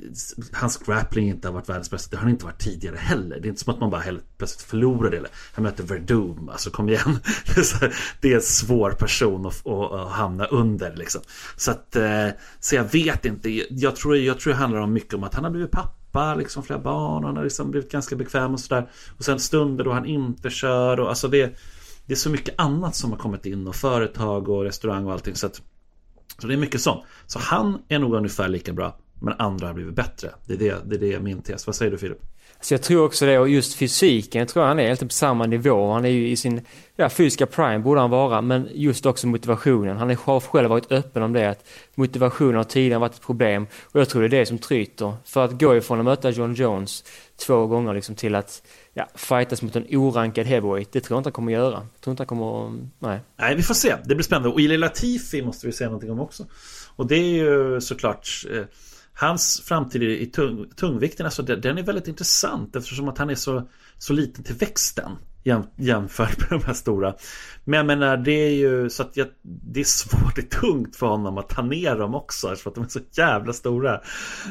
hans 0.53 0.77
grappling 0.77 1.29
inte 1.29 1.47
har 1.47 1.53
varit 1.53 1.69
världens 1.69 1.91
bästa. 1.91 2.11
Det 2.11 2.17
har 2.17 2.21
han 2.21 2.31
inte 2.31 2.45
varit 2.45 2.59
tidigare 2.59 2.95
heller. 2.95 3.39
Det 3.39 3.47
är 3.47 3.49
inte 3.49 3.61
som 3.61 3.73
att 3.73 3.79
man 3.79 3.89
bara 3.89 4.01
helt 4.01 4.37
plötsligt 4.37 4.69
förlorar 4.69 5.11
det. 5.11 5.25
Han 5.53 5.63
möter 5.63 5.83
Verdum. 5.83 6.49
Alltså 6.49 6.69
kom 6.69 6.89
igen. 6.89 7.19
Det 7.55 7.57
är, 7.57 7.95
det 8.21 8.31
är 8.31 8.35
en 8.35 8.41
svår 8.41 8.91
person 8.91 9.45
att, 9.45 9.67
att, 9.67 9.91
att, 9.91 10.11
hamna 10.11 10.45
under 10.45 10.95
liksom. 10.95 11.21
Så 11.55 11.71
att, 11.71 11.95
eh, 11.95 12.27
så 12.59 12.75
jag 12.75 12.83
vet 12.83 13.25
inte. 13.25 13.49
Jag 13.69 13.95
tror, 13.95 14.17
jag 14.17 14.39
tror 14.39 14.53
det 14.53 14.59
handlar 14.59 14.79
om 14.79 14.93
mycket 14.93 15.13
om 15.13 15.23
att 15.23 15.33
han 15.33 15.43
har 15.43 15.51
blivit 15.51 15.71
pappa, 15.71 15.98
liksom 16.37 16.63
flera 16.63 16.79
barn. 16.79 17.23
Han 17.23 17.37
har 17.37 17.43
liksom 17.43 17.71
blivit 17.71 17.91
ganska 17.91 18.15
bekväm 18.15 18.53
och 18.53 18.59
sådär. 18.59 18.89
Och 19.17 19.25
sen 19.25 19.39
stunder 19.39 19.83
då 19.83 19.91
han 19.91 20.05
inte 20.05 20.49
kör 20.49 20.99
och 20.99 21.09
alltså 21.09 21.27
det, 21.27 21.59
det 22.05 22.13
är 22.13 22.17
så 22.17 22.29
mycket 22.29 22.55
annat 22.57 22.95
som 22.95 23.11
har 23.11 23.17
kommit 23.17 23.45
in 23.45 23.67
och 23.67 23.75
företag 23.75 24.49
och 24.49 24.63
restaurang 24.63 25.05
och 25.05 25.13
allting. 25.13 25.35
Så 25.35 25.47
att, 25.47 25.61
så 26.37 26.47
det 26.47 26.53
är 26.53 26.57
mycket 26.57 26.81
sånt. 26.81 27.03
Så 27.25 27.39
han 27.39 27.81
är 27.87 27.99
nog 27.99 28.13
ungefär 28.13 28.47
lika 28.47 28.73
bra. 28.73 28.97
Men 29.21 29.33
andra 29.37 29.67
har 29.67 29.73
blivit 29.73 29.95
bättre. 29.95 30.31
Det 30.45 30.53
är 30.53 30.57
det, 30.57 30.77
det, 30.85 30.95
är 30.95 30.99
det 30.99 31.19
min 31.19 31.41
tes. 31.41 31.67
Vad 31.67 31.75
säger 31.75 31.91
du 31.91 31.97
Filip? 31.97 32.21
Så 32.61 32.73
jag 32.73 32.81
tror 32.81 33.05
också 33.05 33.25
det 33.25 33.39
och 33.39 33.49
just 33.49 33.73
fysiken 33.73 34.39
jag 34.39 34.47
tror 34.47 34.63
han 34.63 34.79
är 34.79 34.87
helt 34.87 34.99
på 34.99 35.09
samma 35.09 35.45
nivå. 35.45 35.91
Han 35.91 36.05
är 36.05 36.09
ju 36.09 36.29
i 36.29 36.35
sin 36.35 36.61
ja, 36.95 37.09
fysiska 37.09 37.45
prime 37.45 37.79
borde 37.79 38.01
han 38.01 38.09
vara 38.09 38.41
men 38.41 38.69
just 38.73 39.05
också 39.05 39.27
motivationen. 39.27 39.97
Han 39.97 40.09
har 40.09 40.39
själv 40.39 40.69
varit 40.69 40.91
öppen 40.91 41.23
om 41.23 41.33
det 41.33 41.49
att 41.49 41.67
motivationen 41.95 42.55
har 42.55 42.63
tidigare 42.63 42.99
varit 42.99 43.13
ett 43.13 43.21
problem 43.21 43.67
och 43.83 43.99
jag 43.99 44.09
tror 44.09 44.21
det 44.21 44.27
är 44.27 44.39
det 44.39 44.45
som 44.45 44.57
tryter. 44.57 45.13
För 45.25 45.45
att 45.45 45.59
gå 45.59 45.75
ifrån 45.75 45.99
att 45.99 46.05
möta 46.05 46.29
John 46.29 46.53
Jones 46.53 47.03
två 47.45 47.67
gånger 47.67 47.93
liksom 47.93 48.15
till 48.15 48.35
att 48.35 48.63
ja, 48.93 49.07
fightas 49.15 49.61
mot 49.61 49.75
en 49.75 49.85
orankad 49.89 50.47
heavyweight. 50.47 50.91
Det 50.91 51.01
tror 51.01 51.15
jag 51.15 51.19
inte 51.19 51.27
han 51.27 51.33
kommer 51.33 51.51
göra. 51.51 51.87
Jag 51.93 52.01
tror 52.01 52.11
inte 52.11 52.21
han 52.21 52.27
kommer, 52.27 52.77
nej. 52.99 53.19
Nej, 53.35 53.55
vi 53.55 53.63
får 53.63 53.73
se. 53.73 53.95
Det 54.05 54.15
blir 54.15 54.23
spännande. 54.23 54.49
Och 54.49 54.61
Ili 54.61 54.77
Latifi 54.77 55.41
måste 55.41 55.67
vi 55.67 55.73
säga 55.73 55.87
någonting 55.87 56.11
om 56.11 56.19
också. 56.19 56.45
Och 56.95 57.07
det 57.07 57.15
är 57.15 57.29
ju 57.29 57.81
såklart 57.81 58.45
eh, 58.53 58.63
Hans 59.19 59.61
framtid 59.65 60.03
i 60.03 60.25
tung, 60.25 60.69
tungvikten, 60.75 61.25
alltså 61.25 61.43
den 61.43 61.77
är 61.77 61.83
väldigt 61.83 62.07
intressant 62.07 62.75
eftersom 62.75 63.09
att 63.09 63.17
han 63.17 63.29
är 63.29 63.35
så, 63.35 63.69
så 63.97 64.13
liten 64.13 64.43
till 64.43 64.55
växten 64.55 65.11
jämfört 65.77 66.39
med 66.39 66.59
de 66.59 66.65
här 66.65 66.73
stora. 66.73 67.15
Men 67.63 67.77
jag 67.77 67.85
menar 67.85 68.17
det 68.17 68.31
är 68.31 68.51
ju 68.51 68.89
så 68.89 69.03
att 69.03 69.17
jag, 69.17 69.27
det 69.41 69.79
är 69.79 69.83
svårt, 69.83 70.35
det 70.35 70.41
är 70.41 70.59
tungt 70.59 70.95
för 70.95 71.07
honom 71.07 71.37
att 71.37 71.49
ta 71.49 71.61
ner 71.61 71.95
dem 71.95 72.15
också 72.15 72.51
eftersom 72.51 72.69
att 72.69 72.75
de 72.75 72.83
är 72.83 72.87
så 72.87 72.99
jävla 73.11 73.53
stora. 73.53 74.01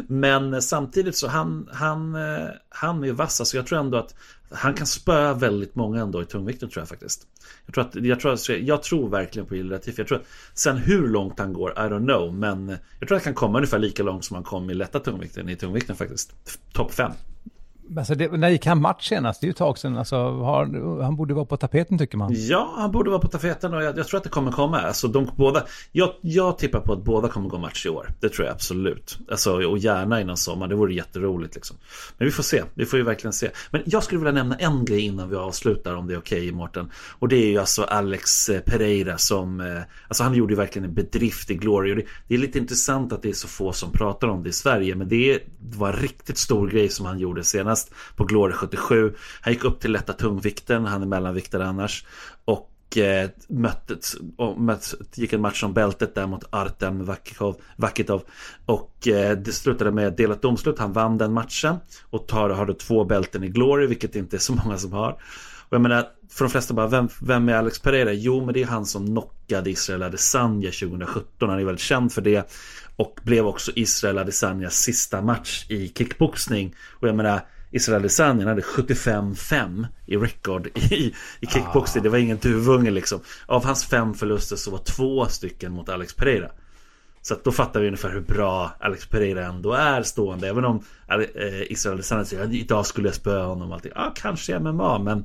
Men 0.09 0.63
samtidigt 0.63 1.17
så 1.17 1.29
han, 1.29 1.69
han, 1.73 2.15
eh, 2.15 2.49
han 2.69 3.05
är 3.05 3.13
vass, 3.13 3.41
alltså 3.41 3.57
jag 3.57 3.67
tror 3.67 3.79
ändå 3.79 3.99
att 3.99 4.15
han 4.51 4.75
kan 4.75 4.87
spöa 4.87 5.35
väldigt 5.35 5.75
många 5.75 6.03
ändå 6.03 6.23
i 6.23 6.25
tungvikten 6.25 6.69
tror 6.69 6.81
jag 6.81 6.89
faktiskt. 6.89 7.27
Jag 7.67 7.75
tror, 7.75 7.85
att, 7.85 7.95
jag 7.95 8.21
tror, 8.21 8.51
jag 8.51 8.83
tror 8.83 9.09
verkligen 9.09 9.47
på 9.47 9.57
Gilles 9.57 9.71
Latifi. 9.71 10.01
Jag 10.01 10.09
tror 10.09 10.23
sen 10.55 10.77
hur 10.77 11.09
långt 11.09 11.39
han 11.39 11.53
går, 11.53 11.71
I 11.71 11.75
don't 11.75 12.05
know. 12.05 12.35
Men 12.35 12.69
jag 12.69 13.09
tror 13.09 13.17
att 13.17 13.25
han 13.25 13.35
kan 13.35 13.35
komma 13.35 13.59
ungefär 13.59 13.79
lika 13.79 14.03
långt 14.03 14.25
som 14.25 14.35
han 14.35 14.45
kom 14.45 14.71
i 14.71 14.75
lätta 14.75 15.01
tungvikten 15.01 15.49
i 15.49 15.57
tungvikten 15.57 15.97
faktiskt. 15.97 16.33
Topp 16.73 16.93
5. 16.93 17.13
Alltså 17.97 18.15
det, 18.15 18.29
när 18.29 18.49
gick 18.49 18.67
han 18.67 18.81
match 18.81 19.09
senast? 19.09 19.41
Det 19.41 19.45
är 19.45 19.49
ju 19.49 19.51
ett 19.51 19.57
tag 19.57 19.79
sedan. 19.79 19.97
Alltså, 19.97 20.17
har, 20.17 21.03
han 21.03 21.17
borde 21.17 21.35
vara 21.35 21.45
på 21.45 21.57
tapeten 21.57 21.99
tycker 21.99 22.19
man. 22.19 22.35
Ja, 22.35 22.75
han 22.77 22.93
borde 22.93 23.11
vara 23.11 23.21
på 23.21 23.29
tapeten 23.29 23.75
och 23.75 23.83
jag, 23.83 23.99
jag 23.99 24.09
tror 24.09 24.19
att 24.19 24.25
det 24.25 24.31
kommer 24.31 24.53
komma. 24.53 24.81
Alltså, 24.81 25.09
de, 25.09 25.31
båda, 25.37 25.65
jag, 25.93 26.11
jag 26.21 26.59
tippar 26.59 26.81
på 26.81 26.93
att 26.93 27.05
båda 27.05 27.29
kommer 27.29 27.49
gå 27.49 27.59
match 27.59 27.87
i 27.87 27.89
år. 27.89 28.11
Det 28.21 28.29
tror 28.29 28.47
jag 28.47 28.55
absolut. 28.55 29.19
Alltså, 29.31 29.53
och 29.53 29.79
gärna 29.79 30.21
innan 30.21 30.37
sommar. 30.37 30.69
Det 30.69 30.75
vore 30.75 30.95
jätteroligt. 30.95 31.55
Liksom. 31.55 31.77
Men 32.19 32.27
vi 32.27 32.33
får 32.33 32.43
se. 32.43 32.63
Vi 32.75 32.87
får 32.87 32.99
ju 32.99 33.05
verkligen 33.05 33.33
se. 33.33 33.51
Men 33.71 33.83
jag 33.87 34.03
skulle 34.03 34.19
vilja 34.19 34.33
nämna 34.33 34.57
en 34.57 34.85
grej 34.85 35.01
innan 35.01 35.31
vi 35.31 35.37
avslutar 35.37 35.95
om 35.95 36.07
det 36.07 36.15
är 36.15 36.19
okej 36.19 36.39
okay, 36.39 36.53
Mårten. 36.53 36.91
Och 37.19 37.29
det 37.29 37.37
är 37.37 37.51
ju 37.51 37.59
alltså 37.59 37.83
Alex 37.83 38.49
eh, 38.49 38.61
Pereira 38.61 39.19
som... 39.19 39.61
Eh, 39.61 39.83
alltså 40.09 40.23
han 40.23 40.35
gjorde 40.35 40.53
ju 40.53 40.57
verkligen 40.57 40.89
en 40.89 40.95
bedrift 40.95 41.51
i 41.51 41.55
Glory. 41.55 41.93
Och 41.93 41.97
det, 41.97 42.05
det, 42.29 42.35
är 42.35 42.39
lite 42.39 42.59
intressant 42.59 43.13
att 43.13 43.23
det 43.23 43.29
är 43.29 43.33
så 43.33 43.49
få 43.49 43.73
som 43.73 43.93
pratar 43.93 44.29
om 44.29 44.43
det 44.43 44.49
i 44.49 44.53
Sverige. 44.53 44.95
Men 44.95 45.09
det 45.09 45.41
var 45.77 45.89
en 45.89 45.97
riktigt 45.97 46.39
stor 46.39 46.69
grej 46.69 46.89
som 46.89 47.07
han 47.07 47.19
gjorde 47.19 47.45
senast 47.45 47.78
senast 47.79 48.17
på 48.17 48.25
Glory 48.25 48.53
77. 48.53 49.15
Han 49.41 49.53
gick 49.53 49.65
upp 49.65 49.81
till 49.81 49.93
lätta 49.93 50.13
tungvikten, 50.13 50.85
han 50.85 51.03
är 51.03 51.07
mellanviktare 51.07 51.67
annars. 51.67 52.05
Och 52.45 52.97
eh, 52.97 53.31
mötte, 53.49 53.97
och 54.37 54.61
möttes. 54.61 54.95
gick 55.15 55.33
en 55.33 55.41
match 55.41 55.65
om 55.65 55.73
bältet 55.73 56.15
där 56.15 56.27
mot 56.27 56.45
Artem 56.51 57.05
Vakitov. 57.05 57.57
Vakitov 57.77 58.23
och 58.67 59.09
eh, 59.09 59.39
det 59.39 59.53
slutade 59.53 59.91
med 59.91 60.17
delat 60.17 60.43
domslut. 60.43 60.79
Han 60.79 60.93
vann 60.93 61.19
den 61.19 61.33
matchen 61.33 61.77
och 62.11 62.29
tar, 62.29 62.51
har 62.51 62.67
då 62.67 62.75
två 62.75 63.05
bälten 63.05 63.45
i 63.45 63.49
Glory, 63.49 63.87
vilket 63.87 64.17
inte 64.17 64.37
är 64.37 64.41
så 64.41 64.55
många 64.55 64.79
som 64.79 64.93
har. 64.93 65.19
Och 65.69 65.75
jag 65.75 65.81
menar, 65.81 66.07
för 66.31 66.45
de 66.45 66.51
flesta 66.51 66.75
bara, 66.75 66.87
vem, 66.87 67.09
vem 67.23 67.49
är 67.49 67.55
Alex 67.55 67.79
Pereira? 67.79 68.13
Jo, 68.13 68.45
men 68.45 68.55
det 68.55 68.63
är 68.63 68.67
han 68.67 68.87
som 68.87 69.07
knockade 69.07 69.71
Israel 69.71 70.03
Adesanya 70.03 70.71
2017. 70.71 71.49
Han 71.49 71.59
är 71.59 71.65
väldigt 71.65 71.85
känd 71.85 72.13
för 72.13 72.23
det. 72.23 72.51
Och 72.97 73.21
blev 73.23 73.47
också 73.47 73.73
Israel 73.75 74.19
Adesanyas 74.19 74.75
sista 74.75 75.23
match 75.23 75.67
i 75.69 75.89
kickboxning. 75.89 76.75
Och 77.01 77.09
jag 77.09 77.17
menar, 77.17 77.41
Israel 77.71 78.01
Adesanya 78.01 78.49
hade 78.49 78.61
75-5 78.61 79.87
i 80.07 80.17
record 80.17 80.67
i, 80.67 81.15
i 81.41 81.47
kickboxing. 81.47 82.01
Ah. 82.01 82.03
Det 82.03 82.09
var 82.09 82.19
ingen 82.19 82.39
duvunge 82.39 82.91
liksom. 82.91 83.21
Av 83.47 83.65
hans 83.65 83.85
fem 83.85 84.15
förluster 84.15 84.57
så 84.57 84.71
var 84.71 84.79
två 84.79 85.27
stycken 85.27 85.73
mot 85.73 85.89
Alex 85.89 86.15
Pereira. 86.15 86.51
Så 87.23 87.35
att 87.35 87.45
då 87.45 87.53
fattar 87.53 87.81
vi 87.81 87.87
ungefär 87.87 88.11
hur 88.11 88.21
bra 88.21 88.73
Alex 88.81 89.07
Pereira 89.07 89.47
ändå 89.47 89.73
är 89.73 90.03
stående. 90.03 90.49
Även 90.49 90.65
om 90.65 90.83
eh, 91.09 91.73
Israel 91.73 91.95
Adesanya 91.95 92.25
säger 92.25 92.45
att 92.45 92.53
idag 92.53 92.87
skulle 92.87 93.09
jag 93.09 93.15
spöa 93.15 93.45
honom. 93.45 93.73
Alltid. 93.73 93.93
Ja, 93.95 94.13
kanske 94.17 94.59
MMA, 94.59 94.99
men, 94.99 95.25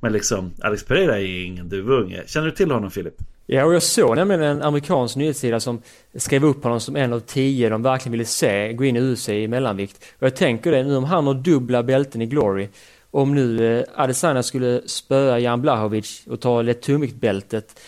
men 0.00 0.12
liksom 0.12 0.52
Alex 0.62 0.84
Pereira 0.84 1.20
är 1.20 1.44
ingen 1.44 1.68
duvunge. 1.68 2.22
Känner 2.26 2.46
du 2.46 2.52
till 2.52 2.70
honom 2.70 2.90
Filip? 2.90 3.14
Ja, 3.46 3.64
och 3.64 3.74
jag 3.74 3.82
såg 3.82 4.16
nämligen 4.16 4.42
en 4.42 4.62
amerikansk 4.62 5.16
nyhetssida 5.16 5.60
som 5.60 5.82
skrev 6.14 6.44
upp 6.44 6.62
honom 6.62 6.80
som 6.80 6.96
en 6.96 7.12
av 7.12 7.20
tio 7.20 7.68
de 7.68 7.82
verkligen 7.82 8.12
ville 8.12 8.24
se 8.24 8.72
gå 8.72 8.84
in 8.84 8.96
i 8.96 9.00
UFC 9.00 9.28
i 9.28 9.48
mellanvikt. 9.48 10.04
Och 10.18 10.22
jag 10.22 10.36
tänker 10.36 10.72
det, 10.72 10.82
nu 10.82 10.96
om 10.96 11.04
han 11.04 11.26
har 11.26 11.34
dubbla 11.34 11.82
bälten 11.82 12.22
i 12.22 12.26
Glory, 12.26 12.68
om 13.10 13.34
nu 13.34 13.78
eh, 13.78 13.84
Adesanya 13.94 14.42
skulle 14.42 14.88
spöa 14.88 15.38
Jan 15.38 15.62
Blahovic 15.62 16.26
och 16.26 16.40
ta 16.40 16.62
lätt 16.62 16.82
tungviktbältet, 16.82 17.80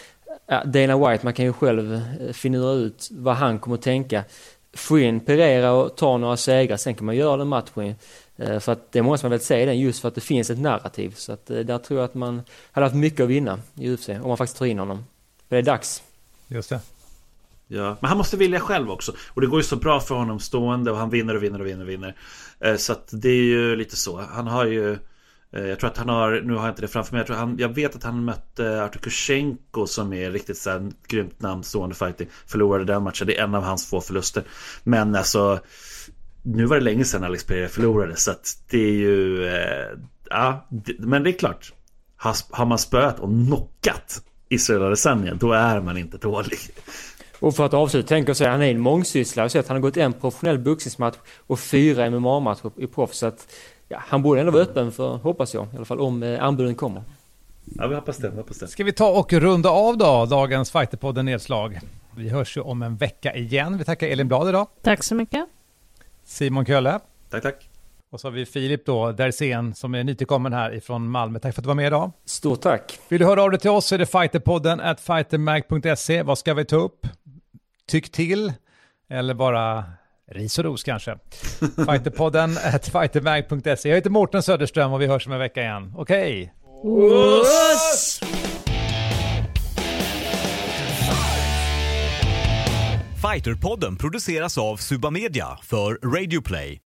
eh, 0.49 0.65
Dana 0.65 1.11
White, 1.11 1.25
man 1.25 1.33
kan 1.33 1.45
ju 1.45 1.53
själv 1.53 1.95
eh, 1.95 2.01
finura 2.01 2.33
finna 2.33 2.73
ut 2.73 3.09
vad 3.11 3.35
han 3.37 3.59
kommer 3.59 3.77
att 3.77 3.83
tänka. 3.83 4.25
Få 4.75 4.99
in 4.99 5.21
Pereira 5.21 5.73
och 5.73 5.97
ta 5.97 6.17
några 6.19 6.37
segrar, 6.37 6.77
sen 6.77 6.95
kan 6.95 7.07
man 7.07 7.17
göra 7.17 7.37
den 7.37 7.49
matchen. 7.49 7.95
Eh, 8.37 8.59
för 8.59 8.73
att 8.73 8.93
det 8.93 8.99
är 8.99 9.03
många 9.03 9.19
som 9.19 9.27
har 9.27 9.31
velat 9.31 9.43
se 9.43 9.67
den 9.67 9.79
just 9.79 10.01
för 10.01 10.09
att 10.09 10.15
det 10.15 10.21
finns 10.21 10.51
ett 10.51 10.59
narrativ. 10.59 11.13
Så 11.17 11.33
att 11.33 11.47
där 11.47 11.79
tror 11.79 12.01
jag 12.01 12.05
att 12.05 12.15
man 12.15 12.43
hade 12.73 12.87
haft 12.87 12.97
mycket 12.97 13.21
att 13.21 13.29
vinna 13.29 13.59
i 13.75 13.91
UFC 13.91 14.09
om 14.09 14.29
man 14.29 14.37
faktiskt 14.37 14.59
tar 14.59 14.67
in 14.67 14.79
honom. 14.79 15.05
Det 15.49 15.57
är 15.57 15.63
dags. 15.63 16.03
Just 16.49 16.71
det. 16.71 16.81
Ja, 17.69 17.97
men 18.01 18.09
han 18.09 18.19
måste 18.19 18.37
vilja 18.37 18.61
själv 18.61 18.91
också. 18.91 19.13
Och 19.35 19.41
det 19.41 19.47
går 19.47 19.61
ju 19.61 19.65
så 19.65 19.77
bra 19.77 20.01
för 20.01 20.15
honom 20.15 20.41
stående 20.41 20.91
och 20.91 20.97
han 20.97 21.11
vinner 21.11 21.37
och 21.37 21.43
vinner 21.43 21.61
och 21.61 21.67
vinner 21.67 21.85
och 21.85 21.89
vinner. 21.89 22.17
Eh, 22.61 22.77
så 22.77 22.93
att 22.93 23.09
det 23.13 23.29
är 23.29 23.43
ju 23.43 23.77
lite 23.77 23.97
så. 23.97 24.21
Han 24.21 24.47
har 24.47 24.65
ju 24.65 24.93
eh, 25.53 25.67
jag 25.67 25.81
tror 25.81 25.91
att 25.91 25.99
han 25.99 26.09
har, 26.09 26.41
nu 26.41 26.55
har 26.55 26.63
jag 26.63 26.71
inte 26.71 26.83
det 26.83 26.89
framför 26.89 27.13
mig, 27.13 27.21
jag, 27.21 27.27
tror 27.27 27.37
han, 27.37 27.57
jag 27.59 27.69
vet 27.69 27.97
att 27.97 28.03
han 28.03 28.25
mötte 28.25 28.85
Artur 28.85 29.01
Kushenko 29.01 29.87
som 29.87 30.13
är 30.13 30.31
riktigt 30.31 30.59
så 30.59 30.71
här, 30.71 30.91
grymt 31.09 31.41
namn, 31.41 31.65
stående 31.65 31.95
fighting. 31.95 32.29
Förlorade 32.47 32.85
den 32.85 33.03
matchen, 33.03 33.27
det 33.27 33.39
är 33.39 33.45
en 33.45 33.55
av 33.55 33.63
hans 33.63 33.91
få 33.91 34.01
förluster. 34.01 34.45
Men 34.83 35.15
alltså, 35.15 35.61
nu 36.43 36.65
var 36.65 36.77
det 36.77 36.85
länge 36.85 37.05
sedan 37.05 37.25
Alex 37.25 37.45
Pereira 37.45 37.69
förlorade 37.69 38.17
så 38.17 38.31
att 38.31 38.59
det 38.71 38.79
är 38.79 38.93
ju, 38.93 39.47
eh, 39.47 39.99
ja, 40.31 40.67
det, 40.71 40.99
men 40.99 41.23
det 41.23 41.31
är 41.31 41.39
klart. 41.39 41.73
Har, 42.17 42.37
har 42.51 42.67
man 42.67 42.79
spöat 42.79 43.21
och 43.21 43.29
knockat 43.29 44.23
Israel 44.49 44.83
Adesanya, 44.83 45.35
då 45.35 45.53
är 45.53 45.81
man 45.81 45.97
inte 45.97 46.19
dålig. 46.19 46.59
Och 47.41 47.57
för 47.57 47.67
att 47.67 47.75
avsluta, 47.75 48.09
tänker 48.09 48.31
jag 48.31 48.37
säga, 48.37 48.51
han 48.51 48.63
är 48.63 48.71
en 48.71 48.81
mångsysslare. 48.81 49.49
Så 49.49 49.59
att 49.59 49.69
han 49.69 49.77
har 49.77 49.83
gått 49.83 49.97
en 49.97 50.13
professionell 50.13 50.59
boxningsmatch 50.59 51.17
och 51.47 51.61
fyra 51.61 52.11
MMA-matcher 52.11 52.71
i 52.77 52.87
proffs. 52.87 53.19
Så 53.19 53.27
att 53.27 53.49
ja, 53.89 54.03
han 54.07 54.23
borde 54.23 54.41
ändå 54.41 54.53
vara 54.53 54.63
öppen 54.63 54.93
för, 54.93 55.17
hoppas 55.17 55.55
jag, 55.55 55.67
i 55.73 55.77
alla 55.77 55.85
fall 55.85 56.01
om 56.01 56.23
eh, 56.23 56.45
anbuden 56.45 56.75
kommer. 56.75 57.03
Ja, 57.65 57.87
vi 57.87 57.95
hoppas 57.95 58.17
det, 58.17 58.31
vi 58.31 58.37
hoppas 58.37 58.59
det. 58.59 58.69
Ska 58.69 58.85
vi 58.85 58.93
ta 58.93 59.09
och 59.09 59.33
runda 59.33 59.71
av 59.71 59.99
då, 59.99 60.27
dagens 60.27 60.71
Fighterpodden 60.71 61.25
Nedslag? 61.25 61.81
Vi 62.17 62.29
hörs 62.29 62.57
ju 62.57 62.61
om 62.61 62.83
en 62.83 62.97
vecka 62.97 63.35
igen. 63.35 63.79
Vi 63.79 63.85
tackar 63.85 64.07
Elin 64.07 64.29
Blad 64.29 64.49
idag. 64.49 64.67
Tack 64.83 65.03
så 65.03 65.15
mycket. 65.15 65.47
Simon 66.25 66.67
Kölle. 66.67 67.01
Tack, 67.31 67.43
tack. 67.43 67.76
Och 68.17 68.21
så 68.21 68.27
har 68.27 68.33
vi 68.33 68.47
Filip 68.47 68.87
då, 68.87 69.13
Dersén, 69.13 69.75
som 69.75 69.95
är 69.95 70.05
nytillkommen 70.05 70.53
här 70.53 70.75
ifrån 70.75 71.11
Malmö. 71.11 71.39
Tack 71.39 71.55
för 71.55 71.61
att 71.61 71.65
du 71.65 71.69
var 71.69 71.75
med 71.75 71.87
idag. 71.87 72.13
Stort 72.25 72.61
tack. 72.61 72.99
Vill 73.09 73.19
du 73.19 73.27
höra 73.27 73.43
av 73.43 73.51
dig 73.51 73.61
till 73.61 73.71
oss 73.71 73.87
så 73.87 73.95
är 73.95 73.99
det 73.99 74.07
fighterpodden 74.07 74.81
at 74.81 75.01
fightermag.se. 75.01 76.23
Vad 76.23 76.39
ska 76.39 76.55
vi 76.55 76.65
ta 76.65 76.77
upp? 76.77 77.07
Tyck 77.89 78.13
till, 78.13 78.53
eller 79.11 79.35
bara 79.35 79.85
ris 80.31 80.59
och 80.59 80.65
ros 80.65 80.85
kanske. 80.85 81.19
fighterpodden 81.61 82.59
at 82.75 82.89
fightermag.se. 82.89 83.89
Jag 83.89 83.97
heter 83.97 84.11
Mårten 84.11 84.43
Söderström 84.43 84.93
och 84.93 85.01
vi 85.01 85.07
hörs 85.07 85.27
om 85.27 85.33
en 85.33 85.39
vecka 85.39 85.63
igen. 85.63 85.93
Okej? 85.97 86.53
Okay. 86.83 87.47
Fighterpodden 93.33 93.97
produceras 93.97 94.59
av 94.59 94.77
Suba 94.77 95.11
Media 95.11 95.59
för 95.63 96.15
Radio 96.15 96.41
Play. 96.41 96.86